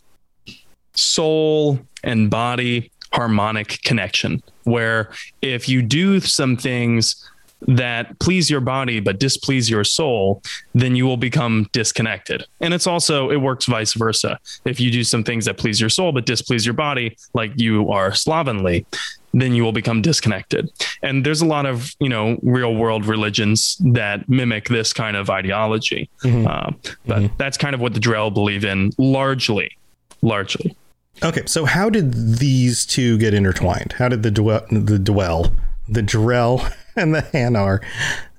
soul 0.93 1.79
and 2.03 2.29
body 2.29 2.91
harmonic 3.13 3.81
connection 3.83 4.41
where 4.63 5.11
if 5.41 5.69
you 5.69 5.81
do 5.81 6.19
some 6.19 6.57
things 6.57 7.29
that 7.61 8.17
please 8.19 8.49
your 8.49 8.61
body 8.61 8.99
but 8.99 9.19
displease 9.19 9.69
your 9.69 9.83
soul, 9.83 10.41
then 10.73 10.95
you 10.95 11.05
will 11.05 11.17
become 11.17 11.67
disconnected. 11.71 12.45
And 12.59 12.73
it's 12.73 12.87
also 12.87 13.29
it 13.31 13.37
works 13.37 13.65
vice 13.65 13.93
versa. 13.93 14.39
If 14.65 14.79
you 14.79 14.91
do 14.91 15.03
some 15.03 15.23
things 15.23 15.45
that 15.45 15.57
please 15.57 15.81
your 15.81 15.89
soul 15.89 16.11
but 16.11 16.25
displease 16.25 16.65
your 16.65 16.73
body, 16.73 17.17
like 17.33 17.51
you 17.55 17.89
are 17.91 18.13
slovenly, 18.13 18.85
then 19.33 19.53
you 19.53 19.63
will 19.63 19.71
become 19.71 20.01
disconnected. 20.01 20.69
And 21.03 21.25
there's 21.25 21.41
a 21.41 21.45
lot 21.45 21.65
of 21.65 21.95
you 21.99 22.09
know 22.09 22.37
real 22.43 22.75
world 22.75 23.05
religions 23.05 23.77
that 23.93 24.27
mimic 24.29 24.69
this 24.69 24.93
kind 24.93 25.17
of 25.17 25.29
ideology. 25.29 26.09
Mm-hmm. 26.23 26.47
Uh, 26.47 26.71
but 27.05 27.19
mm-hmm. 27.19 27.35
that's 27.37 27.57
kind 27.57 27.73
of 27.73 27.81
what 27.81 27.93
the 27.93 27.99
Drell 27.99 28.33
believe 28.33 28.65
in 28.65 28.91
largely, 28.97 29.77
largely. 30.21 30.75
Okay, 31.23 31.43
so 31.47 31.65
how 31.65 31.89
did 31.89 32.37
these 32.37 32.85
two 32.85 33.17
get 33.17 33.33
intertwined? 33.33 33.93
How 33.93 34.07
did 34.07 34.21
the 34.21 34.29
dwell, 34.29 34.65
the 34.69 34.99
dwell, 34.99 35.51
the 35.89 36.03
Drell 36.03 36.71
and 37.01 37.13
the 37.13 37.21
Hanar 37.21 37.83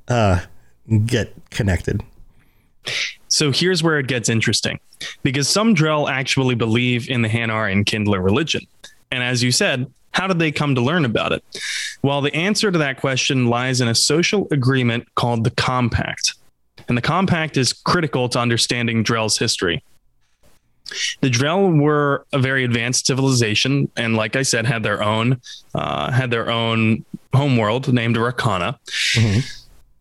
uh, 0.08 0.40
get 1.06 1.32
connected. 1.50 2.02
So 3.28 3.52
here's 3.52 3.82
where 3.82 3.98
it 3.98 4.08
gets 4.08 4.28
interesting 4.28 4.80
because 5.22 5.48
some 5.48 5.74
Drell 5.74 6.10
actually 6.10 6.54
believe 6.54 7.08
in 7.08 7.22
the 7.22 7.28
Hanar 7.28 7.72
Enkindler 7.72 8.22
religion. 8.22 8.62
And 9.10 9.22
as 9.22 9.42
you 9.42 9.52
said, 9.52 9.90
how 10.12 10.26
did 10.26 10.38
they 10.38 10.50
come 10.50 10.74
to 10.74 10.80
learn 10.80 11.04
about 11.04 11.32
it? 11.32 11.44
Well, 12.02 12.20
the 12.20 12.34
answer 12.34 12.72
to 12.72 12.78
that 12.78 13.00
question 13.00 13.46
lies 13.46 13.80
in 13.80 13.88
a 13.88 13.94
social 13.94 14.48
agreement 14.50 15.14
called 15.14 15.44
the 15.44 15.50
Compact. 15.52 16.34
And 16.88 16.96
the 16.96 17.02
Compact 17.02 17.56
is 17.56 17.72
critical 17.72 18.28
to 18.30 18.40
understanding 18.40 19.04
Drell's 19.04 19.38
history. 19.38 19.84
The 21.20 21.30
Drell 21.30 21.80
were 21.80 22.26
a 22.32 22.38
very 22.38 22.64
advanced 22.64 23.06
civilization, 23.06 23.90
and 23.96 24.16
like 24.16 24.36
I 24.36 24.42
said, 24.42 24.66
had 24.66 24.82
their 24.82 25.02
own 25.02 25.40
uh, 25.74 26.10
had 26.10 26.30
their 26.30 26.50
own 26.50 27.04
homeworld 27.34 27.92
named 27.92 28.16
Rakhana. 28.16 28.78
Mm-hmm. 29.14 29.40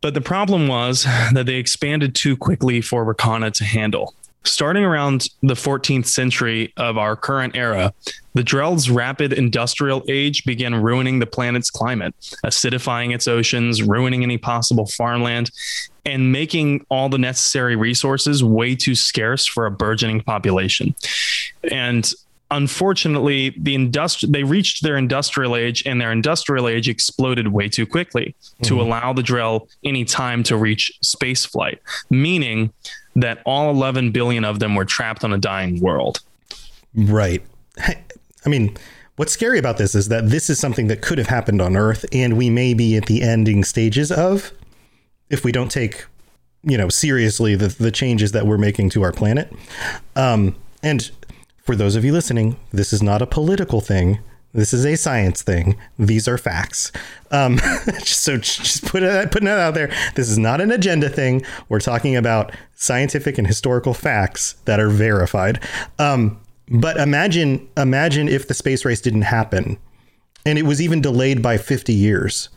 But 0.01 0.13
the 0.13 0.21
problem 0.21 0.67
was 0.67 1.03
that 1.33 1.45
they 1.45 1.55
expanded 1.55 2.15
too 2.15 2.37
quickly 2.37 2.81
for 2.81 3.05
Rakhana 3.05 3.51
to 3.53 3.63
handle. 3.63 4.13
Starting 4.43 4.85
around 4.85 5.27
the 5.41 5.55
14th 5.55 6.05
century 6.05 6.71
of 6.77 6.97
our 6.97 7.17
current 7.17 7.57
era, 7.57 7.93
the 8.33 8.43
Drell's 8.43 8.89
rapid 8.89 9.33
industrial 9.33 10.05
age 10.07 10.45
began 10.45 10.75
ruining 10.75 11.19
the 11.19 11.25
planet's 11.25 11.69
climate, 11.69 12.15
acidifying 12.45 13.13
its 13.13 13.27
oceans, 13.27 13.83
ruining 13.83 14.23
any 14.23 14.37
possible 14.37 14.85
farmland, 14.85 15.51
and 16.07 16.31
making 16.31 16.85
all 16.89 17.09
the 17.09 17.17
necessary 17.17 17.75
resources 17.75 18.43
way 18.43 18.75
too 18.75 18.95
scarce 18.95 19.45
for 19.45 19.65
a 19.65 19.71
burgeoning 19.71 20.21
population. 20.21 20.95
And 21.69 22.11
unfortunately 22.49 23.49
the 23.57 23.75
industri- 23.75 24.31
they 24.31 24.43
reached 24.43 24.81
their 24.81 24.95
industrial 24.95 25.55
age 25.55 25.85
and 25.85 25.99
their 25.99 26.13
industrial 26.13 26.69
age 26.69 26.87
exploded 26.87 27.49
way 27.49 27.67
too 27.67 27.85
quickly 27.85 28.33
mm-hmm. 28.39 28.63
to 28.63 28.81
allow 28.81 29.11
the 29.11 29.21
Drell 29.21 29.67
any 29.83 30.05
time 30.05 30.43
to 30.43 30.55
reach 30.55 30.89
space 31.01 31.43
flight 31.43 31.81
meaning 32.09 32.71
that 33.17 33.41
all 33.45 33.69
11 33.69 34.11
billion 34.11 34.45
of 34.45 34.59
them 34.59 34.75
were 34.75 34.85
trapped 34.85 35.25
on 35.25 35.33
a 35.33 35.37
dying 35.37 35.81
world 35.81 36.21
right 36.95 37.43
i 38.45 38.49
mean 38.49 38.77
what's 39.17 39.33
scary 39.33 39.59
about 39.59 39.77
this 39.77 39.93
is 39.93 40.07
that 40.07 40.29
this 40.29 40.49
is 40.49 40.57
something 40.57 40.87
that 40.87 41.01
could 41.01 41.17
have 41.17 41.27
happened 41.27 41.61
on 41.61 41.75
earth 41.75 42.05
and 42.13 42.37
we 42.37 42.49
may 42.49 42.73
be 42.73 42.95
at 42.95 43.07
the 43.07 43.21
ending 43.21 43.61
stages 43.61 44.09
of 44.09 44.53
if 45.29 45.43
we 45.43 45.51
don't 45.51 45.71
take 45.71 46.05
you 46.63 46.77
know 46.77 46.89
seriously 46.89 47.55
the 47.55 47.67
the 47.67 47.91
changes 47.91 48.31
that 48.31 48.47
we're 48.47 48.57
making 48.57 48.89
to 48.89 49.03
our 49.03 49.11
planet 49.11 49.51
um 50.15 50.55
and 50.83 51.11
for 51.67 51.75
those 51.75 51.97
of 51.97 52.05
you 52.05 52.13
listening, 52.13 52.55
this 52.71 52.93
is 52.93 53.03
not 53.03 53.21
a 53.21 53.27
political 53.27 53.81
thing. 53.81 54.19
This 54.53 54.73
is 54.73 54.85
a 54.85 54.95
science 54.95 55.41
thing. 55.43 55.75
These 55.99 56.25
are 56.25 56.37
facts. 56.37 56.93
Um, 57.29 57.57
so 57.99 58.37
just 58.37 58.85
put 58.85 59.03
it, 59.03 59.31
putting 59.31 59.49
it 59.49 59.51
out 59.51 59.73
there. 59.73 59.91
This 60.15 60.29
is 60.29 60.37
not 60.37 60.61
an 60.61 60.71
agenda 60.71 61.09
thing. 61.09 61.43
We're 61.67 61.81
talking 61.81 62.15
about 62.15 62.53
scientific 62.75 63.37
and 63.37 63.45
historical 63.45 63.93
facts 63.93 64.53
that 64.63 64.79
are 64.79 64.87
verified. 64.87 65.61
Um, 65.99 66.39
but 66.69 66.95
imagine, 66.95 67.67
imagine 67.75 68.29
if 68.29 68.47
the 68.47 68.53
space 68.53 68.85
race 68.85 69.01
didn't 69.01 69.23
happen, 69.23 69.77
and 70.45 70.57
it 70.57 70.63
was 70.63 70.81
even 70.81 71.01
delayed 71.01 71.41
by 71.41 71.57
50 71.57 71.93
years. 71.93 72.47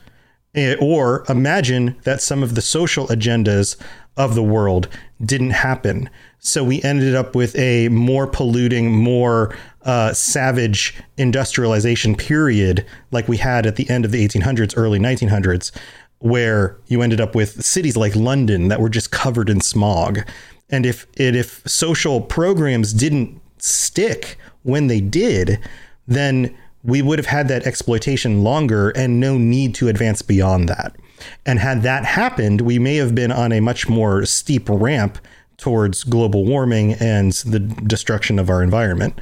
Eh, 0.55 0.75
or 0.81 1.25
imagine 1.29 1.97
that 2.03 2.21
some 2.21 2.43
of 2.43 2.57
the 2.57 2.61
social 2.61 3.07
agendas 3.07 3.77
of 4.17 4.35
the 4.35 4.43
world 4.43 4.89
didn't 5.25 5.51
happen. 5.51 6.11
So 6.41 6.65
we 6.65 6.83
ended 6.83 7.15
up 7.15 7.37
with 7.37 7.57
a 7.57 7.89
more 7.89 8.27
polluting, 8.27 8.91
more 8.93 9.57
uh, 9.83 10.13
savage 10.13 10.95
industrialization 11.17 12.17
period 12.17 12.85
like 13.13 13.29
we 13.29 13.37
had 13.37 13.65
at 13.65 13.77
the 13.77 13.89
end 13.89 14.05
of 14.05 14.11
the 14.11 14.27
1800s, 14.27 14.75
early 14.77 14.99
1900s, 14.99 15.71
where 16.19 16.77
you 16.87 17.01
ended 17.01 17.21
up 17.21 17.35
with 17.35 17.65
cities 17.65 17.97
like 17.97 18.17
London 18.17 18.69
that 18.69 18.81
were 18.81 18.89
just 18.89 19.13
covered 19.13 19.49
in 19.49 19.61
smog. 19.61 20.21
And 20.69 20.85
if 20.85 21.07
it, 21.17 21.37
if 21.37 21.63
social 21.67 22.21
programs 22.21 22.93
didn't 22.93 23.41
stick 23.59 24.37
when 24.63 24.89
they 24.89 25.01
did, 25.01 25.61
then 26.09 26.57
we 26.83 27.03
would 27.03 27.19
have 27.19 27.27
had 27.27 27.49
that 27.49 27.67
exploitation 27.67 28.43
longer 28.43 28.91
and 28.91 29.21
no 29.21 29.37
need 29.37 29.75
to 29.77 29.89
advance 29.89 30.23
beyond 30.23 30.69
that. 30.69 30.97
And 31.45 31.59
had 31.59 31.83
that 31.83 32.05
happened, 32.05 32.63
we 32.63 32.79
may 32.79 32.97
have 32.97 33.15
been 33.15 33.31
on 33.31 33.53
a 33.53 33.61
much 33.61 33.89
more 33.89 34.25
steep 34.25 34.69
ramp 34.69 35.19
towards 35.59 36.05
global 36.05 36.45
warming 36.45 36.95
and 36.95 37.33
the 37.33 37.59
destruction 37.59 38.39
of 38.39 38.49
our 38.49 38.63
environment. 38.63 39.19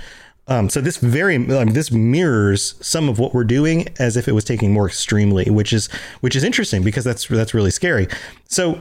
Um, 0.47 0.71
so 0.71 0.81
this 0.81 0.97
very 0.97 1.37
um, 1.37 1.69
this 1.75 1.91
mirrors 1.91 2.75
some 2.81 3.09
of 3.09 3.19
what 3.19 3.35
we're 3.35 3.45
doing 3.45 3.89
as 3.99 4.17
if 4.17 4.29
it 4.29 4.33
was 4.33 4.45
taking 4.45 4.73
more 4.73 4.87
extremely, 4.87 5.51
which 5.51 5.75
is 5.75 5.89
which 6.21 6.35
is 6.35 6.43
interesting 6.43 6.83
because 6.83 7.05
that's 7.05 7.27
that's 7.27 7.53
really 7.53 7.71
scary. 7.71 8.09
So 8.47 8.81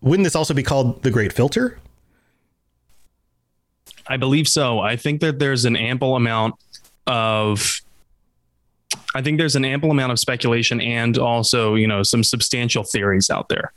wouldn't 0.00 0.24
this 0.24 0.34
also 0.34 0.54
be 0.54 0.62
called 0.62 1.02
the 1.02 1.10
Great 1.10 1.32
Filter? 1.32 1.78
I 4.06 4.16
believe 4.16 4.48
so. 4.48 4.80
I 4.80 4.96
think 4.96 5.20
that 5.20 5.38
there's 5.38 5.66
an 5.66 5.76
ample 5.76 6.16
amount 6.16 6.54
of 7.08 7.80
I 9.14 9.22
think 9.22 9.38
there's 9.38 9.56
an 9.56 9.64
ample 9.64 9.90
amount 9.90 10.12
of 10.12 10.18
speculation 10.18 10.80
and 10.80 11.18
also, 11.18 11.74
you 11.74 11.86
know, 11.86 12.02
some 12.02 12.22
substantial 12.22 12.84
theories 12.84 13.30
out 13.30 13.48
there. 13.48 13.72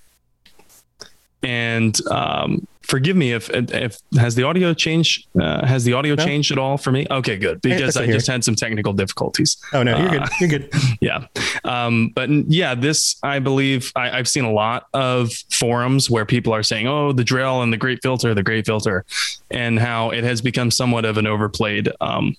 And 1.42 1.98
um, 2.08 2.68
forgive 2.84 3.16
me 3.16 3.32
if 3.32 3.50
if 3.50 3.98
has 4.20 4.36
the 4.36 4.44
audio 4.44 4.74
changed 4.74 5.26
uh, 5.42 5.66
has 5.66 5.84
the 5.86 5.94
audio 5.94 6.14
no. 6.14 6.24
changed 6.24 6.52
at 6.52 6.60
all 6.60 6.78
for 6.78 6.92
me? 6.92 7.08
Okay 7.10 7.38
good. 7.38 7.62
Because 7.62 7.98
i 7.98 8.06
just 8.06 8.28
had 8.28 8.44
some 8.44 8.54
technical 8.54 8.94
difficulties. 8.94 9.58
Oh 9.74 9.82
no 9.82 9.98
you're 9.98 10.10
uh, 10.10 10.12
good 10.12 10.30
you're 10.40 10.50
good. 10.50 10.74
yeah. 11.02 11.26
Um, 11.64 12.10
but 12.14 12.30
yeah 12.30 12.76
this 12.76 13.16
i 13.24 13.40
believe 13.40 13.92
I, 13.96 14.18
have 14.18 14.28
seen 14.28 14.44
a 14.44 14.52
lot 14.52 14.88
of 14.94 15.32
forums 15.50 16.10
where 16.12 16.26
people 16.26 16.54
are 16.54 16.64
saying 16.64 16.88
oh 16.88 17.12
the 17.12 17.24
Drell 17.24 17.64
and 17.64 17.74
the 17.74 17.78
great 17.78 18.00
filter 18.04 18.36
the 18.36 18.44
great 18.44 18.66
filter 18.68 19.06
and 19.50 19.80
how 19.80 20.12
it 20.12 20.24
has 20.24 20.42
become 20.42 20.70
somewhat 20.70 21.06
of 21.06 21.18
an 21.18 21.26
overplayed 21.26 21.90
um, 22.02 22.36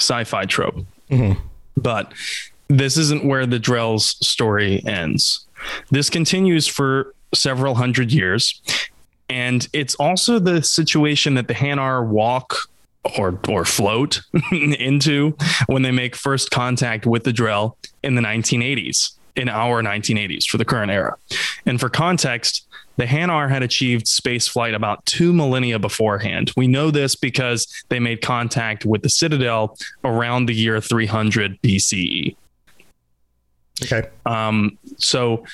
sci-fi 0.00 0.44
trope 0.44 0.76
mm-hmm. 1.10 1.38
but 1.76 2.12
this 2.68 2.96
isn't 2.96 3.24
where 3.24 3.46
the 3.46 3.58
Drell's 3.58 4.16
story 4.26 4.82
ends 4.86 5.46
this 5.90 6.10
continues 6.10 6.66
for 6.66 7.14
several 7.34 7.74
hundred 7.74 8.12
years. 8.12 8.60
And 9.28 9.68
it's 9.72 9.94
also 9.96 10.38
the 10.38 10.62
situation 10.62 11.34
that 11.34 11.48
the 11.48 11.54
Hanar 11.54 12.06
walk 12.06 12.56
or 13.16 13.38
or 13.48 13.64
float 13.64 14.20
into 14.52 15.36
when 15.66 15.82
they 15.82 15.90
make 15.90 16.14
first 16.14 16.50
contact 16.50 17.06
with 17.06 17.24
the 17.24 17.32
Drell 17.32 17.76
in 18.02 18.14
the 18.14 18.22
1980s, 18.22 19.12
in 19.36 19.48
our 19.48 19.82
1980s 19.82 20.46
for 20.46 20.58
the 20.58 20.64
current 20.64 20.90
era. 20.90 21.16
And 21.64 21.80
for 21.80 21.88
context, 21.88 22.66
the 23.00 23.06
Hanar 23.06 23.48
had 23.48 23.62
achieved 23.62 24.06
space 24.06 24.46
flight 24.46 24.74
about 24.74 25.06
two 25.06 25.32
millennia 25.32 25.78
beforehand. 25.78 26.52
We 26.54 26.66
know 26.66 26.90
this 26.90 27.16
because 27.16 27.66
they 27.88 27.98
made 27.98 28.20
contact 28.20 28.84
with 28.84 29.00
the 29.00 29.08
Citadel 29.08 29.78
around 30.04 30.46
the 30.46 30.54
year 30.54 30.82
300 30.82 31.58
BCE. 31.62 32.36
Okay. 33.82 34.06
Um, 34.26 34.76
so 34.98 35.46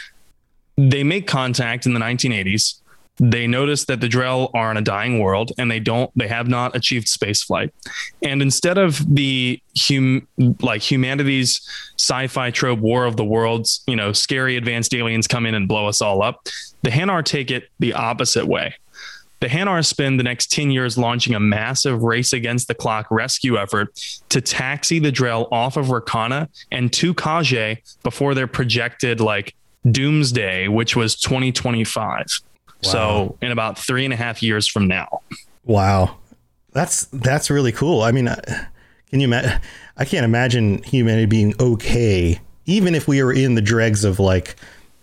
they 0.76 1.05
make 1.05 1.28
contact 1.28 1.86
in 1.86 1.94
the 1.94 2.01
1980s. 2.01 2.80
They 3.19 3.47
notice 3.47 3.87
that 3.87 4.01
the 4.01 4.09
Drell 4.09 4.51
are 4.55 4.71
in 4.71 4.77
a 4.77 4.83
dying 4.83 5.21
world 5.21 5.53
and 5.57 5.71
they 5.71 5.81
don't 5.81 6.11
they 6.17 6.29
have 6.29 6.49
not 6.49 6.77
achieved 6.77 7.07
spaceflight. 7.07 7.71
And 8.23 8.43
instead 8.43 8.79
of 8.79 9.14
the 9.14 9.61
hum 9.79 10.27
like 10.61 10.83
humanity's 10.83 11.67
sci-fi 11.99 12.51
trope 12.51 12.81
war 12.81 13.07
of 13.07 13.17
the 13.17 13.25
worlds, 13.25 13.83
you 13.87 13.97
know, 13.97 14.12
scary 14.12 14.57
advanced 14.57 14.95
aliens 14.95 15.27
come 15.27 15.47
in 15.47 15.55
and 15.55 15.67
blow 15.67 15.87
us 15.87 16.03
all 16.03 16.23
up, 16.23 16.47
the 16.83 16.91
Hanar 16.91 17.25
take 17.25 17.51
it 17.51 17.71
the 17.79 17.95
opposite 17.95 18.47
way. 18.47 18.75
The 19.41 19.49
Hanar 19.49 19.85
spend 19.85 20.19
the 20.19 20.25
next 20.25 20.51
10 20.51 20.71
years 20.71 20.97
launching 20.97 21.35
a 21.35 21.41
massive 21.41 22.03
race 22.03 22.33
against 22.33 22.69
the 22.69 22.75
clock 22.75 23.07
rescue 23.11 23.59
effort 23.59 23.99
to 24.31 24.41
taxi 24.41 24.99
the 24.99 25.12
Drell 25.12 25.51
off 25.53 25.77
of 25.77 25.87
Rakhana 25.87 26.49
and 26.73 26.93
to 26.95 27.12
Kahje 27.12 27.79
before 28.03 28.35
they're 28.35 28.47
projected 28.47 29.21
like 29.21 29.55
doomsday, 29.91 30.69
which 30.69 30.97
was 30.97 31.17
2025. 31.17 32.41
Wow. 32.85 32.91
So 32.91 33.39
in 33.43 33.53
about 33.53 33.79
three 33.79 34.05
and 34.05 34.12
a 34.12 34.16
half 34.16 34.43
years 34.43 34.66
from 34.66 34.87
now. 34.89 35.20
Wow. 35.64 36.16
That's, 36.72 37.07
that's 37.07 37.51
really 37.51 37.72
cool. 37.72 38.03
I 38.03 38.12
mean, 38.12 38.29
uh, 38.29 38.41
can 39.11 39.20
you 39.20 39.27
imagine? 39.27 39.61
I 39.97 40.05
can't 40.05 40.24
imagine 40.24 40.83
humanity 40.83 41.27
being 41.27 41.55
okay, 41.59 42.39
even 42.66 42.95
if 42.95 43.09
we 43.09 43.22
were 43.22 43.33
in 43.33 43.55
the 43.55 43.62
dregs 43.62 44.05
of 44.05 44.18
like 44.20 44.57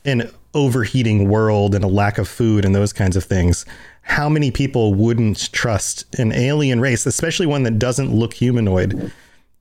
an 0.06 0.30
overheating 0.54 1.30
world 1.30 1.74
and 1.74 1.84
a 1.84 1.88
lack 1.88 2.18
of 2.18 2.28
food 2.28 2.64
and 2.66 2.76
those 2.76 2.94
kinds 2.94 3.16
of 3.16 3.24
things. 3.24 3.66
How 4.04 4.30
many 4.30 4.52
people 4.52 4.94
wouldn't 4.94 5.52
trust 5.52 6.14
an 6.20 6.32
alien 6.32 6.80
race, 6.80 7.06
especially 7.06 7.46
one 7.46 7.64
that 7.64 7.80
doesn't 7.80 8.14
look 8.14 8.34
humanoid, 8.34 9.12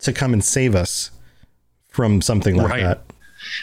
to 0.01 0.13
come 0.13 0.33
and 0.33 0.45
save 0.45 0.75
us 0.75 1.11
from 1.89 2.21
something 2.21 2.57
like 2.57 2.71
right. 2.71 2.83
that? 2.83 3.05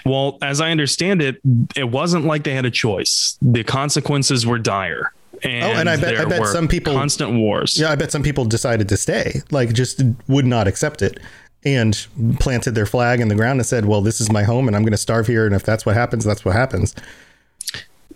Well, 0.06 0.38
as 0.42 0.62
I 0.62 0.72
understand 0.72 1.22
it, 1.22 1.40
it 1.76 1.90
wasn't 1.90 2.26
like 2.26 2.44
they 2.44 2.54
had 2.54 2.66
a 2.66 2.72
choice. 2.72 3.38
The 3.42 3.64
consequences 3.64 4.46
were 4.46 4.60
dire. 4.60 5.14
And 5.44 5.64
oh, 5.64 5.80
and 5.80 5.90
I 5.90 5.96
bet 5.96 6.18
I 6.18 6.26
bet 6.26 6.46
some 6.48 6.68
people 6.68 6.94
constant 6.94 7.34
wars. 7.34 7.80
Yeah, 7.80 7.92
I 7.92 7.96
bet 7.96 8.12
some 8.12 8.24
people 8.24 8.46
decided 8.46 8.90
to 8.90 8.98
stay, 8.98 9.42
like 9.52 9.74
just 9.74 10.02
would 10.28 10.46
not 10.46 10.68
accept 10.68 11.02
it 11.02 11.20
and 11.64 12.08
planted 12.40 12.72
their 12.72 12.86
flag 12.86 13.20
in 13.22 13.28
the 13.28 13.36
ground 13.36 13.60
and 13.60 13.66
said, 13.66 13.86
"Well, 13.86 14.02
this 14.02 14.20
is 14.20 14.32
my 14.32 14.44
home 14.44 14.68
and 14.68 14.76
I'm 14.76 14.84
going 14.84 14.92
to 14.92 14.98
starve 14.98 15.28
here 15.28 15.46
and 15.46 15.56
if 15.56 15.64
that's 15.64 15.86
what 15.86 15.96
happens, 15.96 16.26
that's 16.26 16.44
what 16.44 16.56
happens." 16.56 16.94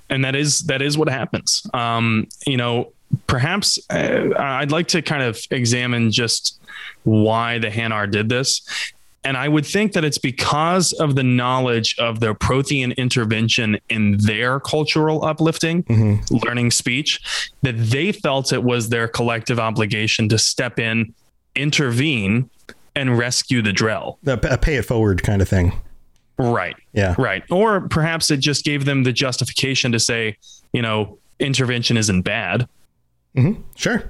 And 0.09 0.23
that 0.25 0.35
is 0.35 0.61
that 0.61 0.81
is 0.81 0.97
what 0.97 1.07
happens. 1.07 1.65
Um, 1.73 2.27
you 2.45 2.57
know, 2.57 2.91
perhaps 3.27 3.79
uh, 3.89 4.29
I'd 4.37 4.71
like 4.71 4.87
to 4.89 5.01
kind 5.01 5.23
of 5.23 5.39
examine 5.49 6.11
just 6.11 6.61
why 7.03 7.59
the 7.59 7.69
Hanar 7.69 8.09
did 8.09 8.29
this. 8.29 8.61
And 9.25 9.37
I 9.37 9.47
would 9.47 9.65
think 9.65 9.93
that 9.93 10.03
it's 10.03 10.17
because 10.17 10.91
of 10.93 11.15
the 11.15 11.23
knowledge 11.23 11.95
of 11.97 12.19
the 12.19 12.35
Prothean 12.35 12.95
intervention 12.97 13.77
in 13.89 14.17
their 14.17 14.59
cultural 14.59 15.23
uplifting, 15.23 15.83
mm-hmm. 15.83 16.35
learning 16.45 16.71
speech, 16.71 17.49
that 17.61 17.77
they 17.77 18.11
felt 18.11 18.51
it 18.51 18.63
was 18.63 18.89
their 18.89 19.07
collective 19.07 19.59
obligation 19.59 20.27
to 20.29 20.37
step 20.37 20.77
in, 20.77 21.13
intervene, 21.55 22.49
and 22.95 23.17
rescue 23.17 23.61
the 23.61 23.71
Drell. 23.71 24.17
A 24.27 24.57
pay 24.57 24.75
it 24.75 24.83
forward 24.83 25.23
kind 25.23 25.41
of 25.41 25.47
thing. 25.47 25.73
Right. 26.37 26.75
Yeah. 26.93 27.15
Right. 27.17 27.43
Or 27.49 27.87
perhaps 27.87 28.29
it 28.31 28.37
just 28.37 28.65
gave 28.65 28.85
them 28.85 29.03
the 29.03 29.13
justification 29.13 29.91
to 29.91 29.99
say, 29.99 30.37
you 30.73 30.81
know, 30.81 31.17
intervention 31.39 31.95
isn't 31.97 32.23
bad. 32.23 32.67
Mm-hmm. 33.35 33.61
Sure. 33.75 34.09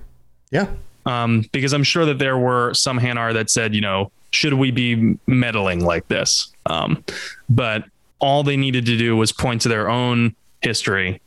Yeah. 0.51 0.67
Um, 1.05 1.45
because 1.51 1.73
I'm 1.73 1.83
sure 1.83 2.05
that 2.05 2.19
there 2.19 2.37
were 2.37 2.73
some 2.73 2.99
Hanar 2.99 3.33
that 3.33 3.49
said, 3.49 3.75
you 3.75 3.81
know, 3.81 4.11
should 4.33 4.53
we 4.55 4.71
be 4.71 5.17
meddling 5.27 5.85
like 5.85 6.07
this? 6.07 6.51
Um, 6.65 7.03
but 7.49 7.85
all 8.19 8.43
they 8.43 8.57
needed 8.57 8.85
to 8.87 8.97
do 8.97 9.15
was 9.15 9.31
point 9.31 9.61
to 9.61 9.69
their 9.69 9.89
own 9.89 10.35
history 10.61 11.21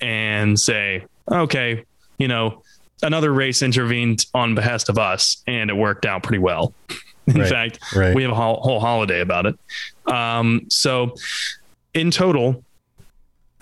and 0.00 0.58
say, 0.58 1.04
okay, 1.30 1.84
you 2.18 2.28
know, 2.28 2.62
another 3.02 3.32
race 3.32 3.62
intervened 3.62 4.26
on 4.34 4.54
behest 4.54 4.88
of 4.88 4.98
us 4.98 5.42
and 5.46 5.70
it 5.70 5.74
worked 5.74 6.06
out 6.06 6.22
pretty 6.22 6.38
well. 6.38 6.72
In 7.26 7.34
Right, 7.40 7.48
fact, 7.48 7.78
right. 7.94 8.14
we 8.14 8.22
have 8.22 8.32
a 8.32 8.34
whole, 8.34 8.60
whole 8.62 8.80
holiday 8.80 9.20
about 9.20 9.46
it. 9.46 9.56
Um, 10.12 10.66
so, 10.68 11.14
in 11.94 12.10
total, 12.10 12.64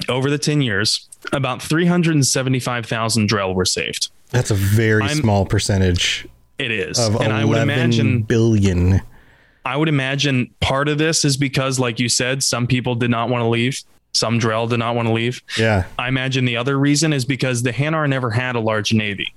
over 0.08 0.30
the 0.30 0.38
10 0.38 0.62
years, 0.62 1.08
about 1.32 1.60
375,000 1.62 3.28
Drell 3.28 3.54
were 3.54 3.66
saved. 3.66 4.10
That's 4.30 4.50
a 4.50 4.54
very 4.54 5.02
I'm- 5.02 5.16
small 5.16 5.44
percentage 5.44 6.26
It 6.60 6.70
is. 6.70 6.98
and 6.98 7.32
I 7.32 7.44
would 7.44 7.58
imagine 7.58 8.22
billion. 8.22 9.00
I 9.64 9.76
would 9.76 9.88
imagine 9.88 10.50
part 10.60 10.88
of 10.88 10.98
this 10.98 11.24
is 11.24 11.36
because, 11.36 11.78
like 11.78 12.00
you 12.00 12.08
said, 12.08 12.42
some 12.42 12.66
people 12.66 12.94
did 12.94 13.10
not 13.10 13.28
want 13.28 13.42
to 13.42 13.48
leave. 13.48 13.78
Some 14.12 14.40
Drell 14.40 14.68
did 14.68 14.78
not 14.78 14.94
want 14.96 15.06
to 15.08 15.14
leave. 15.14 15.42
Yeah. 15.56 15.84
I 15.98 16.08
imagine 16.08 16.44
the 16.44 16.56
other 16.56 16.78
reason 16.78 17.12
is 17.12 17.24
because 17.24 17.62
the 17.62 17.72
Hanar 17.72 18.08
never 18.08 18.30
had 18.30 18.56
a 18.56 18.60
large 18.60 18.92
navy. 18.92 19.32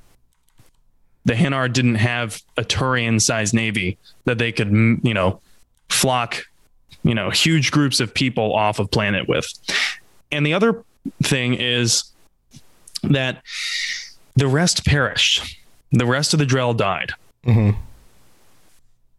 The 1.26 1.34
Hanar 1.34 1.72
didn't 1.72 1.96
have 1.96 2.42
a 2.58 2.64
Turian 2.64 3.22
sized 3.22 3.54
navy 3.54 3.98
that 4.26 4.38
they 4.38 4.52
could, 4.52 4.72
you 5.04 5.14
know, 5.14 5.40
flock, 5.90 6.46
you 7.04 7.14
know, 7.14 7.30
huge 7.30 7.72
groups 7.72 8.00
of 8.00 8.14
people 8.14 8.54
off 8.54 8.80
of 8.80 8.90
planet 8.92 9.28
with. 9.30 9.48
And 10.32 10.46
the 10.46 10.54
other 10.54 10.84
thing 11.22 11.54
is 11.54 12.06
that 13.04 13.44
the 14.36 14.48
rest 14.48 14.86
perished. 14.86 15.58
The 15.94 16.06
rest 16.06 16.34
of 16.34 16.40
the 16.40 16.46
Drell 16.46 16.76
died 16.76 17.12
Mm-hmm. 17.46 17.78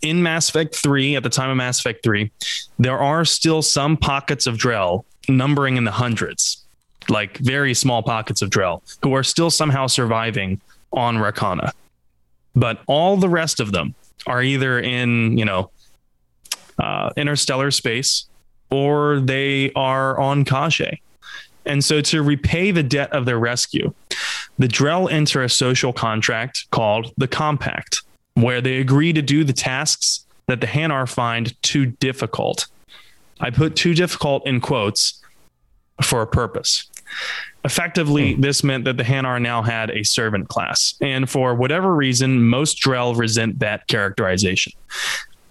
in 0.03 0.22
Mass 0.22 0.49
Effect 0.49 0.75
3, 0.77 1.16
at 1.16 1.22
the 1.22 1.29
time 1.31 1.51
of 1.51 1.57
Mass 1.57 1.79
Effect 1.79 2.03
3, 2.03 2.31
there 2.79 2.99
are 2.99 3.25
still 3.25 3.62
some 3.62 3.97
pockets 3.97 4.47
of 4.47 4.57
Drell 4.57 5.05
numbering 5.29 5.77
in 5.77 5.85
the 5.85 5.91
hundreds, 5.91 6.64
like 7.09 7.37
very 7.39 7.75
small 7.75 8.03
pockets 8.03 8.43
of 8.43 8.51
Drell, 8.51 8.81
who 9.03 9.14
are 9.14 9.22
still 9.22 9.51
somehow 9.51 9.87
surviving 9.87 10.61
on 10.93 11.16
Rakhana. 11.16 11.72
But 12.57 12.81
all 12.87 13.16
the 13.16 13.29
rest 13.29 13.61
of 13.61 13.72
them 13.72 13.95
are 14.27 14.43
either 14.43 14.79
in, 14.81 15.37
you 15.39 15.45
know, 15.45 15.70
uh, 16.79 17.11
interstellar 17.16 17.70
space 17.70 18.27
or 18.70 19.20
they 19.20 19.70
are 19.77 20.18
on 20.18 20.45
Kahje. 20.45 20.99
And 21.66 21.85
so 21.85 22.01
to 22.03 22.22
repay 22.22 22.70
the 22.70 22.83
debt 22.83 23.12
of 23.12 23.25
their 23.27 23.39
rescue, 23.39 23.93
the 24.59 24.68
Drell 24.68 25.11
enter 25.11 25.42
a 25.42 25.48
social 25.48 25.92
contract 25.92 26.70
called 26.70 27.12
the 27.16 27.28
Compact, 27.28 28.02
where 28.34 28.61
they 28.61 28.78
agree 28.78 29.12
to 29.12 29.22
do 29.22 29.44
the 29.44 29.52
tasks 29.52 30.26
that 30.46 30.61
the 30.61 30.66
Hanar 30.66 31.09
find 31.09 31.61
too 31.62 31.86
difficult. 31.86 32.66
I 33.40 33.50
put 33.50 33.76
too 33.76 33.94
difficult 33.94 34.46
in 34.46 34.61
quotes 34.61 35.20
for 36.02 36.22
a 36.22 36.26
purpose. 36.26 36.88
Effectively, 37.64 38.34
hmm. 38.34 38.40
this 38.40 38.62
meant 38.62 38.84
that 38.84 38.96
the 38.96 39.02
Hanar 39.02 39.40
now 39.40 39.62
had 39.62 39.90
a 39.90 40.02
servant 40.05 40.48
class. 40.48 40.94
And 41.00 41.28
for 41.28 41.55
whatever 41.55 41.94
reason, 41.94 42.44
most 42.44 42.80
Drell 42.80 43.16
resent 43.16 43.59
that 43.61 43.86
characterization. 43.86 44.72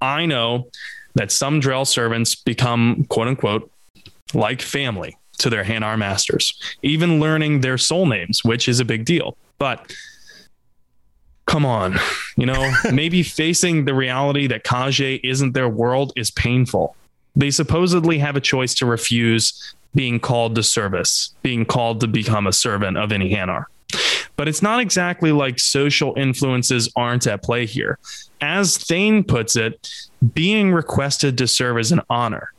I 0.02 0.26
know 0.26 0.70
that 1.16 1.32
some 1.32 1.62
Drell 1.62 1.88
servants 1.88 2.36
become, 2.36 3.06
quote 3.10 3.28
unquote, 3.28 3.72
like 4.34 4.62
family 4.62 5.18
to 5.44 5.50
their 5.50 5.66
Hanar 5.66 5.98
masters, 5.98 6.58
even 6.82 7.20
learning 7.20 7.60
their 7.60 7.78
soul 7.78 8.06
names, 8.06 8.46
which 8.46 8.70
is 8.70 8.80
a 8.80 8.86
big 8.86 9.04
deal. 9.04 9.36
But 9.58 9.94
come 11.46 11.66
on, 11.66 12.00
you 12.38 12.46
know, 12.46 12.74
maybe 12.94 13.24
facing 13.24 13.84
the 13.84 13.94
reality 13.94 14.48
that 14.48 14.64
Kahje 14.64 15.20
isn't 15.22 15.52
their 15.52 15.68
world 15.68 16.14
is 16.16 16.32
painful. 16.32 16.96
They 17.36 17.52
supposedly 17.52 18.20
have 18.20 18.38
a 18.38 18.42
choice 18.42 18.74
to 18.76 18.86
refuse 18.86 19.76
being 19.94 20.18
called 20.18 20.56
to 20.56 20.64
service, 20.64 21.36
being 21.42 21.66
called 21.66 22.00
to 22.00 22.08
become 22.08 22.48
a 22.48 22.54
servant 22.54 22.98
of 22.98 23.12
any 23.12 23.30
Hanar. 23.34 23.66
But 24.38 24.48
it's 24.48 24.62
not 24.62 24.80
exactly 24.80 25.34
like 25.34 25.60
social 25.60 26.14
influences 26.16 26.90
aren't 26.96 27.28
at 27.28 27.44
play 27.44 27.66
here. 27.66 28.00
As 28.40 28.78
Thane 28.78 29.26
puts 29.26 29.58
it, 29.58 29.90
being 30.34 30.72
requested 30.72 31.38
to 31.38 31.48
serve 31.48 31.78
is 31.80 31.92
an 31.92 32.02
honor. 32.10 32.54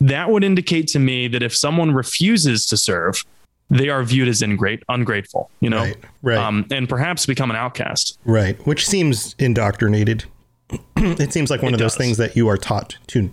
That 0.00 0.30
would 0.30 0.44
indicate 0.44 0.88
to 0.88 0.98
me 0.98 1.28
that 1.28 1.42
if 1.42 1.54
someone 1.54 1.92
refuses 1.92 2.66
to 2.66 2.76
serve, 2.76 3.24
they 3.68 3.88
are 3.88 4.02
viewed 4.02 4.28
as 4.28 4.42
ingrate, 4.42 4.82
ungrateful, 4.88 5.50
you 5.60 5.70
know, 5.70 5.82
Right, 5.82 5.96
right. 6.22 6.38
Um, 6.38 6.66
and 6.70 6.88
perhaps 6.88 7.26
become 7.26 7.50
an 7.50 7.56
outcast. 7.56 8.18
Right. 8.24 8.58
Which 8.66 8.86
seems 8.86 9.34
indoctrinated. 9.38 10.24
it 10.96 11.32
seems 11.32 11.50
like 11.50 11.62
one 11.62 11.72
It 11.72 11.74
of 11.74 11.80
those 11.80 11.96
things 11.96 12.16
that 12.16 12.34
you 12.34 12.48
are 12.48 12.56
taught 12.56 12.96
to 13.08 13.30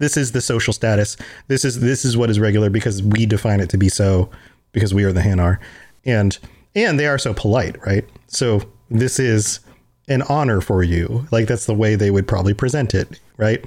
this 0.00 0.16
is 0.16 0.32
the 0.32 0.40
social 0.40 0.72
status. 0.72 1.16
This 1.46 1.64
is 1.64 1.80
this 1.80 2.04
is 2.04 2.16
what 2.16 2.30
is 2.30 2.40
regular 2.40 2.70
because 2.70 3.02
we 3.02 3.26
define 3.26 3.60
it 3.60 3.68
to 3.70 3.76
be 3.76 3.88
so 3.88 4.30
because 4.72 4.92
we 4.92 5.04
are 5.04 5.12
the 5.12 5.20
Hanar. 5.20 5.58
And 6.04 6.36
and 6.74 6.98
they 6.98 7.06
are 7.06 7.18
so 7.18 7.34
polite, 7.34 7.76
right? 7.86 8.04
So 8.26 8.62
this 8.90 9.20
is 9.20 9.60
an 10.08 10.22
honor 10.22 10.60
for 10.60 10.82
you. 10.82 11.26
Like 11.30 11.46
that's 11.46 11.66
the 11.66 11.74
way 11.74 11.94
they 11.94 12.10
would 12.10 12.26
probably 12.26 12.54
present 12.54 12.94
it, 12.94 13.20
right? 13.36 13.64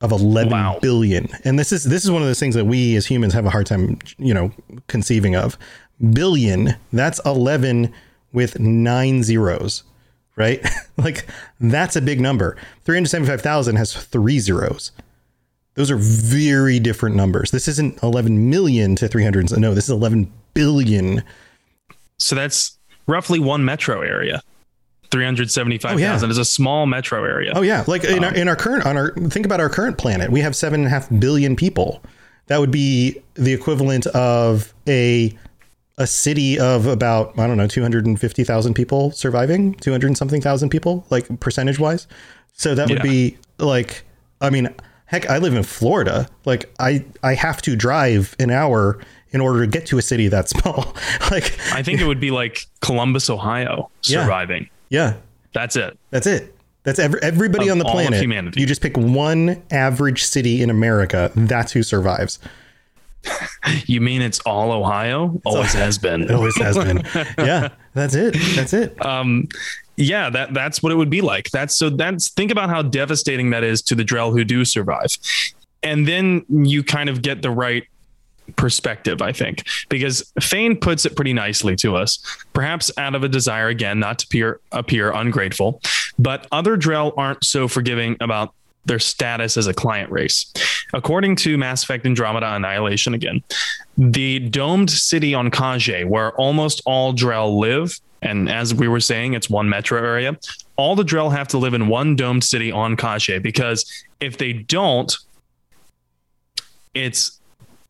of 0.00 0.10
eleven 0.12 0.52
billion, 0.80 1.28
And 1.44 1.58
this 1.58 1.70
is 1.72 1.84
this 1.84 2.02
is 2.04 2.10
one 2.10 2.22
of 2.22 2.28
those 2.28 2.40
things 2.40 2.54
that 2.56 2.64
we 2.64 2.96
as 2.96 3.06
humans 3.06 3.34
have 3.34 3.46
a 3.46 3.50
hard 3.50 3.66
time, 3.66 3.98
you 4.18 4.34
know, 4.34 4.50
conceiving 4.88 5.36
of. 5.36 5.56
Billion, 6.12 6.74
that's 6.92 7.20
11 7.24 7.92
with 8.32 8.58
9 8.58 9.22
zeros, 9.22 9.84
right? 10.36 10.64
like 10.96 11.26
that's 11.60 11.96
a 11.96 12.02
big 12.02 12.20
number. 12.20 12.56
375,000 12.84 13.76
has 13.76 13.94
3 13.94 14.38
zeros. 14.38 14.92
Those 15.74 15.90
are 15.90 15.96
very 15.96 16.78
different 16.78 17.16
numbers. 17.16 17.50
This 17.50 17.66
isn't 17.66 18.02
11 18.02 18.50
million 18.50 18.94
to 18.96 19.08
300. 19.08 19.58
No, 19.58 19.74
this 19.74 19.84
is 19.84 19.90
11 19.90 20.30
billion. 20.52 21.22
So 22.18 22.34
that's 22.34 22.78
roughly 23.06 23.38
one 23.38 23.64
metro 23.64 24.02
area. 24.02 24.42
375,000 25.10 26.30
is 26.30 26.38
a 26.38 26.44
small 26.44 26.86
metro 26.86 27.24
area. 27.24 27.52
Oh 27.54 27.60
yeah, 27.60 27.84
like 27.86 28.02
in 28.04 28.24
our 28.24 28.30
um, 28.30 28.34
in 28.34 28.48
our 28.48 28.56
current 28.56 28.86
on 28.86 28.96
our 28.96 29.10
think 29.10 29.44
about 29.44 29.60
our 29.60 29.68
current 29.68 29.98
planet, 29.98 30.30
we 30.30 30.40
have 30.40 30.56
seven 30.56 30.80
and 30.80 30.86
a 30.86 30.90
half 30.90 31.08
billion 31.20 31.54
people. 31.54 32.02
That 32.46 32.60
would 32.60 32.70
be 32.70 33.20
the 33.34 33.52
equivalent 33.52 34.06
of 34.08 34.72
a 34.88 35.36
a 35.98 36.06
city 36.06 36.58
of 36.58 36.86
about 36.86 37.38
I 37.38 37.46
don't 37.46 37.56
know 37.56 37.66
two 37.66 37.82
hundred 37.82 38.06
and 38.06 38.18
fifty 38.20 38.44
thousand 38.44 38.74
people 38.74 39.10
surviving, 39.12 39.74
two 39.74 39.90
hundred 39.90 40.08
and 40.08 40.18
something 40.18 40.40
thousand 40.40 40.70
people, 40.70 41.04
like 41.10 41.40
percentage 41.40 41.78
wise. 41.78 42.06
So 42.54 42.74
that 42.74 42.88
would 42.88 42.98
Yeah. 42.98 43.02
be 43.02 43.38
like, 43.58 44.04
I 44.40 44.50
mean, 44.50 44.68
heck, 45.06 45.28
I 45.30 45.38
live 45.38 45.54
in 45.54 45.62
Florida. 45.62 46.28
Like 46.44 46.72
I 46.78 47.04
I 47.22 47.34
have 47.34 47.60
to 47.62 47.76
drive 47.76 48.34
an 48.38 48.50
hour 48.50 48.98
in 49.30 49.40
order 49.40 49.60
to 49.62 49.66
get 49.66 49.86
to 49.86 49.98
a 49.98 50.02
city 50.02 50.28
that 50.28 50.48
small. 50.50 50.94
like 51.30 51.58
I 51.72 51.82
think 51.82 52.00
it 52.00 52.06
would 52.06 52.20
be 52.20 52.30
like 52.30 52.66
Columbus, 52.80 53.28
Ohio 53.30 53.90
surviving. 54.02 54.68
yeah, 54.90 55.14
That's 55.54 55.76
it. 55.76 55.98
That's 56.10 56.26
it. 56.26 56.54
That's 56.84 56.98
every, 56.98 57.22
everybody 57.22 57.68
Of 57.68 57.72
on 57.72 57.78
the 57.78 57.84
planet. 57.84 58.20
humanity. 58.20 58.60
You 58.60 58.66
just 58.66 58.80
pick 58.82 58.96
one 58.96 59.62
average 59.70 60.24
city 60.24 60.60
in 60.62 60.68
America. 60.68 61.30
That's 61.36 61.70
who 61.72 61.82
survives. 61.84 62.40
You 63.86 64.00
mean 64.00 64.22
it's 64.22 64.40
all 64.40 64.72
Ohio? 64.72 65.40
Always 65.44 65.72
has 65.72 65.96
been. 65.96 66.30
Always 66.34 66.56
has 66.58 66.76
been. 66.76 67.02
Yeah, 67.38 67.68
that's 67.94 68.14
it. 68.14 68.36
That's 68.54 68.72
it. 68.72 69.04
Um, 69.04 69.48
yeah, 69.96 70.30
that 70.30 70.52
that's 70.54 70.82
what 70.82 70.90
it 70.92 70.96
would 70.96 71.10
be 71.10 71.20
like. 71.20 71.50
That's 71.50 71.76
so 71.76 71.90
that's 71.90 72.30
think 72.30 72.50
about 72.50 72.70
how 72.70 72.82
devastating 72.82 73.50
that 73.50 73.62
is 73.62 73.82
to 73.82 73.94
the 73.94 74.04
Drell 74.04 74.32
who 74.32 74.44
do 74.44 74.64
survive. 74.64 75.16
And 75.82 76.06
then 76.06 76.44
you 76.48 76.82
kind 76.82 77.08
of 77.08 77.22
get 77.22 77.42
the 77.42 77.50
right 77.50 77.84
perspective, 78.56 79.22
I 79.22 79.32
think, 79.32 79.64
because 79.88 80.32
Thane 80.40 80.76
puts 80.76 81.06
it 81.06 81.16
pretty 81.16 81.32
nicely 81.32 81.76
to 81.76 81.96
us, 81.96 82.18
perhaps 82.52 82.90
out 82.96 83.14
of 83.14 83.24
a 83.24 83.28
desire 83.28 83.68
again 83.68 83.98
not 83.98 84.18
to 84.20 84.26
appear 84.26 84.60
appear 84.72 85.12
ungrateful, 85.12 85.80
but 86.18 86.46
other 86.52 86.76
Drell 86.76 87.12
aren't 87.16 87.44
so 87.44 87.68
forgiving 87.68 88.16
about 88.20 88.54
their 88.84 88.98
status 88.98 89.56
as 89.56 89.66
a 89.66 89.74
client 89.74 90.10
race. 90.10 90.52
According 90.92 91.36
to 91.36 91.56
Mass 91.56 91.82
Effect 91.84 92.04
Andromeda 92.04 92.54
Annihilation 92.54 93.14
again, 93.14 93.42
the 93.96 94.38
domed 94.40 94.90
city 94.90 95.34
on 95.34 95.50
Kahje, 95.50 96.04
where 96.06 96.32
almost 96.32 96.82
all 96.84 97.12
Drell 97.14 97.58
live, 97.58 97.98
and 98.22 98.48
as 98.48 98.74
we 98.74 98.88
were 98.88 99.00
saying, 99.00 99.34
it's 99.34 99.48
one 99.50 99.68
metro 99.68 99.98
area, 99.98 100.38
all 100.76 100.96
the 100.96 101.04
Drell 101.04 101.30
have 101.32 101.48
to 101.48 101.58
live 101.58 101.74
in 101.74 101.88
one 101.88 102.16
domed 102.16 102.44
city 102.44 102.72
on 102.72 102.96
Kahje 102.96 103.42
because 103.42 104.04
if 104.20 104.38
they 104.38 104.52
don't, 104.52 105.14
it's 106.94 107.40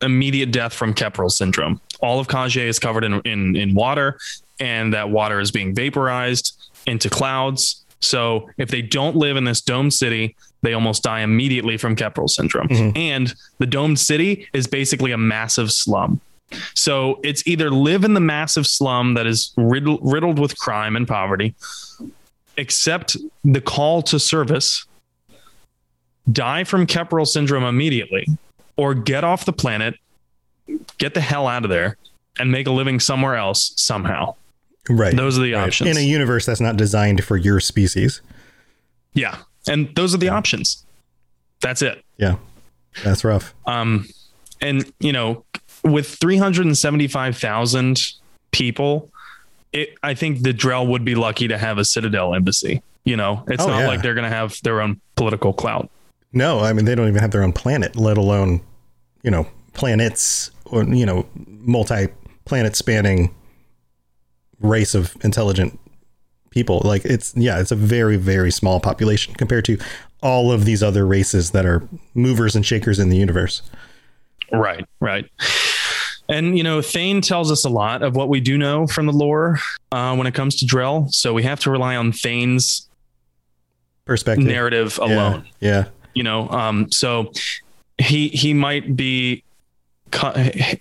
immediate 0.01 0.51
death 0.51 0.73
from 0.73 0.93
Kepral 0.93 1.31
syndrome. 1.31 1.79
all 2.01 2.19
of 2.19 2.27
Kahje 2.27 2.61
is 2.61 2.77
covered 2.79 3.03
in, 3.05 3.21
in 3.21 3.55
in 3.55 3.73
water, 3.73 4.19
and 4.59 4.93
that 4.93 5.09
water 5.09 5.39
is 5.39 5.51
being 5.51 5.73
vaporized 5.73 6.53
into 6.85 7.09
clouds. 7.09 7.83
So 8.01 8.49
if 8.57 8.69
they 8.69 8.81
don't 8.81 9.15
live 9.15 9.37
in 9.37 9.45
this 9.45 9.61
domed 9.61 9.93
city, 9.93 10.35
they 10.63 10.73
almost 10.73 11.03
die 11.03 11.21
immediately 11.21 11.77
from 11.77 11.95
Kepral 11.95 12.29
syndrome. 12.29 12.69
Mm-hmm. 12.69 12.97
And 12.97 13.33
the 13.59 13.67
domed 13.67 13.99
city 13.99 14.47
is 14.53 14.65
basically 14.65 15.11
a 15.11 15.17
massive 15.17 15.71
slum. 15.71 16.19
So 16.73 17.19
it's 17.23 17.45
either 17.45 17.69
live 17.69 18.03
in 18.03 18.13
the 18.13 18.19
massive 18.19 18.65
slum 18.65 19.13
that 19.13 19.27
is 19.27 19.53
riddled, 19.57 19.99
riddled 20.01 20.39
with 20.39 20.57
crime 20.57 20.95
and 20.95 21.07
poverty, 21.07 21.55
accept 22.57 23.17
the 23.43 23.61
call 23.61 24.01
to 24.03 24.19
service, 24.19 24.85
die 26.31 26.63
from 26.63 26.87
Kepral 26.87 27.27
syndrome 27.27 27.63
immediately, 27.63 28.27
or 28.77 28.93
get 28.93 29.23
off 29.23 29.45
the 29.45 29.53
planet, 29.53 29.95
get 30.97 31.13
the 31.13 31.21
hell 31.21 31.47
out 31.47 31.63
of 31.63 31.69
there, 31.69 31.97
and 32.39 32.51
make 32.51 32.67
a 32.67 32.71
living 32.71 32.99
somewhere 32.99 33.35
else 33.35 33.73
somehow. 33.75 34.35
Right. 34.89 35.15
Those 35.15 35.37
are 35.37 35.43
the 35.43 35.53
right. 35.53 35.67
options. 35.67 35.89
in 35.89 35.97
a 35.97 36.05
universe 36.05 36.45
that's 36.45 36.61
not 36.61 36.77
designed 36.77 37.23
for 37.23 37.37
your 37.37 37.59
species. 37.59 38.21
Yeah. 39.13 39.37
And 39.67 39.93
those 39.95 40.13
are 40.13 40.17
the 40.17 40.29
options. 40.29 40.85
That's 41.61 41.81
it. 41.81 42.03
Yeah. 42.17 42.35
That's 43.03 43.23
rough. 43.23 43.53
Um, 43.65 44.07
and 44.61 44.91
you 44.99 45.11
know, 45.13 45.45
with 45.83 46.07
375,000 46.07 47.99
people, 48.51 49.09
it, 49.71 49.95
I 50.03 50.13
think 50.13 50.43
the 50.43 50.53
Drell 50.53 50.87
would 50.87 51.03
be 51.05 51.15
lucky 51.15 51.47
to 51.47 51.57
have 51.57 51.77
a 51.77 51.85
Citadel 51.85 52.33
embassy. 52.35 52.81
You 53.05 53.17
know, 53.17 53.43
it's 53.47 53.63
Oh, 53.63 53.67
not 53.67 53.79
yeah. 53.79 53.87
like 53.87 54.01
they're 54.01 54.13
going 54.13 54.29
to 54.29 54.35
have 54.35 54.57
their 54.63 54.81
own 54.81 55.01
political 55.15 55.53
clout. 55.53 55.89
No, 56.31 56.59
I 56.59 56.73
mean 56.73 56.85
they 56.85 56.95
don't 56.95 57.07
even 57.07 57.21
have 57.21 57.31
their 57.31 57.43
own 57.43 57.53
planet, 57.53 57.95
let 57.95 58.17
alone, 58.17 58.61
you 59.23 59.31
know, 59.31 59.47
planets 59.73 60.51
or 60.65 60.83
you 60.83 61.05
know, 61.05 61.27
multi-planet 61.47 62.75
spanning 62.75 63.33
race 64.59 64.95
of 64.95 65.15
intelligent 65.23 65.79
people. 66.53 66.81
Like 66.85 67.03
it's 67.05 67.33
yeah, 67.35 67.59
it's 67.59 67.71
a 67.71 67.75
very 67.75 68.15
very 68.17 68.51
small 68.51 68.79
population 68.79 69.33
compared 69.35 69.65
to 69.65 69.77
all 70.21 70.51
of 70.51 70.65
these 70.65 70.81
other 70.81 71.05
races 71.05 71.51
that 71.51 71.65
are 71.65 71.87
movers 72.13 72.55
and 72.55 72.65
shakers 72.65 72.99
in 72.99 73.09
the 73.09 73.17
universe. 73.17 73.61
Right, 74.51 74.85
right. 75.01 75.25
And 76.29 76.57
you 76.57 76.63
know, 76.63 76.81
Thane 76.81 77.21
tells 77.21 77.51
us 77.51 77.65
a 77.65 77.69
lot 77.69 78.01
of 78.03 78.15
what 78.15 78.29
we 78.29 78.39
do 78.39 78.57
know 78.57 78.87
from 78.87 79.05
the 79.07 79.11
lore 79.11 79.59
uh, 79.91 80.15
when 80.15 80.25
it 80.27 80.33
comes 80.33 80.55
to 80.57 80.65
Drell. 80.65 81.11
So 81.13 81.33
we 81.33 81.43
have 81.43 81.59
to 81.61 81.71
rely 81.71 81.95
on 81.97 82.11
Thane's 82.13 82.87
Perspective. 84.05 84.45
narrative 84.45 84.97
alone. 85.01 85.45
Yeah. 85.59 85.85
you 86.13 86.23
know 86.23 86.49
um 86.49 86.91
so 86.91 87.31
he 87.97 88.27
he 88.29 88.53
might 88.53 88.95
be 88.95 89.43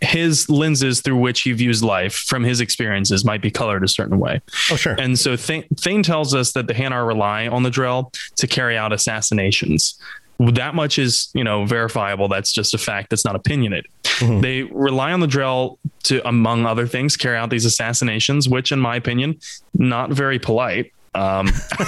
his 0.02 0.48
lenses 0.48 1.00
through 1.00 1.16
which 1.16 1.40
he 1.40 1.52
views 1.52 1.82
life 1.82 2.14
from 2.14 2.44
his 2.44 2.60
experiences 2.60 3.24
might 3.24 3.40
be 3.40 3.50
colored 3.50 3.84
a 3.84 3.88
certain 3.88 4.18
way. 4.18 4.40
Oh 4.70 4.76
sure. 4.76 4.94
and 4.98 5.18
so 5.18 5.36
Thane, 5.36 5.64
Thane 5.76 6.02
tells 6.02 6.34
us 6.34 6.52
that 6.52 6.66
the 6.66 6.74
hanar 6.74 7.06
rely 7.06 7.48
on 7.48 7.62
the 7.62 7.70
drell 7.70 8.12
to 8.36 8.46
carry 8.46 8.76
out 8.76 8.92
assassinations. 8.92 9.98
That 10.38 10.74
much 10.74 10.98
is 10.98 11.30
you 11.34 11.44
know 11.44 11.64
verifiable. 11.64 12.28
That's 12.28 12.52
just 12.52 12.74
a 12.74 12.78
fact. 12.78 13.10
That's 13.10 13.24
not 13.24 13.36
opinionated. 13.36 13.90
They 14.20 14.62
rely 14.64 15.12
on 15.12 15.20
the 15.20 15.26
drell 15.26 15.78
to 16.04 16.26
among 16.28 16.66
other 16.66 16.86
things 16.86 17.16
carry 17.16 17.36
out 17.36 17.50
these 17.50 17.64
assassinations 17.64 18.48
which 18.48 18.70
in 18.70 18.78
my 18.78 18.96
opinion 18.96 19.40
not 19.74 20.10
very 20.10 20.38
polite. 20.38 20.92
Um, 21.14 21.46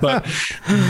but 0.00 0.26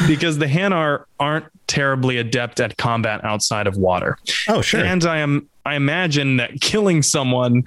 because 0.07 0.39
the 0.39 0.47
Hanar 0.47 1.05
aren't 1.21 1.47
terribly 1.67 2.17
adept 2.17 2.61
at 2.61 2.77
combat 2.79 3.25
outside 3.25 3.67
of 3.67 3.77
water. 3.77 4.19
Oh, 4.49 4.63
sure. 4.63 4.81
And 4.81 5.05
I 5.05 5.19
am 5.19 5.49
I 5.69 5.77
imagine 5.77 6.39
that 6.39 6.61
killing 6.61 7.03
someone 7.03 7.65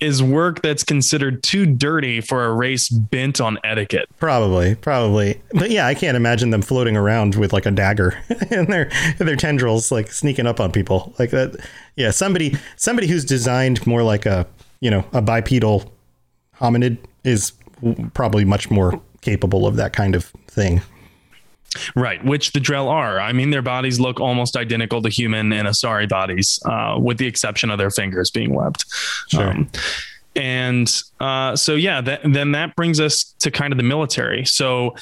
is 0.00 0.22
work 0.22 0.60
that's 0.60 0.82
considered 0.82 1.42
too 1.42 1.64
dirty 1.64 2.20
for 2.20 2.44
a 2.44 2.52
race 2.52 2.88
bent 2.88 3.40
on 3.40 3.58
etiquette. 3.62 4.08
Probably, 4.18 4.74
probably. 4.74 5.40
But 5.52 5.70
yeah, 5.70 5.86
I 5.86 5.94
can't 5.94 6.16
imagine 6.16 6.50
them 6.50 6.62
floating 6.62 6.96
around 6.96 7.36
with 7.36 7.52
like 7.52 7.64
a 7.64 7.70
dagger 7.70 8.18
and 8.50 8.66
their 8.66 8.90
their 9.18 9.36
tendrils 9.36 9.92
like 9.92 10.10
sneaking 10.10 10.46
up 10.46 10.58
on 10.58 10.72
people 10.72 11.14
like 11.18 11.30
that. 11.30 11.56
Yeah, 11.96 12.10
somebody 12.10 12.56
somebody 12.76 13.06
who's 13.06 13.24
designed 13.24 13.86
more 13.86 14.02
like 14.02 14.26
a 14.26 14.46
you 14.80 14.90
know 14.90 15.04
a 15.12 15.22
bipedal 15.22 15.92
hominid 16.58 16.98
is 17.22 17.52
probably 18.14 18.44
much 18.44 18.70
more 18.70 19.00
capable 19.20 19.66
of 19.66 19.76
that 19.76 19.92
kind 19.92 20.14
of 20.14 20.24
thing. 20.48 20.82
Right, 21.94 22.24
which 22.24 22.52
the 22.52 22.60
Drell 22.60 22.88
are. 22.88 23.20
I 23.20 23.32
mean, 23.32 23.50
their 23.50 23.62
bodies 23.62 23.98
look 24.00 24.20
almost 24.20 24.56
identical 24.56 25.02
to 25.02 25.08
human 25.08 25.52
and 25.52 25.66
Asari 25.68 26.08
bodies, 26.08 26.58
uh, 26.64 26.96
with 26.98 27.18
the 27.18 27.26
exception 27.26 27.70
of 27.70 27.78
their 27.78 27.90
fingers 27.90 28.30
being 28.30 28.54
webbed. 28.54 28.84
Um, 29.36 29.70
and 30.36 31.02
uh, 31.20 31.56
so, 31.56 31.74
yeah, 31.74 32.00
that, 32.00 32.20
then 32.24 32.52
that 32.52 32.74
brings 32.76 33.00
us 33.00 33.34
to 33.40 33.50
kind 33.50 33.72
of 33.72 33.76
the 33.76 33.84
military. 33.84 34.44
So, 34.44 34.96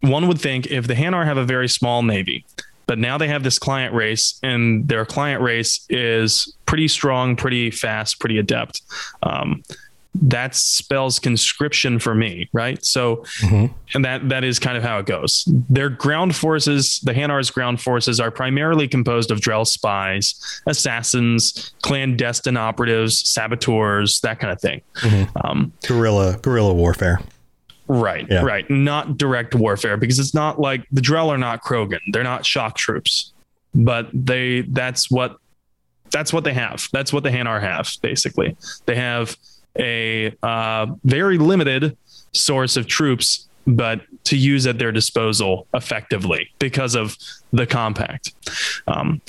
one 0.00 0.28
would 0.28 0.40
think 0.40 0.66
if 0.66 0.86
the 0.86 0.94
Hanar 0.94 1.24
have 1.24 1.38
a 1.38 1.44
very 1.44 1.68
small 1.68 2.02
navy, 2.02 2.44
but 2.86 2.98
now 2.98 3.16
they 3.16 3.28
have 3.28 3.42
this 3.42 3.58
client 3.58 3.94
race, 3.94 4.38
and 4.42 4.86
their 4.86 5.06
client 5.06 5.40
race 5.40 5.86
is 5.88 6.54
pretty 6.66 6.88
strong, 6.88 7.36
pretty 7.36 7.70
fast, 7.70 8.20
pretty 8.20 8.38
adept. 8.38 8.82
Um, 9.22 9.62
that 10.22 10.54
spells 10.54 11.18
conscription 11.18 11.98
for 11.98 12.14
me, 12.14 12.48
right? 12.52 12.84
So, 12.84 13.24
and 13.42 14.04
that 14.04 14.28
that 14.28 14.44
is 14.44 14.58
kind 14.60 14.76
of 14.76 14.82
how 14.84 14.98
it 14.98 15.06
goes. 15.06 15.44
Their 15.68 15.88
ground 15.88 16.36
forces, 16.36 17.00
the 17.00 17.12
Hanar's 17.12 17.50
ground 17.50 17.80
forces, 17.80 18.20
are 18.20 18.30
primarily 18.30 18.86
composed 18.86 19.30
of 19.32 19.40
Drell 19.40 19.66
spies, 19.66 20.62
assassins, 20.66 21.72
clandestine 21.82 22.56
operatives, 22.56 23.28
saboteurs, 23.28 24.20
that 24.20 24.38
kind 24.38 24.52
of 24.52 24.60
thing. 24.60 24.82
Um, 25.44 25.72
guerrilla 25.86 26.38
guerrilla 26.38 26.72
warfare. 26.74 27.20
Right, 27.86 28.26
Yeah. 28.30 28.42
right. 28.42 28.68
Not 28.70 29.18
direct 29.18 29.54
warfare 29.54 29.96
because 29.98 30.18
it's 30.18 30.32
not 30.32 30.58
like 30.60 30.86
the 30.90 31.02
Drell 31.02 31.28
are 31.28 31.36
not 31.38 31.62
Krogan. 31.62 31.98
They're 32.12 32.22
not 32.24 32.46
shock 32.46 32.76
troops, 32.76 33.32
but 33.74 34.08
they 34.14 34.62
that's 34.62 35.10
what 35.10 35.36
that's 36.10 36.32
what 36.32 36.44
they 36.44 36.54
have. 36.54 36.88
That's 36.92 37.12
what 37.12 37.24
the 37.24 37.30
Hanar 37.30 37.60
have 37.60 37.90
basically. 38.00 38.56
They 38.86 38.94
have 38.94 39.36
a 39.78 40.34
uh, 40.42 40.86
very 41.04 41.38
limited 41.38 41.96
source 42.32 42.76
of 42.76 42.86
troops, 42.86 43.48
but 43.66 44.02
to 44.24 44.36
use 44.36 44.66
at 44.66 44.78
their 44.78 44.92
disposal 44.92 45.66
effectively 45.74 46.50
because 46.58 46.94
of 46.94 47.16
the 47.52 47.66
compact. 47.66 48.32
Um, 48.86 49.20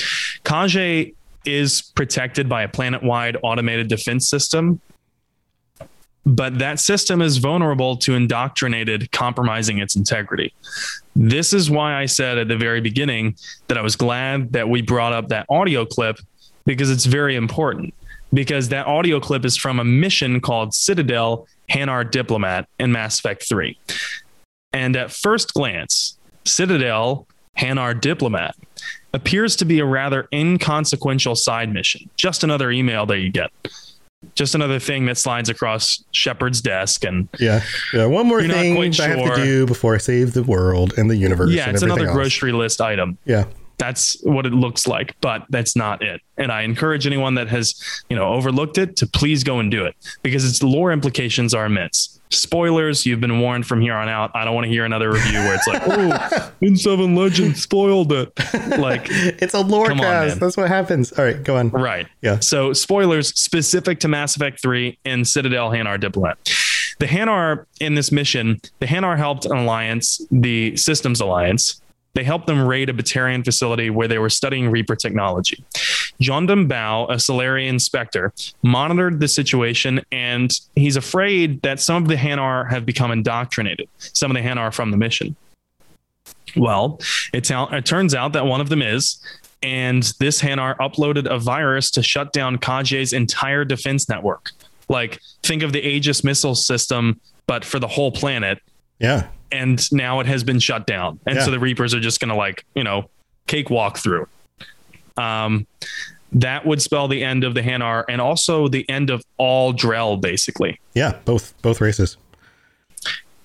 Kahje 0.44 1.14
is 1.46 1.82
protected 1.82 2.50
by 2.50 2.64
a 2.64 2.68
planet-wide 2.68 3.38
automated 3.44 3.88
defense 3.88 4.28
system 4.28 4.82
but 6.26 6.58
that 6.58 6.80
system 6.80 7.22
is 7.22 7.38
vulnerable 7.38 7.96
to 7.98 8.16
indoctrinated 8.16 9.12
compromising 9.12 9.78
its 9.78 9.96
integrity. 9.96 10.54
This 11.16 11.54
is 11.54 11.70
why 11.70 11.96
I 11.96 12.08
said 12.08 12.38
at 12.38 12.48
the 12.48 12.58
very 12.58 12.82
beginning 12.82 13.36
that 13.68 13.78
I 13.78 13.82
was 13.82 13.96
glad 13.96 14.54
that 14.54 14.68
we 14.68 14.82
brought 14.82 15.14
up 15.14 15.30
that 15.30 15.46
audio 15.50 15.86
clip 15.86 16.18
because 16.66 16.90
it's 16.90 17.06
very 17.06 17.36
important. 17.36 17.94
Because 18.36 18.70
that 18.70 18.86
audio 18.86 19.20
clip 19.20 19.46
is 19.46 19.58
from 19.58 19.80
a 19.80 19.84
mission 19.84 20.40
called 20.40 20.74
Citadel 20.76 21.48
Hanar 21.72 22.10
Diplomat 22.10 22.68
in 22.80 22.92
Mass 22.92 23.18
Effect 23.18 23.48
3. 23.50 23.78
And 24.74 24.96
at 24.96 25.12
first 25.12 25.54
glance, 25.54 26.18
Citadel 26.44 27.28
Hanar 27.58 28.00
Diplomat 28.00 28.56
appears 29.14 29.56
to 29.56 29.66
be 29.66 29.80
a 29.80 29.86
rather 29.86 30.28
inconsequential 30.34 31.36
side 31.36 31.74
mission, 31.74 32.10
just 32.18 32.44
another 32.44 32.70
email 32.70 33.06
that 33.08 33.20
you 33.20 33.32
get 33.32 33.50
just 34.34 34.56
another 34.56 34.80
thing 34.80 35.06
that 35.06 35.18
slides 35.18 35.50
across 35.50 36.04
Shepard's 36.12 36.62
desk 36.62 37.06
and 37.06 37.28
Yeah. 37.40 37.62
Yeah. 37.94 38.06
One 38.06 38.26
more 38.28 38.42
thing 38.42 38.52
I 38.52 39.08
have 39.08 39.36
to 39.36 39.44
do 39.44 39.66
before 39.66 39.94
I 39.96 40.00
save 40.00 40.34
the 40.34 40.44
world 40.44 40.94
and 40.98 41.10
the 41.10 41.16
universe. 41.16 41.52
yeah, 41.52 41.66
and 41.68 41.74
it's 41.76 41.84
another 41.84 42.08
else. 42.08 42.16
grocery 42.16 42.52
list 42.52 42.82
item. 42.82 43.18
Yeah. 43.26 43.46
That's 43.78 44.22
what 44.24 44.46
it 44.46 44.54
looks 44.54 44.88
like, 44.88 45.16
but 45.22 45.46
that's 45.50 45.76
not 45.76 46.02
it. 46.02 46.22
And 46.38 46.52
I 46.52 46.62
encourage 46.62 47.06
anyone 47.06 47.36
that 47.36 47.48
has, 47.48 47.82
you 48.10 48.16
know, 48.16 48.34
overlooked 48.34 48.78
it 48.78 48.96
to 48.98 49.08
please 49.08 49.44
go 49.44 49.60
and 49.60 49.70
do 49.72 49.86
it 49.86 49.96
because 50.22 50.48
its 50.48 50.62
lore 50.64 50.92
implications 50.92 51.54
are 51.54 51.66
immense. 51.66 52.20
Spoilers, 52.32 53.06
you've 53.06 53.22
been 53.22 53.40
warned 53.40 53.68
from 53.68 53.82
here 53.82 53.94
on 53.94 54.10
out. 54.10 54.32
I 54.34 54.44
don't 54.46 54.56
want 54.56 54.66
to 54.66 54.72
hear 54.72 54.84
another 54.84 55.12
review 55.12 55.40
where 55.40 55.54
it's 55.56 55.68
like, 55.68 55.82
"Oh, 55.86 56.52
In 56.60 56.76
Seven 56.76 57.16
Legend 57.16 57.58
spoiled 57.58 58.12
it." 58.12 58.32
Like 58.80 59.06
it's 59.10 59.54
a 59.54 59.62
lore 59.62 59.88
come 59.88 60.02
on, 60.02 60.38
That's 60.40 60.58
what 60.58 60.68
happens. 60.68 61.12
All 61.14 61.24
right, 61.24 61.42
go 61.42 61.58
on. 61.58 61.70
Right. 61.70 62.08
Yeah. 62.22 62.40
So 62.40 62.74
spoilers 62.74 63.28
specific 63.40 64.00
to 64.00 64.08
Mass 64.08 64.36
Effect 64.36 64.62
3 64.62 64.98
and 65.06 65.28
Citadel 65.28 65.70
Hanar 65.70 66.00
Diplomat. 66.00 66.38
The 67.00 67.08
Hanar 67.08 67.66
in 67.80 67.96
this 67.96 68.12
mission, 68.12 68.60
the 68.80 68.86
Hanar 68.86 69.18
helped 69.18 69.46
an 69.46 69.58
alliance, 69.58 70.26
the 70.32 70.76
Systems 70.78 71.20
Alliance. 71.20 71.82
They 72.16 72.24
helped 72.24 72.48
them 72.48 72.66
raid 72.66 72.90
a 72.90 72.94
Batarian 72.94 73.46
facility 73.46 73.90
where 73.90 74.08
they 74.08 74.18
were 74.18 74.30
studying 74.30 74.70
Reaper 74.70 74.96
technology. 74.96 75.64
Jondum 76.22 76.68
Bao, 76.68 77.12
a 77.12 77.20
Salarian 77.20 77.76
inspector, 77.76 78.34
monitored 78.64 79.20
the 79.20 79.28
situation 79.28 80.02
and 80.12 80.58
he's 80.76 80.96
afraid 80.96 81.62
that 81.62 81.80
some 81.80 82.02
of 82.02 82.10
the 82.10 82.16
Hanar 82.16 82.70
have 82.72 82.86
become 82.86 83.12
indoctrinated, 83.12 83.88
some 83.98 84.32
of 84.32 84.36
the 84.36 84.42
Hanar 84.42 84.74
from 84.74 84.92
the 84.92 84.98
mission. 84.98 85.36
Well, 86.56 87.00
it, 87.34 87.52
it 87.52 87.86
turns 87.86 88.16
out 88.16 88.32
that 88.34 88.46
one 88.46 88.62
of 88.62 88.70
them 88.70 88.82
is, 88.82 89.22
and 89.62 90.04
this 90.20 90.42
Hanar 90.42 90.78
uploaded 90.78 91.30
a 91.30 91.38
virus 91.38 91.92
to 91.92 92.04
shut 92.04 92.32
down 92.32 92.58
Kahje's 92.58 93.12
entire 93.12 93.66
defense 93.66 94.08
network. 94.08 94.52
Like, 94.88 95.20
think 95.44 95.64
of 95.64 95.74
the 95.74 95.86
Aegis 95.86 96.24
missile 96.24 96.56
system, 96.56 97.20
but 97.48 97.66
for 97.66 97.80
the 97.80 97.88
whole 97.88 98.12
planet. 98.12 98.60
Yeah. 99.00 99.28
And 99.52 99.82
now 99.92 100.20
it 100.20 100.26
has 100.28 100.44
been 100.44 100.60
shut 100.60 100.88
down. 100.88 101.20
And 101.26 101.36
Yeah. 101.38 101.46
so 101.46 101.52
the 101.52 101.60
Reapers 101.60 101.94
are 101.94 102.00
just 102.00 102.20
going 102.20 102.30
to, 102.30 102.36
like, 102.36 102.66
you 102.76 102.84
know, 102.84 103.10
cakewalk 103.48 103.98
through. 103.98 104.28
Um, 105.18 105.68
that 106.34 106.66
would 106.66 106.82
spell 106.82 107.08
the 107.08 107.24
end 107.24 107.44
of 107.44 107.54
the 107.54 107.62
Hanar 107.62 108.04
and 108.10 108.20
also 108.20 108.68
the 108.68 108.88
end 108.90 109.10
of 109.10 109.24
all 109.38 109.74
Drell, 109.74 110.20
basically. 110.20 110.80
Yeah, 110.94 111.14
both 111.24 111.54
both 111.62 111.80
races. 111.80 112.18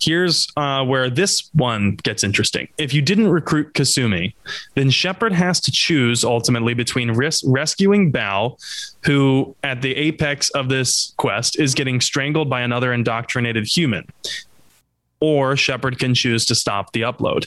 Here's 0.00 0.48
uh, 0.56 0.82
where 0.86 1.10
this 1.10 1.50
one 1.52 1.96
gets 2.02 2.24
interesting. 2.24 2.68
If 2.78 2.94
you 2.94 3.02
didn't 3.02 3.28
recruit 3.28 3.74
Kasumi, 3.74 4.32
then 4.74 4.88
Shepard 4.88 5.32
has 5.34 5.60
to 5.60 5.70
choose 5.70 6.24
ultimately 6.24 6.72
between 6.72 7.10
res- 7.10 7.44
rescuing 7.46 8.10
Bao, 8.10 8.56
who 9.04 9.54
at 9.62 9.82
the 9.82 9.94
apex 9.94 10.48
of 10.50 10.70
this 10.70 11.12
quest 11.18 11.60
is 11.60 11.74
getting 11.74 12.00
strangled 12.00 12.48
by 12.48 12.62
another 12.62 12.94
indoctrinated 12.94 13.66
human, 13.66 14.08
or 15.20 15.56
Shepard 15.56 15.98
can 15.98 16.14
choose 16.14 16.44
to 16.46 16.54
stop 16.54 16.92
the 16.92 17.02
upload. 17.02 17.46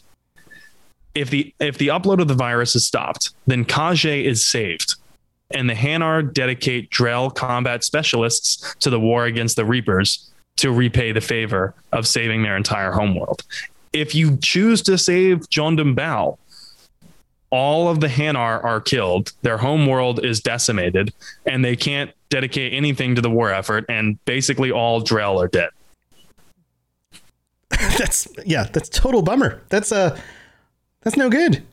If 1.15 1.29
the 1.29 1.53
if 1.59 1.77
the 1.77 1.87
upload 1.89 2.21
of 2.21 2.27
the 2.27 2.33
virus 2.33 2.75
is 2.75 2.85
stopped, 2.85 3.31
then 3.45 3.65
Kahje 3.65 4.23
is 4.23 4.47
saved, 4.47 4.95
and 5.51 5.69
the 5.69 5.75
Hanar 5.75 6.33
dedicate 6.33 6.89
Drell 6.89 7.33
combat 7.33 7.83
specialists 7.83 8.75
to 8.79 8.89
the 8.89 8.99
war 8.99 9.25
against 9.25 9.55
the 9.55 9.65
Reapers 9.65 10.31
to 10.57 10.71
repay 10.71 11.11
the 11.11 11.21
favor 11.21 11.73
of 11.91 12.07
saving 12.07 12.43
their 12.43 12.57
entire 12.57 12.91
homeworld. 12.91 13.43
If 13.91 14.15
you 14.15 14.37
choose 14.37 14.81
to 14.83 14.97
save 14.97 15.49
Jondum 15.49 15.95
Bao, 15.95 16.37
all 17.51 17.89
of 17.89 17.99
the 17.99 18.07
Hanar 18.07 18.63
are 18.63 18.81
killed, 18.81 19.31
their 19.43 19.59
homeworld 19.59 20.25
is 20.25 20.41
decimated, 20.41 21.13
and 21.45 21.63
they 21.63 21.75
can't 21.75 22.11
dedicate 22.29 22.73
anything 22.73 23.13
to 23.13 23.21
the 23.21 23.29
war 23.29 23.51
effort, 23.51 23.85
and 23.89 24.23
basically 24.25 24.71
all 24.71 25.03
Drell 25.03 25.43
are 25.43 25.47
dead. 25.47 25.69
that's 27.97 28.27
yeah, 28.45 28.63
that's 28.71 28.89
total 28.89 29.21
bummer. 29.21 29.61
That's 29.69 29.91
uh 29.91 30.19
that's 31.01 31.17
no 31.17 31.29
good. 31.29 31.63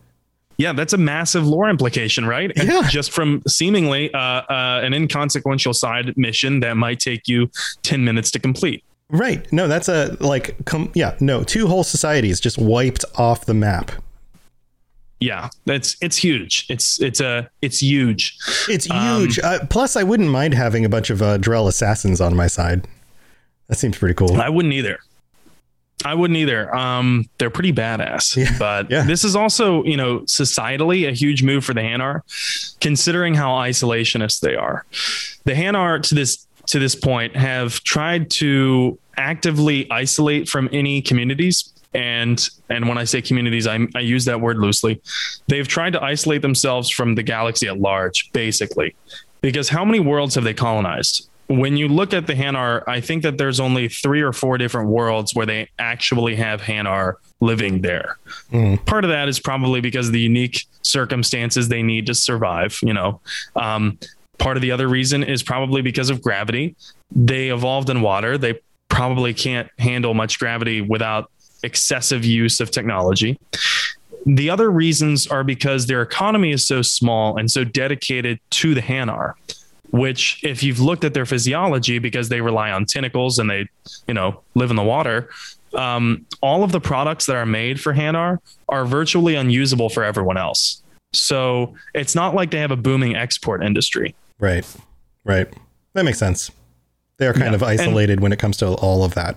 Yeah, 0.57 0.75
that's 0.75 0.93
a 0.93 0.99
massive 0.99 1.47
lore 1.47 1.71
implication, 1.71 2.27
right? 2.27 2.53
Yeah. 2.55 2.83
Just 2.89 3.13
from 3.13 3.43
seemingly 3.49 4.13
uh, 4.13 4.19
uh, 4.19 4.81
an 4.85 4.93
inconsequential 4.93 5.73
side 5.73 6.15
mission 6.19 6.61
that 6.61 6.77
might 6.77 7.01
take 7.01 7.27
you 7.29 7.51
10 7.83 8.05
minutes 8.05 8.31
to 8.33 8.39
complete. 8.39 8.85
Right. 9.09 9.51
No, 9.55 9.69
that's 9.69 9.89
a 9.89 10.19
like 10.21 10.63
com- 10.67 10.93
yeah, 10.95 11.17
no, 11.19 11.43
two 11.45 11.67
whole 11.67 11.83
societies 11.83 12.41
just 12.41 12.59
wiped 12.59 13.07
off 13.17 13.47
the 13.47 13.55
map. 13.55 13.91
Yeah, 15.19 15.49
that's 15.67 15.97
it's 16.03 16.17
huge. 16.17 16.67
It's 16.69 17.01
it's 17.01 17.21
a 17.21 17.49
it's 17.63 17.81
huge. 17.83 18.37
It's 18.69 18.91
Um, 18.91 19.21
huge. 19.23 19.39
uh, 19.39 19.65
plus 19.71 19.97
I 19.97 20.03
wouldn't 20.03 20.31
mind 20.31 20.53
having 20.55 20.85
a 20.85 20.89
bunch 20.91 21.09
of 21.11 21.23
uh, 21.23 21.39
Drell 21.39 21.69
assassins 21.69 22.21
on 22.21 22.37
my 22.37 22.47
side. 22.47 22.87
That 23.69 23.77
seems 23.77 23.97
pretty 23.99 24.15
cool. 24.15 24.41
I 24.41 24.49
wouldn't 24.49 24.75
either. 24.75 24.99
I 26.05 26.15
wouldn't 26.15 26.37
either. 26.37 26.75
Um, 26.75 27.29
they're 27.39 27.51
pretty 27.51 27.73
badass. 27.73 28.59
but 28.59 28.89
this 29.05 29.25
is 29.25 29.37
also, 29.37 29.85
you 29.85 29.97
know, 29.97 30.21
societally 30.21 31.09
a 31.09 31.13
huge 31.13 31.43
move 31.43 31.65
for 31.65 31.75
the 31.75 31.81
Hanar, 31.81 32.23
considering 32.81 33.35
how 33.35 33.51
isolationist 33.53 34.41
they 34.41 34.55
are. 34.55 34.85
The 35.45 35.53
Hanar 35.53 36.03
to 36.09 36.15
this 36.15 36.47
to 36.67 36.79
this 36.79 36.95
point 36.95 37.37
have 37.37 37.83
tried 37.83 38.31
to 38.31 38.99
actively 39.17 39.91
isolate 39.91 40.49
from 40.49 40.69
any 40.73 41.03
communities. 41.03 41.73
And 41.93 42.49
and 42.69 42.89
when 42.89 42.99
I 42.99 43.05
say 43.05 43.21
communities, 43.21 43.67
I, 43.67 43.81
I 43.95 44.01
use 44.01 44.25
that 44.27 44.41
word 44.41 44.59
loosely. 44.59 45.01
They've 45.49 45.67
tried 45.67 45.93
to 45.95 46.03
isolate 46.03 46.43
themselves 46.43 46.89
from 46.89 47.17
the 47.17 47.23
galaxy 47.23 47.67
at 47.67 47.81
large, 47.81 48.31
basically. 48.33 48.95
Because 49.41 49.69
how 49.69 49.85
many 49.85 50.01
worlds 50.01 50.35
have 50.35 50.45
they 50.45 50.55
colonized? 50.55 51.30
When 51.51 51.77
you 51.77 51.89
look 51.89 52.15
at 52.15 52.29
the 52.29 52.35
Hanar, 52.35 52.85
I 52.87 53.01
think 53.01 53.25
that 53.25 53.37
there's 53.37 53.59
only 53.59 53.89
three 53.89 54.23
or 54.23 54.33
four 54.33 54.57
different 54.57 54.89
worlds 54.89 55.35
where 55.35 55.47
they 55.47 55.69
actually 55.81 56.37
have 56.37 56.61
Hanar 56.61 57.15
living 57.41 57.81
there. 57.81 58.19
Part 58.87 59.03
of 59.03 59.11
that 59.11 59.29
is 59.29 59.41
probably 59.41 59.81
because 59.81 60.07
of 60.07 60.13
the 60.13 60.21
unique 60.21 60.65
circumstances 60.83 61.67
they 61.67 61.83
need 61.83 62.07
to 62.07 62.15
survive. 62.15 62.79
You 62.83 62.95
know, 62.95 63.21
um, 63.57 63.99
part 64.39 64.59
of 64.59 64.61
the 64.61 64.71
other 64.71 64.87
reason 64.87 65.25
is 65.25 65.43
probably 65.43 65.83
because 65.83 66.09
of 66.09 66.23
gravity. 66.23 66.77
They 67.11 67.49
evolved 67.49 67.91
in 67.91 68.01
water. 68.01 68.39
They 68.39 68.61
probably 68.89 69.35
can't 69.35 69.69
handle 69.77 70.15
much 70.15 70.39
gravity 70.39 70.81
without 70.81 71.33
excessive 71.65 72.25
use 72.25 72.61
of 72.61 72.71
technology. 72.71 73.41
The 74.25 74.51
other 74.51 74.71
reasons 74.71 75.27
are 75.27 75.43
because 75.43 75.87
their 75.87 76.03
economy 76.03 76.53
is 76.53 76.65
so 76.65 76.81
small 76.83 77.39
and 77.39 77.51
so 77.51 77.65
dedicated 77.65 78.39
to 78.51 78.73
the 78.73 78.83
Hanar 78.83 79.35
which 79.93 80.41
if 80.45 80.63
you've 80.63 80.81
looked 80.81 81.05
at 81.05 81.15
their 81.15 81.27
physiology 81.27 81.99
because 81.99 82.29
they 82.29 82.41
rely 82.41 82.71
on 82.71 82.85
tentacles 82.87 83.39
and 83.39 83.51
they 83.51 83.67
you 84.07 84.15
know 84.15 84.41
live 84.55 84.71
in 84.71 84.77
the 84.77 84.83
water 84.83 85.29
um, 85.75 86.25
all 86.41 86.63
of 86.65 86.73
the 86.73 86.81
products 86.81 87.27
that 87.27 87.37
are 87.37 87.47
made 87.47 87.81
for 87.81 87.93
hanar 87.95 88.39
are 88.69 88.85
virtually 88.85 89.35
unusable 89.37 89.89
for 89.89 90.03
everyone 90.05 90.37
else 90.37 90.83
so 91.13 91.75
it's 91.95 92.15
not 92.15 92.35
like 92.35 92.51
they 92.51 92.59
have 92.61 92.71
a 92.71 92.77
booming 92.77 93.15
export 93.17 93.63
industry 93.63 94.15
Right. 94.39 94.65
Right. 95.25 95.53
That 95.93 96.07
makes 96.07 96.19
sense. 96.19 96.51
They 97.19 97.27
are 97.27 97.35
kind 97.35 97.47
Yeah, 97.51 97.57
of 97.57 97.63
and- 97.63 97.79
isolated 97.79 98.21
when 98.21 98.33
it 98.33 98.39
comes 98.39 98.57
to 98.59 98.69
all 98.69 99.05
of 99.05 99.15
that. 99.15 99.37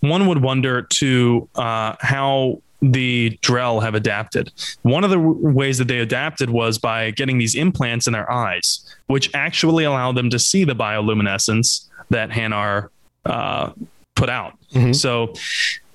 one 0.00 0.26
would 0.26 0.42
wonder 0.42 0.82
to 0.82 1.48
uh, 1.54 1.94
how 2.00 2.60
the 2.82 3.38
Drell 3.42 3.80
have 3.82 3.94
adapted. 3.94 4.52
One 4.82 5.04
of 5.04 5.10
the 5.10 5.16
w- 5.16 5.38
ways 5.48 5.78
that 5.78 5.86
they 5.88 6.00
adapted 6.00 6.50
was 6.50 6.78
by 6.78 7.12
getting 7.12 7.38
these 7.38 7.54
implants 7.54 8.06
in 8.08 8.12
their 8.12 8.30
eyes, 8.30 8.94
which 9.06 9.30
actually 9.34 9.84
allow 9.84 10.10
them 10.12 10.28
to 10.30 10.38
see 10.38 10.64
the 10.64 10.74
bioluminescence 10.74 11.88
that 12.10 12.30
Hanar 12.30 12.88
uh, 13.24 13.70
put 14.16 14.28
out. 14.28 14.58
So 14.92 15.32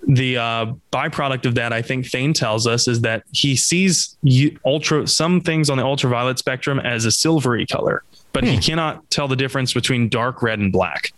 the 0.08 0.38
uh, 0.38 0.66
byproduct 0.94 1.46
of 1.46 1.56
that, 1.56 1.74
I 1.74 1.82
think 1.82 2.06
Thane 2.06 2.32
tells 2.34 2.66
us, 2.68 2.88
is 2.88 3.02
that 3.02 3.24
he 3.34 3.56
sees 3.56 4.16
ultra 4.66 5.06
some 5.08 5.42
things 5.42 5.70
on 5.70 5.78
the 5.78 5.84
ultraviolet 5.84 6.40
spectrum 6.40 6.80
as 6.80 7.04
a 7.06 7.12
silvery 7.12 7.66
color, 7.66 8.04
but 8.34 8.44
he 8.46 8.58
cannot 8.60 9.10
tell 9.10 9.28
the 9.28 9.36
difference 9.36 9.74
between 9.74 10.08
dark 10.10 10.42
red 10.42 10.60
and 10.60 10.72
black. 10.72 11.12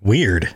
Weird. 0.00 0.54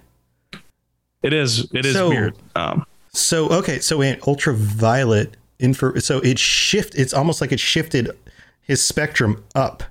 It 1.23 1.33
is. 1.33 1.71
It 1.73 1.85
is 1.87 1.95
So- 1.95 2.09
weird. 2.09 2.35
Um, 2.57 2.85
So 3.17 3.49
okay, 3.49 3.79
so 3.79 4.01
in 4.03 4.19
ultraviolet 4.27 5.37
infra 5.59 5.99
so 6.03 6.19
it 6.19 6.39
shift 6.39 6.95
it's 6.95 7.15
almost 7.15 7.41
like 7.41 7.51
it 7.51 7.59
shifted 7.59 8.11
his 8.63 8.85
spectrum 8.85 9.43
up. 9.55 9.83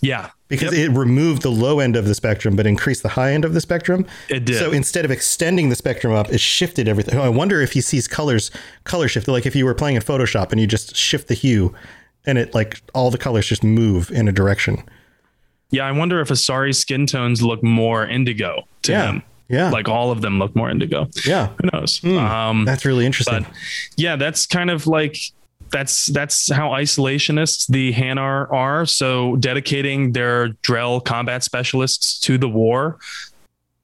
Yeah. 0.00 0.30
Because 0.48 0.72
it 0.72 0.92
removed 0.92 1.42
the 1.42 1.50
low 1.50 1.80
end 1.80 1.96
of 1.96 2.04
the 2.04 2.14
spectrum 2.14 2.54
but 2.54 2.66
increased 2.66 3.02
the 3.02 3.08
high 3.08 3.32
end 3.32 3.44
of 3.44 3.52
the 3.52 3.60
spectrum. 3.60 4.06
It 4.28 4.44
did. 4.44 4.58
So 4.58 4.70
instead 4.70 5.04
of 5.04 5.10
extending 5.10 5.70
the 5.70 5.74
spectrum 5.74 6.12
up, 6.12 6.30
it 6.32 6.38
shifted 6.38 6.86
everything. 6.86 7.18
I 7.18 7.28
wonder 7.28 7.60
if 7.60 7.72
he 7.72 7.80
sees 7.80 8.06
colors 8.06 8.50
color 8.84 9.08
shift 9.08 9.26
like 9.26 9.46
if 9.46 9.56
you 9.56 9.64
were 9.64 9.74
playing 9.74 9.96
in 9.96 10.02
Photoshop 10.02 10.52
and 10.52 10.60
you 10.60 10.66
just 10.68 10.94
shift 10.94 11.26
the 11.28 11.34
hue 11.34 11.74
and 12.24 12.38
it 12.38 12.54
like 12.54 12.80
all 12.94 13.10
the 13.10 13.18
colors 13.18 13.46
just 13.46 13.64
move 13.64 14.10
in 14.12 14.28
a 14.28 14.32
direction. 14.32 14.82
Yeah, 15.70 15.84
I 15.84 15.92
wonder 15.92 16.20
if 16.20 16.28
Asari's 16.28 16.78
skin 16.78 17.06
tones 17.06 17.42
look 17.42 17.62
more 17.62 18.06
indigo 18.06 18.68
to 18.82 18.92
Yeah, 18.92 19.12
him. 19.12 19.22
Yeah. 19.48 19.70
Like 19.70 19.88
all 19.88 20.10
of 20.10 20.20
them 20.22 20.38
look 20.38 20.54
more 20.56 20.70
indigo. 20.70 21.08
Yeah. 21.24 21.48
Who 21.62 21.70
knows? 21.72 22.04
Um, 22.04 22.64
That's 22.64 22.84
really 22.84 23.06
interesting. 23.06 23.44
but 23.44 23.52
yeah, 23.96 24.16
that's 24.16 24.46
kind 24.46 24.70
of 24.70 24.86
like 24.86 25.16
that's 25.70 26.06
that's 26.06 26.50
how 26.52 26.70
isolationists 26.70 27.66
the 27.68 27.92
Hanar 27.92 28.50
are. 28.52 28.86
So 28.86 29.36
dedicating 29.36 30.12
their 30.12 30.50
Drell 30.62 31.04
combat 31.04 31.44
specialists 31.44 32.18
to 32.20 32.38
the 32.38 32.48
war 32.48 32.98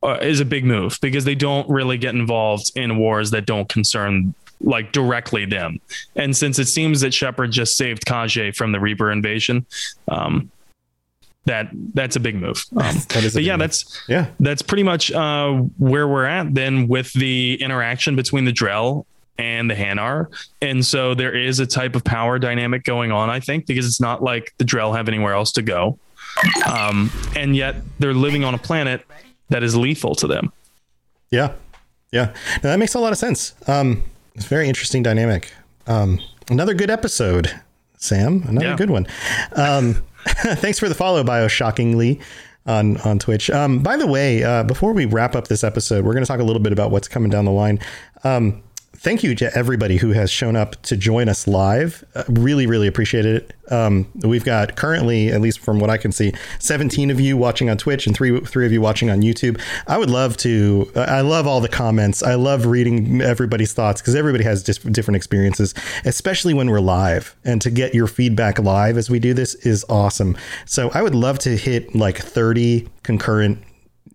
uh, 0.03 0.19
is 0.21 0.41
a 0.41 0.45
big 0.45 0.65
move 0.65 0.99
because 1.01 1.25
they 1.25 1.35
don't 1.35 1.69
really 1.69 1.99
get 1.99 2.15
involved 2.15 2.71
in 2.77 2.99
wars 2.99 3.31
that 3.31 3.47
don't 3.47 3.69
concern 3.69 4.35
like 4.61 4.93
directly 4.93 5.45
them. 5.45 5.81
And 6.15 6.37
since 6.37 6.59
it 6.59 6.67
seems 6.67 7.01
that 7.01 7.13
Shepard 7.13 7.51
just 7.51 7.77
saved 7.77 8.05
Kahje 8.05 8.55
from 8.55 8.71
the 8.73 8.79
Reaper 8.81 9.11
invasion, 9.11 9.67
um, 10.09 10.51
that 11.47 11.69
that's 11.95 12.17
a 12.17 12.21
big 12.21 12.37
move. 12.37 12.65
Um, 12.77 12.95
That 13.09 13.25
is 13.25 13.35
a 13.35 13.39
but 13.39 13.43
yeah, 13.45 13.53
move. 13.55 13.61
that's 13.61 14.03
Yeah. 14.09 14.27
that's 14.41 14.63
pretty 14.63 14.83
much 14.85 15.11
uh, 15.13 15.53
where 15.79 16.07
we're 16.07 16.25
at 16.27 16.55
then 16.55 16.87
with 16.89 17.13
the 17.15 17.55
interaction 17.61 18.15
between 18.17 18.45
the 18.45 18.53
Drell 18.53 19.05
and 19.39 19.69
the 19.71 19.75
Hanar. 19.75 20.27
And 20.61 20.85
so 20.85 21.15
there 21.15 21.35
is 21.37 21.59
a 21.59 21.67
type 21.67 21.97
of 21.97 22.05
power 22.05 22.39
dynamic 22.39 22.85
going 22.85 23.11
on, 23.13 23.29
I 23.31 23.41
think, 23.41 23.67
because 23.67 23.87
it's 23.87 24.01
not 24.01 24.23
like 24.23 24.55
the 24.59 24.65
Drell 24.65 24.95
have 24.97 25.09
anywhere 25.09 25.35
else 25.35 25.51
to 25.53 25.63
go. 25.63 25.99
Um, 26.67 27.11
and 27.37 27.57
yet 27.57 27.77
they're 27.99 28.15
living 28.15 28.45
on 28.45 28.55
a 28.55 28.59
planet 28.59 29.05
that 29.49 29.63
is 29.63 29.75
lethal 29.77 30.15
to 30.17 30.27
them. 30.27 30.53
Yeah. 31.31 31.53
Yeah. 32.13 32.27
No, 32.63 32.71
that 32.71 32.79
makes 32.79 32.95
a 32.95 32.99
lot 33.01 33.13
of 33.13 33.19
sense. 33.19 33.55
Um, 33.67 34.03
it's 34.35 34.45
a 34.47 34.49
very 34.49 34.69
interesting 34.69 35.03
dynamic. 35.03 35.53
Um, 35.87 36.21
another 36.51 36.75
good 36.75 36.91
episode, 36.91 37.51
Sam. 37.97 38.45
Another 38.47 38.67
Yeah. 38.69 38.77
good 38.77 38.91
one. 38.91 39.07
Thanks 40.27 40.79
for 40.79 40.89
the 40.89 40.95
follow, 40.95 41.25
Bio 41.25 41.49
Shockingly 41.49 42.21
on 42.67 42.97
on 42.99 43.19
Twitch. 43.19 43.51
Um, 43.51 43.81
by 43.81 43.97
the 43.97 44.07
way, 44.07 44.43
uh, 44.43 44.63
before 44.65 44.93
we 44.93 45.05
wrap 45.05 45.35
up 45.35 45.49
this 45.49 45.65
episode, 45.65 46.05
we're 46.05 46.13
going 46.13 46.25
to 46.25 46.29
talk 46.29 46.41
a 46.41 46.45
little 46.45 46.63
bit 46.63 46.73
about 46.73 46.91
what's 46.91 47.09
coming 47.09 47.31
down 47.31 47.45
the 47.45 47.51
line. 47.51 47.79
Um, 48.25 48.63
thank 49.03 49.25
you 49.25 49.35
to 49.35 49.53
everybody 49.57 49.97
who 49.97 50.13
has 50.13 50.31
shown 50.31 50.55
up 50.55 50.81
to 50.83 50.97
join 50.97 51.29
us 51.29 51.49
live. 51.49 52.05
Uh, 52.15 52.23
really, 52.29 52.69
really 52.69 52.87
appreciate 52.87 53.27
it. 53.27 53.53
Um, 53.69 54.09
we've 54.23 54.45
got 54.45 54.77
currently, 54.77 55.29
at 55.31 55.41
least 55.41 55.59
from 55.59 55.81
what 55.81 55.91
I 55.91 55.97
can 55.97 56.13
see, 56.13 56.33
17 56.61 57.11
of 57.11 57.19
you 57.19 57.37
watching 57.37 57.69
on 57.69 57.77
Twitch 57.79 58.07
and 58.07 58.15
three 58.15 58.39
three 58.41 58.65
of 58.65 58.71
you 58.73 58.81
watching 58.81 59.11
on 59.11 59.21
YouTube. 59.21 59.61
I 59.89 59.99
would 59.99 60.11
love 60.11 60.37
to. 60.39 60.91
I 60.95 61.23
love 61.23 61.49
all 61.49 61.61
the 61.61 61.69
comments. 61.69 62.23
I 62.23 62.35
love 62.35 62.67
reading 62.67 63.21
everybody's 63.21 63.73
thoughts 63.73 64.01
because 64.01 64.15
everybody 64.15 64.45
has 64.45 64.63
different 64.63 65.17
experiences, 65.17 65.75
especially 66.05 66.55
when 66.55 66.71
we're 66.71 66.81
live. 66.81 67.35
And 67.45 67.61
to 67.63 67.71
get 67.71 67.95
your 67.95 68.07
feedback 68.07 68.61
live 68.61 68.97
as 68.97 69.11
we 69.11 69.19
do 69.19 69.35
this 69.35 69.57
is 69.57 69.85
awesome. 69.89 70.37
So 70.65 70.91
I 70.95 71.03
would 71.03 71.15
love 71.15 71.41
to 71.41 71.57
hit 71.57 71.95
like 71.97 72.19
30 72.19 72.89
concurrent 73.03 73.59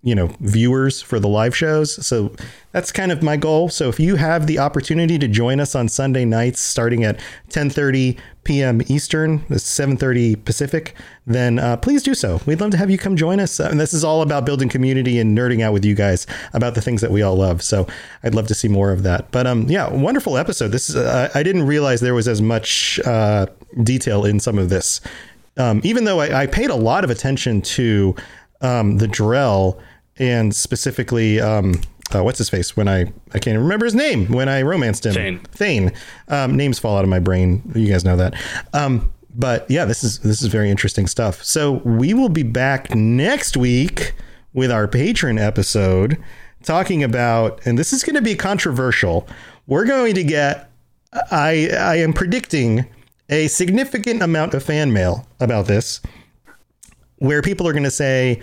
you 0.08 0.16
know 0.16 0.28
viewers 0.40 1.02
for 1.02 1.20
the 1.20 1.28
live 1.28 1.54
shows. 1.54 2.06
So 2.06 2.32
that's 2.72 2.94
kind 2.94 3.12
of 3.12 3.22
my 3.22 3.36
goal. 3.36 3.68
So 3.68 3.90
if 3.90 4.00
you 4.00 4.16
have 4.16 4.48
the 4.48 4.58
opportunity 4.58 5.20
to 5.20 5.28
join 5.28 5.60
us 5.60 5.76
on 5.76 5.90
sunday 5.90 6.24
nights 6.24 6.62
starting 6.62 7.04
at 7.04 7.20
10.30 7.50 8.18
p.m 8.46 8.82
eastern 8.88 9.40
7.30 9.50 10.46
pacific 10.46 10.96
then 11.26 11.60
uh, 11.60 11.76
please 11.76 12.04
do 12.04 12.16
so. 12.16 12.40
We'd 12.46 12.62
love 12.62 12.72
to 12.72 12.78
have 12.78 12.90
you 12.90 12.98
come 12.98 13.18
join 13.18 13.42
us. 13.42 13.60
And 13.60 13.82
this 13.82 13.94
is 13.94 14.06
all 14.06 14.22
about 14.22 14.46
building 14.46 14.70
community 14.70 15.20
and 15.20 15.38
nerding 15.38 15.62
out 15.62 15.74
with 15.74 15.84
you 15.84 15.94
guys 15.94 16.26
about 16.54 16.74
the 16.74 16.82
things 16.82 17.02
that 17.02 17.12
we 17.12 17.22
all 17.22 17.36
love. 17.36 17.62
So 17.62 17.86
i'd 18.24 18.34
love 18.34 18.48
to 18.48 18.56
see 18.56 18.70
more 18.70 18.94
of 18.94 19.04
that. 19.04 19.30
But 19.32 19.46
um 19.46 19.64
yeah 19.64 19.90
wonderful 19.90 20.38
episode. 20.38 20.70
This 20.70 20.90
is 20.90 20.96
uh, 20.96 21.30
i 21.36 21.44
didn't 21.44 21.64
realize 21.64 22.00
there 22.00 22.16
was 22.16 22.30
as 22.30 22.42
much 22.42 23.02
uh, 23.06 23.48
detail 23.84 24.24
in 24.24 24.40
some 24.40 24.58
of 24.58 24.70
this. 24.70 25.02
Um, 25.58 25.82
even 25.84 26.06
though 26.06 26.22
I, 26.22 26.44
I 26.44 26.48
paid 26.48 26.70
a 26.70 26.76
lot 26.76 27.04
of 27.04 27.10
attention 27.10 27.62
to 27.64 28.16
um, 28.62 28.98
the 28.98 29.08
Drell 29.08 29.80
and 30.20 30.56
specifically 30.56 31.40
um, 31.40 31.82
uh, 32.14 32.24
what's 32.24 32.38
his 32.38 32.50
face 32.50 32.78
when 32.78 32.88
I 32.88 33.02
I 33.02 33.40
can't 33.40 33.48
even 33.48 33.64
remember 33.64 33.86
his 33.86 33.96
name 33.96 34.28
when 34.28 34.50
I 34.50 34.62
romanced 34.62 35.06
him. 35.06 35.14
Thane. 35.14 35.40
Thane. 35.52 35.94
Um, 36.28 36.56
names 36.56 36.80
fall 36.80 36.98
out 36.98 37.04
of 37.04 37.10
my 37.10 37.20
brain. 37.20 37.62
You 37.76 37.88
guys 37.88 38.06
know 38.06 38.18
that. 38.18 38.36
Um, 38.74 39.12
but 39.36 39.70
yeah, 39.70 39.86
this 39.86 40.04
is 40.04 40.20
this 40.20 40.42
is 40.42 40.48
very 40.48 40.72
interesting 40.72 41.08
stuff. 41.08 41.44
So 41.44 41.74
we 41.86 42.14
will 42.14 42.30
be 42.30 42.44
back 42.44 42.94
next 42.96 43.56
week 43.58 44.14
with 44.54 44.72
our 44.72 44.88
patron 44.88 45.38
episode 45.38 46.18
talking 46.64 47.04
about, 47.04 47.66
and 47.66 47.78
this 47.78 47.94
is 47.94 48.04
going 48.04 48.16
to 48.16 48.22
be 48.22 48.36
controversial. 48.36 49.28
We're 49.68 49.86
going 49.86 50.16
to 50.16 50.24
get. 50.24 50.72
I 51.32 51.70
I 51.78 51.96
am 51.98 52.14
predicting 52.14 52.86
a 53.30 53.48
significant 53.48 54.22
amount 54.22 54.54
of 54.54 54.64
fan 54.64 54.94
mail 54.94 55.28
about 55.40 55.68
this, 55.68 56.02
where 57.18 57.42
people 57.42 57.68
are 57.68 57.74
going 57.74 57.84
to 57.84 57.92
say 57.92 58.42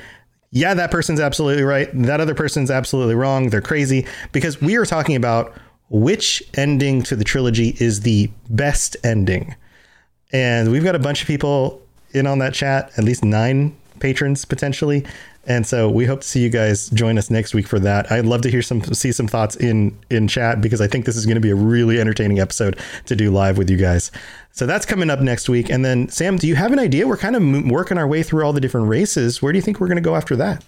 yeah, 0.55 0.73
that 0.73 0.93
person's 0.93 1.19
absolutely 1.19 1.65
right. 1.65 1.91
That 1.93 2.21
other 2.21 2.35
person's 2.35 2.71
absolutely 2.71 3.17
wrong. 3.17 3.51
They're 3.51 3.61
crazy 3.61 4.07
because 4.31 4.61
we 4.61 4.77
are 4.77 4.87
talking 4.87 5.17
about 5.17 5.53
which 5.91 6.45
ending 6.55 7.03
to 7.03 7.17
the 7.17 7.25
trilogy 7.25 7.77
is 7.81 8.03
the 8.03 8.31
best 8.49 8.97
ending. 9.03 9.57
And 10.33 10.71
we've 10.71 10.85
got 10.85 10.95
a 10.95 11.01
bunch 11.01 11.23
of 11.23 11.27
people 11.27 11.83
in 12.13 12.29
on 12.29 12.39
that 12.39 12.55
chat, 12.55 12.93
at 12.97 13.03
least 13.03 13.25
nine 13.25 13.77
patrons 13.99 14.45
potentially. 14.45 15.05
And 15.47 15.67
so 15.67 15.91
we 15.91 16.07
hope 16.07 16.21
to 16.21 16.27
see 16.27 16.41
you 16.41 16.51
guys 16.51 16.89
join 16.91 17.19
us 17.19 17.31
next 17.31 17.55
week 17.55 17.67
for 17.67 17.79
that. 17.81 18.11
I'd 18.11 18.27
love 18.27 18.43
to 18.43 18.51
hear 18.51 18.63
some 18.63 18.83
see 18.83 19.13
some 19.13 19.29
thoughts 19.29 19.57
in 19.57 19.97
in 20.11 20.29
chat 20.29 20.61
because 20.61 20.81
I 20.81 20.87
think 20.87 21.05
this 21.05 21.17
is 21.17 21.27
going 21.27 21.37
to 21.37 21.41
be 21.41 21.51
a 21.51 21.55
really 21.55 22.01
entertaining 22.01 22.41
episode 22.41 22.79
to 23.07 23.17
do 23.17 23.31
live 23.31 23.59
with 23.59 23.71
you 23.71 23.77
guys. 23.77 24.11
So 24.53 24.67
that's 24.67 24.87
coming 24.87 25.11
up 25.11 25.21
next 25.21 25.49
week. 25.49 25.71
And 25.71 25.85
then 25.85 26.09
Sam, 26.09 26.37
do 26.37 26.47
you 26.47 26.55
have 26.55 26.73
an 26.73 26.79
idea? 26.79 27.07
We're 27.07 27.17
kind 27.17 27.37
of 27.37 27.71
working 27.71 27.99
our 27.99 28.07
way 28.07 28.23
through 28.23 28.45
all 28.45 28.53
the 28.53 28.61
different 28.61 28.89
races. 28.89 29.43
Where 29.43 29.53
do 29.53 29.59
you 29.59 29.63
think 29.63 29.81
we're 29.81 29.89
going 29.89 29.97
to 29.97 30.03
go 30.03 30.17
after 30.17 30.37
that? 30.37 30.65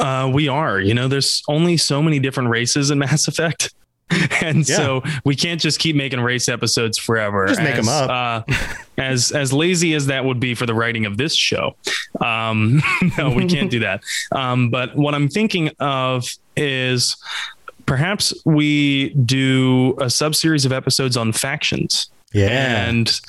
Uh, 0.00 0.30
we 0.32 0.48
are. 0.48 0.80
You 0.80 0.94
know, 0.94 1.08
there's 1.08 1.42
only 1.48 1.76
so 1.76 2.02
many 2.02 2.18
different 2.18 2.50
races 2.50 2.90
in 2.90 2.98
Mass 2.98 3.28
Effect. 3.28 3.72
and 4.42 4.68
yeah. 4.68 4.76
so 4.76 5.02
we 5.24 5.34
can't 5.34 5.60
just 5.60 5.78
keep 5.78 5.96
making 5.96 6.20
race 6.20 6.48
episodes 6.48 6.98
forever. 6.98 7.46
Just 7.46 7.60
make 7.60 7.76
as, 7.76 7.86
them 7.86 7.88
up. 7.88 8.46
uh, 8.48 8.54
as 8.98 9.32
as 9.32 9.52
lazy 9.52 9.94
as 9.94 10.06
that 10.06 10.24
would 10.24 10.40
be 10.40 10.54
for 10.54 10.66
the 10.66 10.74
writing 10.74 11.06
of 11.06 11.16
this 11.16 11.34
show, 11.34 11.76
um, 12.20 12.82
no, 13.18 13.30
we 13.30 13.46
can't 13.46 13.70
do 13.70 13.80
that. 13.80 14.02
Um, 14.32 14.70
but 14.70 14.94
what 14.96 15.14
I'm 15.14 15.28
thinking 15.28 15.70
of 15.80 16.26
is 16.56 17.16
perhaps 17.86 18.32
we 18.44 19.10
do 19.10 19.96
a 20.00 20.08
sub 20.08 20.34
series 20.34 20.64
of 20.64 20.72
episodes 20.72 21.16
on 21.16 21.32
factions. 21.32 22.10
Yeah, 22.32 22.88
and 22.88 23.20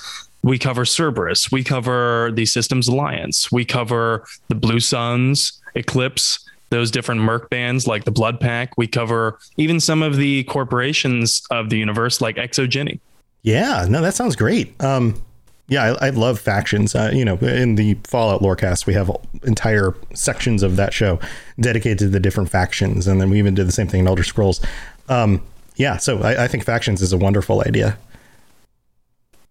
we 0.42 0.60
cover 0.60 0.86
Cerberus, 0.86 1.52
we 1.52 1.64
cover 1.64 2.32
the 2.34 2.46
Systems 2.46 2.88
Alliance, 2.88 3.52
we 3.52 3.66
cover 3.66 4.26
the 4.48 4.56
Blue 4.56 4.80
Suns, 4.80 5.62
Eclipse 5.76 6.45
those 6.70 6.92
different 6.92 7.22
merc 7.22 7.50
bands 7.50 7.88
like 7.88 8.06
the 8.06 8.12
Blood 8.12 8.40
Pack. 8.40 8.78
We 8.78 8.88
cover 8.88 9.40
even 9.58 9.80
some 9.80 10.02
of 10.02 10.18
the 10.18 10.44
corporations 10.46 11.44
of 11.52 11.70
the 11.70 11.78
universe 11.78 12.22
like 12.22 12.38
ExoGeni. 12.38 13.00
Yeah, 13.44 13.86
no, 13.88 14.02
that 14.02 14.16
sounds 14.16 14.36
great. 14.36 14.80
Um, 14.84 15.22
yeah, 15.68 15.96
I, 16.00 16.08
I 16.08 16.10
love 16.12 16.40
factions. 16.40 16.96
Uh, 16.96 17.12
you 17.14 17.26
know, 17.26 17.38
in 17.38 17.76
the 17.76 17.96
Fallout 18.04 18.42
Lorecast, 18.42 18.86
we 18.86 18.94
have 18.94 19.12
entire 19.44 19.96
sections 20.14 20.64
of 20.64 20.76
that 20.76 20.94
show 20.94 21.20
dedicated 21.60 22.00
to 22.00 22.08
the 22.08 22.20
different 22.20 22.50
factions, 22.50 23.08
and 23.08 23.20
then 23.20 23.30
we 23.30 23.40
even 23.40 23.56
did 23.56 23.68
the 23.68 23.72
same 23.72 23.88
thing 23.88 24.02
in 24.02 24.08
Elder 24.08 24.24
Scrolls. 24.24 24.62
Um, 25.10 25.42
yeah, 25.76 25.98
so 25.98 26.22
I, 26.22 26.46
I 26.46 26.48
think 26.48 26.64
factions 26.64 27.02
is 27.02 27.14
a 27.14 27.18
wonderful 27.18 27.62
idea. 27.62 27.98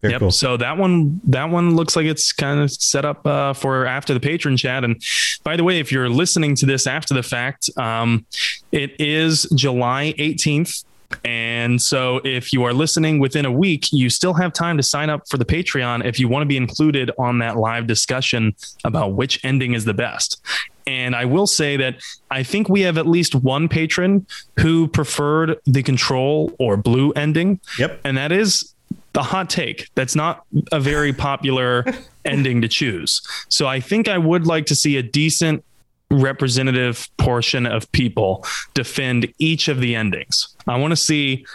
Very 0.05 0.13
yep. 0.13 0.21
Cool. 0.21 0.31
So 0.33 0.59
that 0.59 0.77
one, 0.77 1.19
that 1.25 1.49
one 1.49 1.77
looks 1.77 1.97
like 1.97 2.05
it's 2.05 2.31
kind 2.31 2.61
of 2.61 2.71
set 2.71 3.07
up 3.07 3.27
uh, 3.27 3.55
for 3.55 3.87
after 3.87 4.13
the 4.13 4.21
patron 4.21 4.55
chat. 4.55 4.85
And 4.85 5.01
by 5.45 5.57
the 5.57 5.65
way, 5.65 5.79
if 5.79 5.91
you're 5.91 6.11
listening 6.11 6.55
to 6.57 6.67
this 6.67 6.87
after 6.87 7.15
the 7.15 7.23
fact, 7.23 7.71
um, 7.79 8.27
it 8.71 9.01
is 9.01 9.49
July 9.55 10.13
18th. 10.19 10.85
And 11.25 11.81
so 11.81 12.21
if 12.23 12.53
you 12.53 12.65
are 12.65 12.75
listening 12.75 13.19
within 13.19 13.47
a 13.47 13.51
week, 13.51 13.87
you 13.93 14.11
still 14.11 14.35
have 14.35 14.53
time 14.53 14.77
to 14.77 14.83
sign 14.83 15.09
up 15.09 15.27
for 15.27 15.39
the 15.39 15.45
Patreon 15.47 16.05
if 16.05 16.21
you 16.21 16.29
want 16.29 16.43
to 16.43 16.47
be 16.47 16.59
included 16.59 17.11
on 17.19 17.39
that 17.39 17.57
live 17.57 17.87
discussion 17.87 18.55
about 18.85 19.15
which 19.15 19.43
ending 19.43 19.73
is 19.73 19.87
the 19.87 19.95
best. 19.95 20.43
And 20.87 21.17
I 21.17 21.25
will 21.25 21.47
say 21.47 21.79
that 21.79 21.97
I 22.31 22.43
think 22.43 22.69
we 22.69 22.83
have 22.83 22.99
at 22.99 23.07
least 23.07 23.35
one 23.35 23.69
patron 23.71 24.27
who 24.61 24.87
preferred 24.87 25.59
the 25.65 25.83
control 25.83 26.53
or 26.59 26.77
blue 26.77 27.13
ending. 27.13 27.61
Yep. 27.79 28.03
And 28.05 28.19
that 28.19 28.33
is 28.33 28.74
the 29.15 29.23
hot 29.23 29.49
take. 29.49 29.89
That's 29.95 30.15
not 30.15 30.45
a 30.71 30.79
very 30.79 31.13
popular 31.13 31.85
ending 32.25 32.61
to 32.61 32.69
choose. 32.69 33.23
So 33.49 33.67
I 33.67 33.81
think 33.81 34.09
I 34.09 34.19
would 34.19 34.47
like 34.47 34.67
to 34.67 34.75
see 34.75 34.97
a 34.97 35.03
decent 35.03 35.65
representative 36.11 37.09
portion 37.17 37.67
of 37.67 37.91
people 37.93 38.45
defend 38.75 39.33
each 39.39 39.69
of 39.69 39.81
the 39.81 39.95
endings. 39.95 40.55
I 40.67 40.77
want 40.79 40.93
to 40.93 40.97
see 40.97 41.47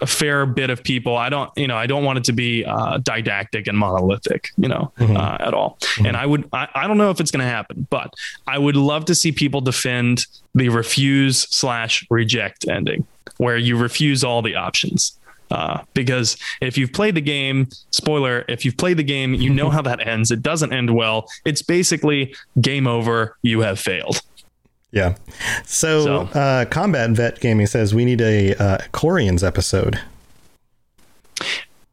a 0.00 0.06
fair 0.06 0.46
bit 0.46 0.68
of 0.68 0.82
people. 0.82 1.16
I 1.16 1.28
don't, 1.28 1.50
you 1.56 1.68
know, 1.68 1.76
I 1.76 1.86
don't 1.86 2.04
want 2.04 2.18
it 2.18 2.24
to 2.24 2.32
be 2.32 2.64
uh, 2.64 2.98
didactic 2.98 3.68
and 3.68 3.78
monolithic, 3.78 4.50
you 4.56 4.68
know, 4.68 4.92
mm-hmm. 4.98 5.16
uh, 5.16 5.36
at 5.38 5.54
all. 5.54 5.78
Mm-hmm. 5.80 6.06
And 6.06 6.16
I 6.16 6.26
would, 6.26 6.48
I, 6.52 6.68
I 6.74 6.86
don't 6.88 6.98
know 6.98 7.10
if 7.10 7.20
it's 7.20 7.30
going 7.30 7.44
to 7.44 7.50
happen, 7.50 7.86
but 7.88 8.12
I 8.46 8.58
would 8.58 8.74
love 8.74 9.04
to 9.06 9.14
see 9.14 9.30
people 9.30 9.60
defend 9.60 10.26
the 10.54 10.70
refuse 10.70 11.42
slash 11.54 12.04
reject 12.10 12.66
ending, 12.68 13.06
where 13.36 13.56
you 13.56 13.76
refuse 13.76 14.24
all 14.24 14.42
the 14.42 14.56
options. 14.56 15.16
Uh, 15.52 15.82
because 15.92 16.38
if 16.62 16.78
you've 16.78 16.92
played 16.92 17.14
the 17.14 17.20
game, 17.20 17.68
spoiler, 17.90 18.44
if 18.48 18.64
you've 18.64 18.76
played 18.78 18.96
the 18.96 19.04
game, 19.04 19.34
you 19.34 19.50
know 19.50 19.68
how 19.76 19.82
that 19.82 20.06
ends. 20.06 20.30
It 20.30 20.42
doesn't 20.42 20.72
end 20.72 20.94
well. 20.94 21.28
It's 21.44 21.62
basically 21.62 22.34
game 22.60 22.86
over. 22.86 23.36
You 23.42 23.60
have 23.60 23.78
failed. 23.78 24.22
Yeah. 24.92 25.14
So, 25.64 26.04
so. 26.04 26.20
Uh, 26.38 26.64
Combat 26.66 27.10
Vet 27.10 27.40
Gaming 27.40 27.66
says 27.66 27.94
we 27.94 28.04
need 28.04 28.20
a 28.20 28.54
uh, 28.54 28.78
Quarians 28.92 29.46
episode. 29.46 30.00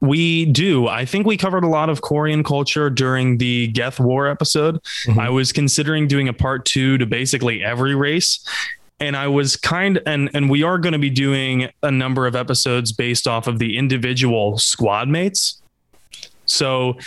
We 0.01 0.45
do. 0.45 0.87
I 0.87 1.03
think 1.03 1.25
we 1.25 1.35
covered 1.35 1.65
a 1.65 1.67
lot 1.67 1.89
of 1.89 2.01
Quarian 2.01 2.45
culture 2.45 2.89
during 2.89 3.37
the 3.37 3.67
Geth 3.67 3.99
War 3.99 4.27
episode. 4.27 4.75
Mm-hmm. 5.05 5.19
I 5.19 5.29
was 5.29 5.51
considering 5.51 6.07
doing 6.07 6.29
a 6.29 6.33
part 6.33 6.63
two 6.63 6.97
to 6.97 7.05
basically 7.05 7.61
every 7.61 7.95
race 7.95 8.39
and 8.99 9.15
I 9.15 9.27
was 9.27 9.55
kind 9.55 10.01
and 10.05 10.29
and 10.33 10.49
we 10.49 10.63
are 10.63 10.77
going 10.77 10.93
to 10.93 10.99
be 10.99 11.09
doing 11.09 11.69
a 11.83 11.91
number 11.91 12.27
of 12.27 12.35
episodes 12.35 12.91
based 12.91 13.27
off 13.27 13.47
of 13.47 13.59
the 13.59 13.77
individual 13.77 14.57
squad 14.57 15.07
mates. 15.07 15.61
So 16.45 16.97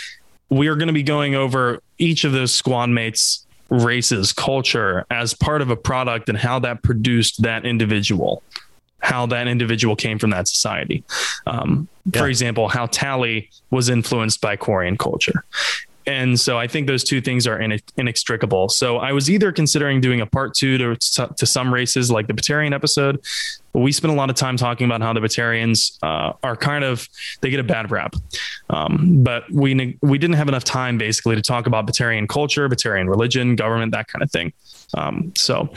we 0.49 0.67
are 0.67 0.75
going 0.75 0.87
to 0.87 0.93
be 0.93 1.03
going 1.03 1.35
over 1.35 1.81
each 1.97 2.23
of 2.23 2.31
those 2.31 2.53
squad 2.53 2.89
mates 2.89 3.45
races 3.69 4.33
culture 4.33 5.05
as 5.09 5.33
part 5.33 5.61
of 5.61 5.69
a 5.69 5.75
product 5.75 6.29
and 6.29 6.37
how 6.37 6.59
that 6.59 6.83
produced 6.83 7.41
that 7.41 7.65
individual 7.65 8.43
how 8.99 9.25
that 9.25 9.49
individual 9.49 9.97
came 9.97 10.17
from 10.17 10.29
that 10.29 10.47
society. 10.47 11.03
Um, 11.45 11.89
yeah. 12.05 12.21
For 12.21 12.29
example, 12.29 12.69
how 12.69 12.85
Tali 12.85 13.49
was 13.69 13.89
influenced 13.89 14.39
by 14.39 14.55
Quarian 14.55 14.97
culture 14.97 15.43
and 16.05 16.39
so 16.39 16.57
I 16.57 16.67
think 16.67 16.87
those 16.87 17.03
two 17.03 17.21
things 17.21 17.47
are 17.47 17.59
inextricable. 17.97 18.69
So 18.69 18.97
I 18.97 19.11
was 19.11 19.29
either 19.29 19.51
considering 19.51 20.01
doing 20.01 20.21
a 20.21 20.25
part 20.25 20.53
two 20.53 20.77
to 20.77 20.95
to 21.37 21.45
some 21.45 21.73
races 21.73 22.11
like 22.11 22.27
the 22.27 22.33
Batarian 22.33 22.73
episode. 22.73 23.23
We 23.73 23.91
spent 23.91 24.13
a 24.13 24.15
lot 24.15 24.29
of 24.29 24.35
time 24.35 24.55
talking 24.55 24.85
about 24.85 25.01
how 25.01 25.13
the 25.13 25.19
Batarians 25.19 25.97
uh, 26.03 26.33
are 26.43 26.55
kind 26.55 26.83
of 26.83 27.07
they 27.41 27.49
get 27.49 27.59
a 27.59 27.63
bad 27.63 27.89
rap, 27.89 28.15
um, 28.69 29.23
but 29.23 29.49
we 29.51 29.97
we 30.01 30.17
didn't 30.17 30.35
have 30.35 30.47
enough 30.47 30.63
time 30.63 30.97
basically 30.97 31.35
to 31.35 31.41
talk 31.41 31.65
about 31.65 31.87
Batarian 31.87 32.29
culture, 32.29 32.69
Batarian 32.69 33.09
religion, 33.09 33.55
government, 33.55 33.91
that 33.93 34.07
kind 34.07 34.21
of 34.21 34.31
thing. 34.31 34.53
Um, 34.95 35.33
so 35.35 35.69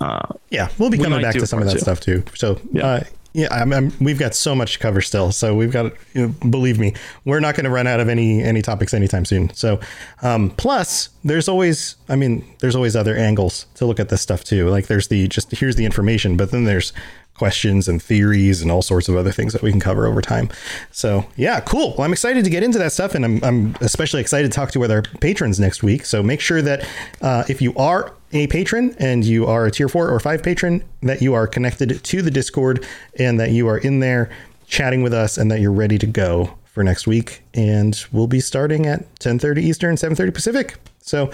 uh, 0.00 0.26
yeah, 0.50 0.68
we'll 0.78 0.90
be 0.90 0.98
coming 0.98 1.22
back 1.22 1.34
to 1.34 1.46
some 1.46 1.60
of 1.60 1.66
that 1.66 1.72
too. 1.72 1.78
stuff 1.78 2.00
too. 2.00 2.22
So 2.34 2.60
yeah. 2.72 2.86
uh, 2.86 3.04
yeah, 3.34 3.48
I'm, 3.50 3.72
I'm, 3.72 3.92
we've 4.00 4.18
got 4.18 4.34
so 4.34 4.54
much 4.54 4.74
to 4.74 4.78
cover 4.78 5.00
still. 5.00 5.32
So 5.32 5.54
we've 5.54 5.70
got, 5.70 5.92
you 6.14 6.28
know, 6.28 6.50
believe 6.50 6.78
me, 6.78 6.94
we're 7.24 7.40
not 7.40 7.54
going 7.54 7.64
to 7.64 7.70
run 7.70 7.86
out 7.86 8.00
of 8.00 8.08
any 8.08 8.42
any 8.42 8.62
topics 8.62 8.94
anytime 8.94 9.24
soon. 9.24 9.52
So, 9.54 9.80
um, 10.22 10.50
plus, 10.50 11.10
there's 11.24 11.48
always, 11.48 11.96
I 12.08 12.16
mean, 12.16 12.44
there's 12.60 12.74
always 12.74 12.96
other 12.96 13.16
angles 13.16 13.66
to 13.74 13.86
look 13.86 14.00
at 14.00 14.08
this 14.08 14.22
stuff 14.22 14.44
too. 14.44 14.68
Like 14.68 14.86
there's 14.86 15.08
the 15.08 15.28
just 15.28 15.50
here's 15.52 15.76
the 15.76 15.84
information, 15.84 16.36
but 16.36 16.50
then 16.50 16.64
there's 16.64 16.92
questions 17.34 17.86
and 17.86 18.02
theories 18.02 18.60
and 18.60 18.70
all 18.70 18.82
sorts 18.82 19.08
of 19.08 19.16
other 19.16 19.30
things 19.30 19.52
that 19.52 19.62
we 19.62 19.70
can 19.70 19.78
cover 19.78 20.06
over 20.06 20.20
time. 20.20 20.48
So 20.90 21.24
yeah, 21.36 21.60
cool. 21.60 21.94
Well, 21.96 22.02
I'm 22.04 22.12
excited 22.12 22.44
to 22.44 22.50
get 22.50 22.62
into 22.62 22.78
that 22.78 22.92
stuff, 22.92 23.14
and 23.14 23.24
I'm, 23.24 23.44
I'm 23.44 23.76
especially 23.80 24.20
excited 24.20 24.50
to 24.50 24.56
talk 24.56 24.72
to 24.72 24.80
with 24.80 24.90
our 24.90 25.02
patrons 25.02 25.60
next 25.60 25.82
week. 25.82 26.04
So 26.04 26.22
make 26.22 26.40
sure 26.40 26.60
that 26.62 26.88
uh, 27.22 27.44
if 27.48 27.62
you 27.62 27.74
are 27.76 28.12
a 28.32 28.46
patron 28.48 28.94
and 28.98 29.24
you 29.24 29.46
are 29.46 29.66
a 29.66 29.70
tier 29.70 29.88
four 29.88 30.10
or 30.10 30.20
five 30.20 30.42
patron, 30.42 30.84
that 31.02 31.22
you 31.22 31.34
are 31.34 31.46
connected 31.46 32.02
to 32.04 32.22
the 32.22 32.30
Discord 32.30 32.84
and 33.18 33.40
that 33.40 33.50
you 33.50 33.68
are 33.68 33.78
in 33.78 34.00
there 34.00 34.30
chatting 34.66 35.02
with 35.02 35.14
us 35.14 35.38
and 35.38 35.50
that 35.50 35.60
you're 35.60 35.72
ready 35.72 35.98
to 35.98 36.06
go 36.06 36.54
for 36.66 36.84
next 36.84 37.06
week. 37.06 37.42
And 37.54 38.00
we'll 38.12 38.26
be 38.26 38.40
starting 38.40 38.86
at 38.86 39.02
10:30 39.18 39.62
Eastern, 39.62 39.96
7:30 39.96 40.30
Pacific. 40.30 40.76
So 41.00 41.30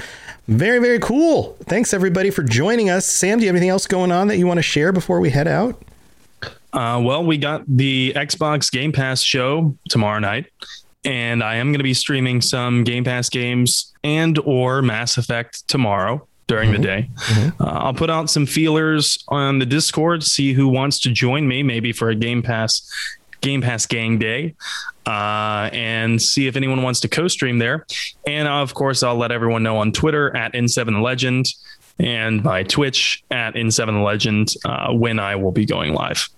very, 0.46 0.78
very 0.78 1.00
cool. 1.00 1.56
Thanks 1.64 1.92
everybody 1.92 2.30
for 2.30 2.42
joining 2.42 2.90
us. 2.90 3.06
Sam, 3.06 3.38
do 3.38 3.44
you 3.44 3.48
have 3.48 3.56
anything 3.56 3.70
else 3.70 3.86
going 3.86 4.12
on 4.12 4.28
that 4.28 4.38
you 4.38 4.46
want 4.46 4.58
to 4.58 4.62
share 4.62 4.92
before 4.92 5.18
we 5.20 5.30
head 5.30 5.48
out? 5.48 5.82
Uh, 6.72 7.00
well, 7.04 7.24
we 7.24 7.38
got 7.38 7.62
the 7.66 8.12
Xbox 8.14 8.70
Game 8.70 8.92
Pass 8.92 9.20
show 9.20 9.76
tomorrow 9.88 10.18
night, 10.18 10.46
and 11.04 11.42
I 11.42 11.56
am 11.56 11.68
going 11.68 11.78
to 11.78 11.84
be 11.84 11.94
streaming 11.94 12.40
some 12.40 12.84
Game 12.84 13.04
Pass 13.04 13.28
games 13.28 13.92
and 14.02 14.38
or 14.44 14.82
Mass 14.82 15.16
Effect 15.16 15.66
tomorrow 15.68 16.26
during 16.46 16.72
mm-hmm. 16.72 16.82
the 16.82 16.86
day. 16.86 17.08
Mm-hmm. 17.16 17.62
Uh, 17.62 17.66
I'll 17.66 17.94
put 17.94 18.10
out 18.10 18.30
some 18.30 18.46
feelers 18.46 19.24
on 19.28 19.58
the 19.58 19.66
Discord, 19.66 20.22
see 20.22 20.52
who 20.52 20.68
wants 20.68 20.98
to 21.00 21.10
join 21.10 21.46
me, 21.48 21.62
maybe 21.62 21.92
for 21.92 22.10
a 22.10 22.14
Game 22.14 22.42
Pass 22.42 22.90
Game 23.40 23.60
Pass 23.60 23.86
Gang 23.86 24.18
Day, 24.18 24.54
uh, 25.06 25.68
and 25.72 26.20
see 26.20 26.46
if 26.46 26.56
anyone 26.56 26.82
wants 26.82 27.00
to 27.00 27.08
co-stream 27.08 27.58
there. 27.58 27.86
And 28.26 28.48
of 28.48 28.74
course, 28.74 29.02
I'll 29.02 29.16
let 29.16 29.32
everyone 29.32 29.62
know 29.62 29.76
on 29.76 29.92
Twitter 29.92 30.34
at 30.36 30.54
N7 30.54 31.02
Legend 31.02 31.46
and 31.98 32.42
by 32.42 32.62
Twitch 32.62 33.22
at 33.30 33.54
N7 33.54 34.02
Legend 34.02 34.54
uh, 34.64 34.92
when 34.92 35.18
I 35.18 35.36
will 35.36 35.52
be 35.52 35.64
going 35.64 35.92
live. 35.92 36.28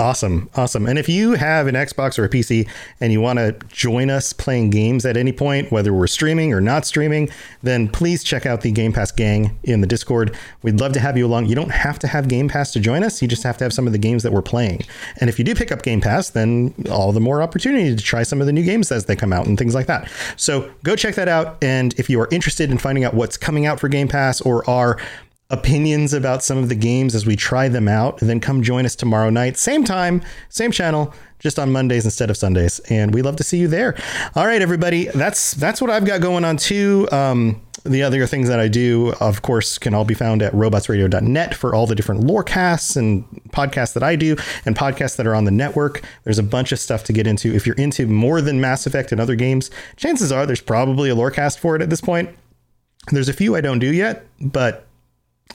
Awesome. 0.00 0.48
Awesome. 0.54 0.86
And 0.86 0.98
if 0.98 1.10
you 1.10 1.32
have 1.32 1.66
an 1.66 1.74
Xbox 1.74 2.18
or 2.18 2.24
a 2.24 2.28
PC 2.30 2.66
and 3.02 3.12
you 3.12 3.20
want 3.20 3.38
to 3.38 3.52
join 3.68 4.08
us 4.08 4.32
playing 4.32 4.70
games 4.70 5.04
at 5.04 5.14
any 5.14 5.30
point, 5.30 5.70
whether 5.70 5.92
we're 5.92 6.06
streaming 6.06 6.54
or 6.54 6.60
not 6.62 6.86
streaming, 6.86 7.28
then 7.62 7.86
please 7.86 8.24
check 8.24 8.46
out 8.46 8.62
the 8.62 8.72
Game 8.72 8.94
Pass 8.94 9.12
gang 9.12 9.58
in 9.62 9.82
the 9.82 9.86
Discord. 9.86 10.34
We'd 10.62 10.80
love 10.80 10.94
to 10.94 11.00
have 11.00 11.18
you 11.18 11.26
along. 11.26 11.48
You 11.48 11.54
don't 11.54 11.70
have 11.70 11.98
to 11.98 12.06
have 12.06 12.28
Game 12.28 12.48
Pass 12.48 12.72
to 12.72 12.80
join 12.80 13.04
us. 13.04 13.20
You 13.20 13.28
just 13.28 13.42
have 13.42 13.58
to 13.58 13.64
have 13.64 13.74
some 13.74 13.86
of 13.86 13.92
the 13.92 13.98
games 13.98 14.22
that 14.22 14.32
we're 14.32 14.40
playing. 14.40 14.84
And 15.18 15.28
if 15.28 15.38
you 15.38 15.44
do 15.44 15.54
pick 15.54 15.70
up 15.70 15.82
Game 15.82 16.00
Pass, 16.00 16.30
then 16.30 16.72
all 16.90 17.12
the 17.12 17.20
more 17.20 17.42
opportunity 17.42 17.94
to 17.94 18.02
try 18.02 18.22
some 18.22 18.40
of 18.40 18.46
the 18.46 18.54
new 18.54 18.64
games 18.64 18.90
as 18.90 19.04
they 19.04 19.14
come 19.14 19.34
out 19.34 19.46
and 19.46 19.58
things 19.58 19.74
like 19.74 19.86
that. 19.88 20.10
So 20.36 20.72
go 20.82 20.96
check 20.96 21.14
that 21.16 21.28
out. 21.28 21.62
And 21.62 21.92
if 21.98 22.08
you 22.08 22.18
are 22.22 22.28
interested 22.32 22.70
in 22.70 22.78
finding 22.78 23.04
out 23.04 23.12
what's 23.12 23.36
coming 23.36 23.66
out 23.66 23.78
for 23.78 23.88
Game 23.88 24.08
Pass 24.08 24.40
or 24.40 24.68
are 24.68 24.96
opinions 25.50 26.12
about 26.12 26.42
some 26.42 26.58
of 26.58 26.68
the 26.68 26.74
games 26.74 27.14
as 27.14 27.26
we 27.26 27.36
try 27.36 27.68
them 27.68 27.88
out, 27.88 28.18
then 28.18 28.40
come 28.40 28.62
join 28.62 28.86
us 28.86 28.94
tomorrow 28.94 29.30
night. 29.30 29.56
Same 29.56 29.84
time, 29.84 30.22
same 30.48 30.70
channel, 30.70 31.12
just 31.38 31.58
on 31.58 31.72
Mondays 31.72 32.04
instead 32.04 32.30
of 32.30 32.36
Sundays. 32.36 32.78
And 32.90 33.12
we 33.12 33.22
love 33.22 33.36
to 33.36 33.44
see 33.44 33.58
you 33.58 33.68
there. 33.68 33.96
All 34.34 34.46
right, 34.46 34.62
everybody. 34.62 35.06
That's 35.06 35.52
that's 35.54 35.80
what 35.80 35.90
I've 35.90 36.04
got 36.04 36.20
going 36.20 36.44
on 36.44 36.56
too. 36.56 37.08
Um, 37.10 37.60
the 37.84 38.02
other 38.02 38.26
things 38.26 38.48
that 38.48 38.60
I 38.60 38.68
do, 38.68 39.14
of 39.20 39.40
course, 39.40 39.78
can 39.78 39.94
all 39.94 40.04
be 40.04 40.12
found 40.14 40.42
at 40.42 40.52
robotsradio.net 40.52 41.54
for 41.54 41.74
all 41.74 41.86
the 41.86 41.94
different 41.94 42.24
lore 42.24 42.44
casts 42.44 42.94
and 42.94 43.24
podcasts 43.52 43.94
that 43.94 44.02
I 44.02 44.16
do 44.16 44.36
and 44.66 44.76
podcasts 44.76 45.16
that 45.16 45.26
are 45.26 45.34
on 45.34 45.44
the 45.44 45.50
network. 45.50 46.02
There's 46.24 46.38
a 46.38 46.42
bunch 46.42 46.72
of 46.72 46.78
stuff 46.78 47.04
to 47.04 47.12
get 47.12 47.26
into. 47.26 47.54
If 47.54 47.66
you're 47.66 47.76
into 47.76 48.06
more 48.06 48.42
than 48.42 48.60
Mass 48.60 48.86
Effect 48.86 49.12
and 49.12 49.20
other 49.20 49.34
games, 49.34 49.70
chances 49.96 50.30
are 50.30 50.44
there's 50.44 50.60
probably 50.60 51.08
a 51.08 51.14
lore 51.14 51.30
cast 51.30 51.58
for 51.58 51.74
it 51.74 51.80
at 51.80 51.88
this 51.88 52.02
point. 52.02 52.28
There's 53.10 53.30
a 53.30 53.32
few 53.32 53.56
I 53.56 53.62
don't 53.62 53.78
do 53.78 53.92
yet, 53.92 54.26
but 54.40 54.86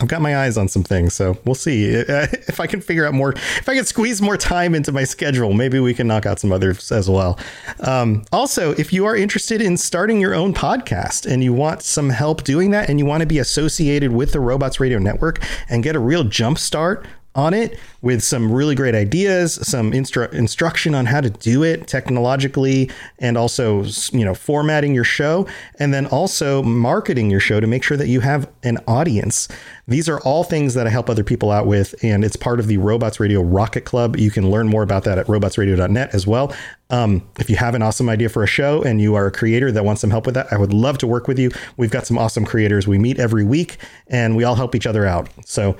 I've 0.01 0.09
got 0.09 0.21
my 0.21 0.37
eyes 0.37 0.57
on 0.57 0.67
some 0.67 0.83
things, 0.83 1.13
so 1.13 1.37
we'll 1.45 1.55
see 1.55 1.85
if 1.85 2.59
I 2.59 2.67
can 2.67 2.81
figure 2.81 3.05
out 3.05 3.13
more. 3.13 3.31
If 3.31 3.69
I 3.69 3.75
can 3.75 3.85
squeeze 3.85 4.21
more 4.21 4.35
time 4.35 4.75
into 4.75 4.91
my 4.91 5.05
schedule, 5.05 5.53
maybe 5.53 5.79
we 5.79 5.93
can 5.93 6.07
knock 6.07 6.25
out 6.25 6.39
some 6.39 6.51
others 6.51 6.91
as 6.91 7.09
well. 7.09 7.39
Um, 7.79 8.25
also, 8.33 8.71
if 8.73 8.91
you 8.91 9.05
are 9.05 9.15
interested 9.15 9.61
in 9.61 9.77
starting 9.77 10.19
your 10.19 10.35
own 10.35 10.53
podcast 10.53 11.25
and 11.31 11.43
you 11.43 11.53
want 11.53 11.81
some 11.81 12.09
help 12.09 12.43
doing 12.43 12.71
that, 12.71 12.89
and 12.89 12.99
you 12.99 13.05
want 13.05 13.21
to 13.21 13.27
be 13.27 13.39
associated 13.39 14.11
with 14.11 14.33
the 14.33 14.39
Robots 14.39 14.79
Radio 14.79 14.99
Network 14.99 15.41
and 15.69 15.81
get 15.81 15.95
a 15.95 15.99
real 15.99 16.25
jump 16.25 16.57
start 16.59 17.05
on 17.35 17.53
it 17.53 17.77
with 18.01 18.23
some 18.23 18.51
really 18.51 18.75
great 18.75 18.95
ideas, 18.95 19.55
some 19.67 19.91
instru- 19.91 20.31
instruction 20.33 20.95
on 20.95 21.05
how 21.05 21.21
to 21.21 21.29
do 21.29 21.63
it 21.63 21.87
technologically, 21.87 22.89
and 23.19 23.37
also 23.37 23.83
you 24.11 24.23
know 24.23 24.33
formatting 24.33 24.95
your 24.95 25.03
show, 25.03 25.47
and 25.79 25.93
then 25.93 26.05
also 26.07 26.63
marketing 26.63 27.29
your 27.29 27.39
show 27.39 27.59
to 27.59 27.67
make 27.67 27.83
sure 27.83 27.97
that 27.97 28.07
you 28.07 28.21
have 28.21 28.49
an 28.63 28.77
audience. 28.87 29.47
These 29.87 30.09
are 30.09 30.19
all 30.21 30.43
things 30.43 30.73
that 30.73 30.87
I 30.87 30.89
help 30.89 31.09
other 31.09 31.23
people 31.23 31.51
out 31.51 31.67
with, 31.67 31.93
and 32.03 32.23
it's 32.23 32.35
part 32.35 32.59
of 32.59 32.67
the 32.67 32.77
Robots 32.77 33.19
Radio 33.19 33.41
Rocket 33.41 33.81
Club. 33.81 34.17
You 34.17 34.31
can 34.31 34.49
learn 34.49 34.67
more 34.67 34.83
about 34.83 35.03
that 35.03 35.17
at 35.17 35.27
robotsradio.net 35.27 36.13
as 36.13 36.25
well. 36.25 36.53
Um, 36.91 37.27
if 37.39 37.49
you 37.49 37.55
have 37.55 37.73
an 37.73 37.81
awesome 37.81 38.09
idea 38.09 38.29
for 38.29 38.43
a 38.43 38.47
show 38.47 38.83
and 38.83 39.01
you 39.01 39.15
are 39.15 39.25
a 39.25 39.31
creator 39.31 39.71
that 39.71 39.83
wants 39.83 40.01
some 40.01 40.11
help 40.11 40.27
with 40.27 40.35
that, 40.35 40.51
I 40.53 40.57
would 40.57 40.71
love 40.71 40.99
to 40.99 41.07
work 41.07 41.27
with 41.27 41.39
you. 41.39 41.49
We've 41.77 41.89
got 41.89 42.05
some 42.05 42.17
awesome 42.17 42.45
creators. 42.45 42.87
We 42.87 42.99
meet 42.99 43.19
every 43.19 43.43
week 43.43 43.77
and 44.07 44.35
we 44.35 44.43
all 44.43 44.53
help 44.53 44.75
each 44.75 44.85
other 44.85 45.05
out. 45.05 45.27
So 45.45 45.75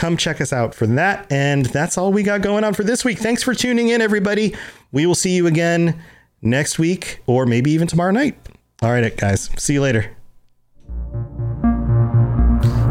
come 0.00 0.16
check 0.16 0.40
us 0.40 0.52
out 0.52 0.74
for 0.74 0.86
that. 0.86 1.30
And 1.30 1.66
that's 1.66 1.98
all 1.98 2.10
we 2.10 2.22
got 2.22 2.40
going 2.40 2.64
on 2.64 2.72
for 2.72 2.82
this 2.82 3.04
week. 3.04 3.18
Thanks 3.18 3.42
for 3.42 3.54
tuning 3.54 3.88
in, 3.88 4.00
everybody. 4.00 4.54
We 4.92 5.04
will 5.04 5.14
see 5.14 5.36
you 5.36 5.46
again 5.46 6.02
next 6.40 6.78
week 6.78 7.20
or 7.26 7.44
maybe 7.44 7.70
even 7.72 7.86
tomorrow 7.86 8.10
night. 8.10 8.34
All 8.82 8.90
right, 8.90 9.14
guys. 9.14 9.50
See 9.58 9.74
you 9.74 9.82
later. 9.82 10.16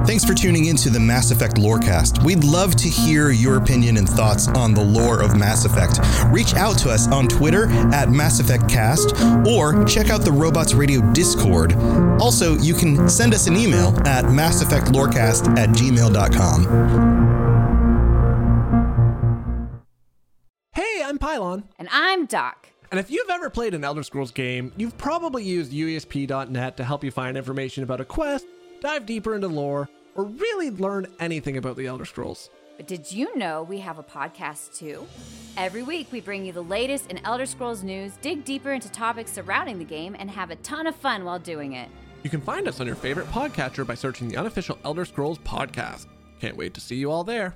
Thanks 0.09 0.25
for 0.25 0.33
tuning 0.33 0.65
into 0.65 0.89
the 0.89 0.99
Mass 0.99 1.29
Effect 1.29 1.57
Lorecast. 1.57 2.23
We'd 2.23 2.43
love 2.43 2.75
to 2.77 2.89
hear 2.89 3.29
your 3.29 3.57
opinion 3.57 3.95
and 3.95 4.09
thoughts 4.09 4.47
on 4.47 4.73
the 4.73 4.83
lore 4.83 5.21
of 5.21 5.37
Mass 5.37 5.65
Effect. 5.65 5.99
Reach 6.33 6.55
out 6.55 6.79
to 6.79 6.89
us 6.89 7.07
on 7.09 7.27
Twitter 7.27 7.67
at 7.93 8.09
Mass 8.09 8.39
Effect 8.39 8.67
Cast 8.67 9.11
or 9.45 9.85
check 9.85 10.09
out 10.09 10.21
the 10.21 10.31
Robots 10.31 10.73
Radio 10.73 10.99
Discord. 11.13 11.73
Also, 12.19 12.57
you 12.57 12.73
can 12.73 13.07
send 13.07 13.35
us 13.35 13.45
an 13.45 13.55
email 13.55 13.89
at 14.07 14.25
masseffectlorecast 14.25 15.55
at 15.59 15.69
gmail.com. 15.69 16.63
Hey, 20.73 21.03
I'm 21.05 21.19
Pylon. 21.19 21.65
And 21.77 21.87
I'm 21.91 22.25
Doc. 22.25 22.71
And 22.89 22.99
if 22.99 23.11
you've 23.11 23.29
ever 23.29 23.51
played 23.51 23.75
an 23.75 23.83
Elder 23.83 24.01
Scrolls 24.01 24.31
game, 24.31 24.73
you've 24.75 24.97
probably 24.97 25.43
used 25.43 25.71
UESP.net 25.71 26.77
to 26.77 26.83
help 26.83 27.03
you 27.03 27.11
find 27.11 27.37
information 27.37 27.83
about 27.83 28.01
a 28.01 28.05
quest, 28.05 28.47
dive 28.81 29.05
deeper 29.05 29.35
into 29.35 29.47
lore, 29.47 29.87
or 30.19 30.25
really 30.25 30.69
learn 30.69 31.07
anything 31.21 31.55
about 31.55 31.77
the 31.77 31.87
Elder 31.87 32.03
Scrolls. 32.03 32.49
But 32.75 32.87
did 32.87 33.09
you 33.09 33.37
know 33.37 33.63
we 33.63 33.79
have 33.79 33.99
a 33.99 34.03
podcast 34.03 34.77
too? 34.77 35.07
Every 35.55 35.81
week 35.81 36.11
we 36.11 36.19
bring 36.19 36.45
you 36.45 36.51
the 36.51 36.61
latest 36.61 37.09
in 37.09 37.25
Elder 37.25 37.45
Scrolls 37.45 37.83
news, 37.83 38.11
dig 38.21 38.43
deeper 38.43 38.73
into 38.73 38.91
topics 38.91 39.31
surrounding 39.31 39.79
the 39.79 39.85
game, 39.85 40.17
and 40.19 40.29
have 40.29 40.51
a 40.51 40.57
ton 40.57 40.87
of 40.87 40.95
fun 40.95 41.23
while 41.23 41.39
doing 41.39 41.73
it. 41.73 41.87
You 42.23 42.29
can 42.29 42.41
find 42.41 42.67
us 42.67 42.81
on 42.81 42.87
your 42.87 42.97
favorite 42.97 43.27
podcatcher 43.27 43.87
by 43.87 43.95
searching 43.95 44.27
the 44.27 44.35
unofficial 44.35 44.77
Elder 44.83 45.05
Scrolls 45.05 45.39
podcast. 45.39 46.07
Can't 46.41 46.57
wait 46.57 46.73
to 46.73 46.81
see 46.81 46.97
you 46.97 47.09
all 47.11 47.23
there. 47.23 47.55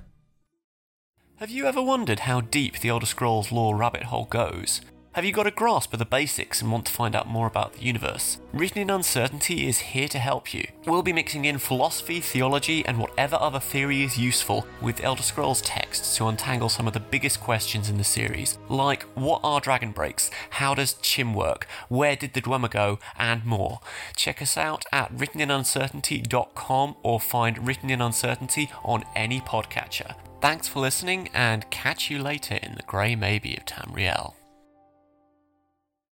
Have 1.36 1.50
you 1.50 1.66
ever 1.66 1.82
wondered 1.82 2.20
how 2.20 2.40
deep 2.40 2.78
the 2.78 2.88
Elder 2.88 3.04
Scrolls 3.04 3.52
lore 3.52 3.76
rabbit 3.76 4.04
hole 4.04 4.24
goes? 4.24 4.80
Have 5.14 5.24
you 5.24 5.30
got 5.30 5.46
a 5.46 5.52
grasp 5.52 5.92
of 5.92 6.00
the 6.00 6.04
basics 6.04 6.60
and 6.60 6.72
want 6.72 6.86
to 6.86 6.92
find 6.92 7.14
out 7.14 7.28
more 7.28 7.46
about 7.46 7.74
the 7.74 7.84
universe? 7.84 8.38
Written 8.52 8.82
in 8.82 8.90
Uncertainty 8.90 9.68
is 9.68 9.78
here 9.78 10.08
to 10.08 10.18
help 10.18 10.52
you. 10.52 10.66
We'll 10.86 11.04
be 11.04 11.12
mixing 11.12 11.44
in 11.44 11.58
philosophy, 11.58 12.18
theology, 12.18 12.84
and 12.84 12.98
whatever 12.98 13.36
other 13.36 13.60
theory 13.60 14.02
is 14.02 14.18
useful 14.18 14.66
with 14.82 15.04
Elder 15.04 15.22
Scrolls 15.22 15.62
texts 15.62 16.16
to 16.16 16.26
untangle 16.26 16.68
some 16.68 16.88
of 16.88 16.94
the 16.94 16.98
biggest 16.98 17.40
questions 17.40 17.88
in 17.88 17.96
the 17.96 18.02
series, 18.02 18.58
like 18.68 19.04
what 19.14 19.40
are 19.44 19.60
dragon 19.60 19.92
breaks, 19.92 20.32
how 20.50 20.74
does 20.74 20.94
Chim 20.94 21.32
work, 21.32 21.68
where 21.88 22.16
did 22.16 22.34
the 22.34 22.42
Dwemer 22.42 22.68
go, 22.68 22.98
and 23.16 23.44
more. 23.44 23.78
Check 24.16 24.42
us 24.42 24.56
out 24.56 24.84
at 24.90 25.16
writteninuncertainty.com 25.16 26.96
or 27.04 27.20
find 27.20 27.68
Written 27.68 27.90
in 27.90 28.02
Uncertainty 28.02 28.68
on 28.82 29.04
any 29.14 29.40
podcatcher. 29.40 30.16
Thanks 30.40 30.66
for 30.66 30.80
listening 30.80 31.28
and 31.32 31.70
catch 31.70 32.10
you 32.10 32.18
later 32.18 32.56
in 32.56 32.74
the 32.74 32.82
grey 32.82 33.14
maybe 33.14 33.56
of 33.56 33.64
Tamriel. 33.64 34.34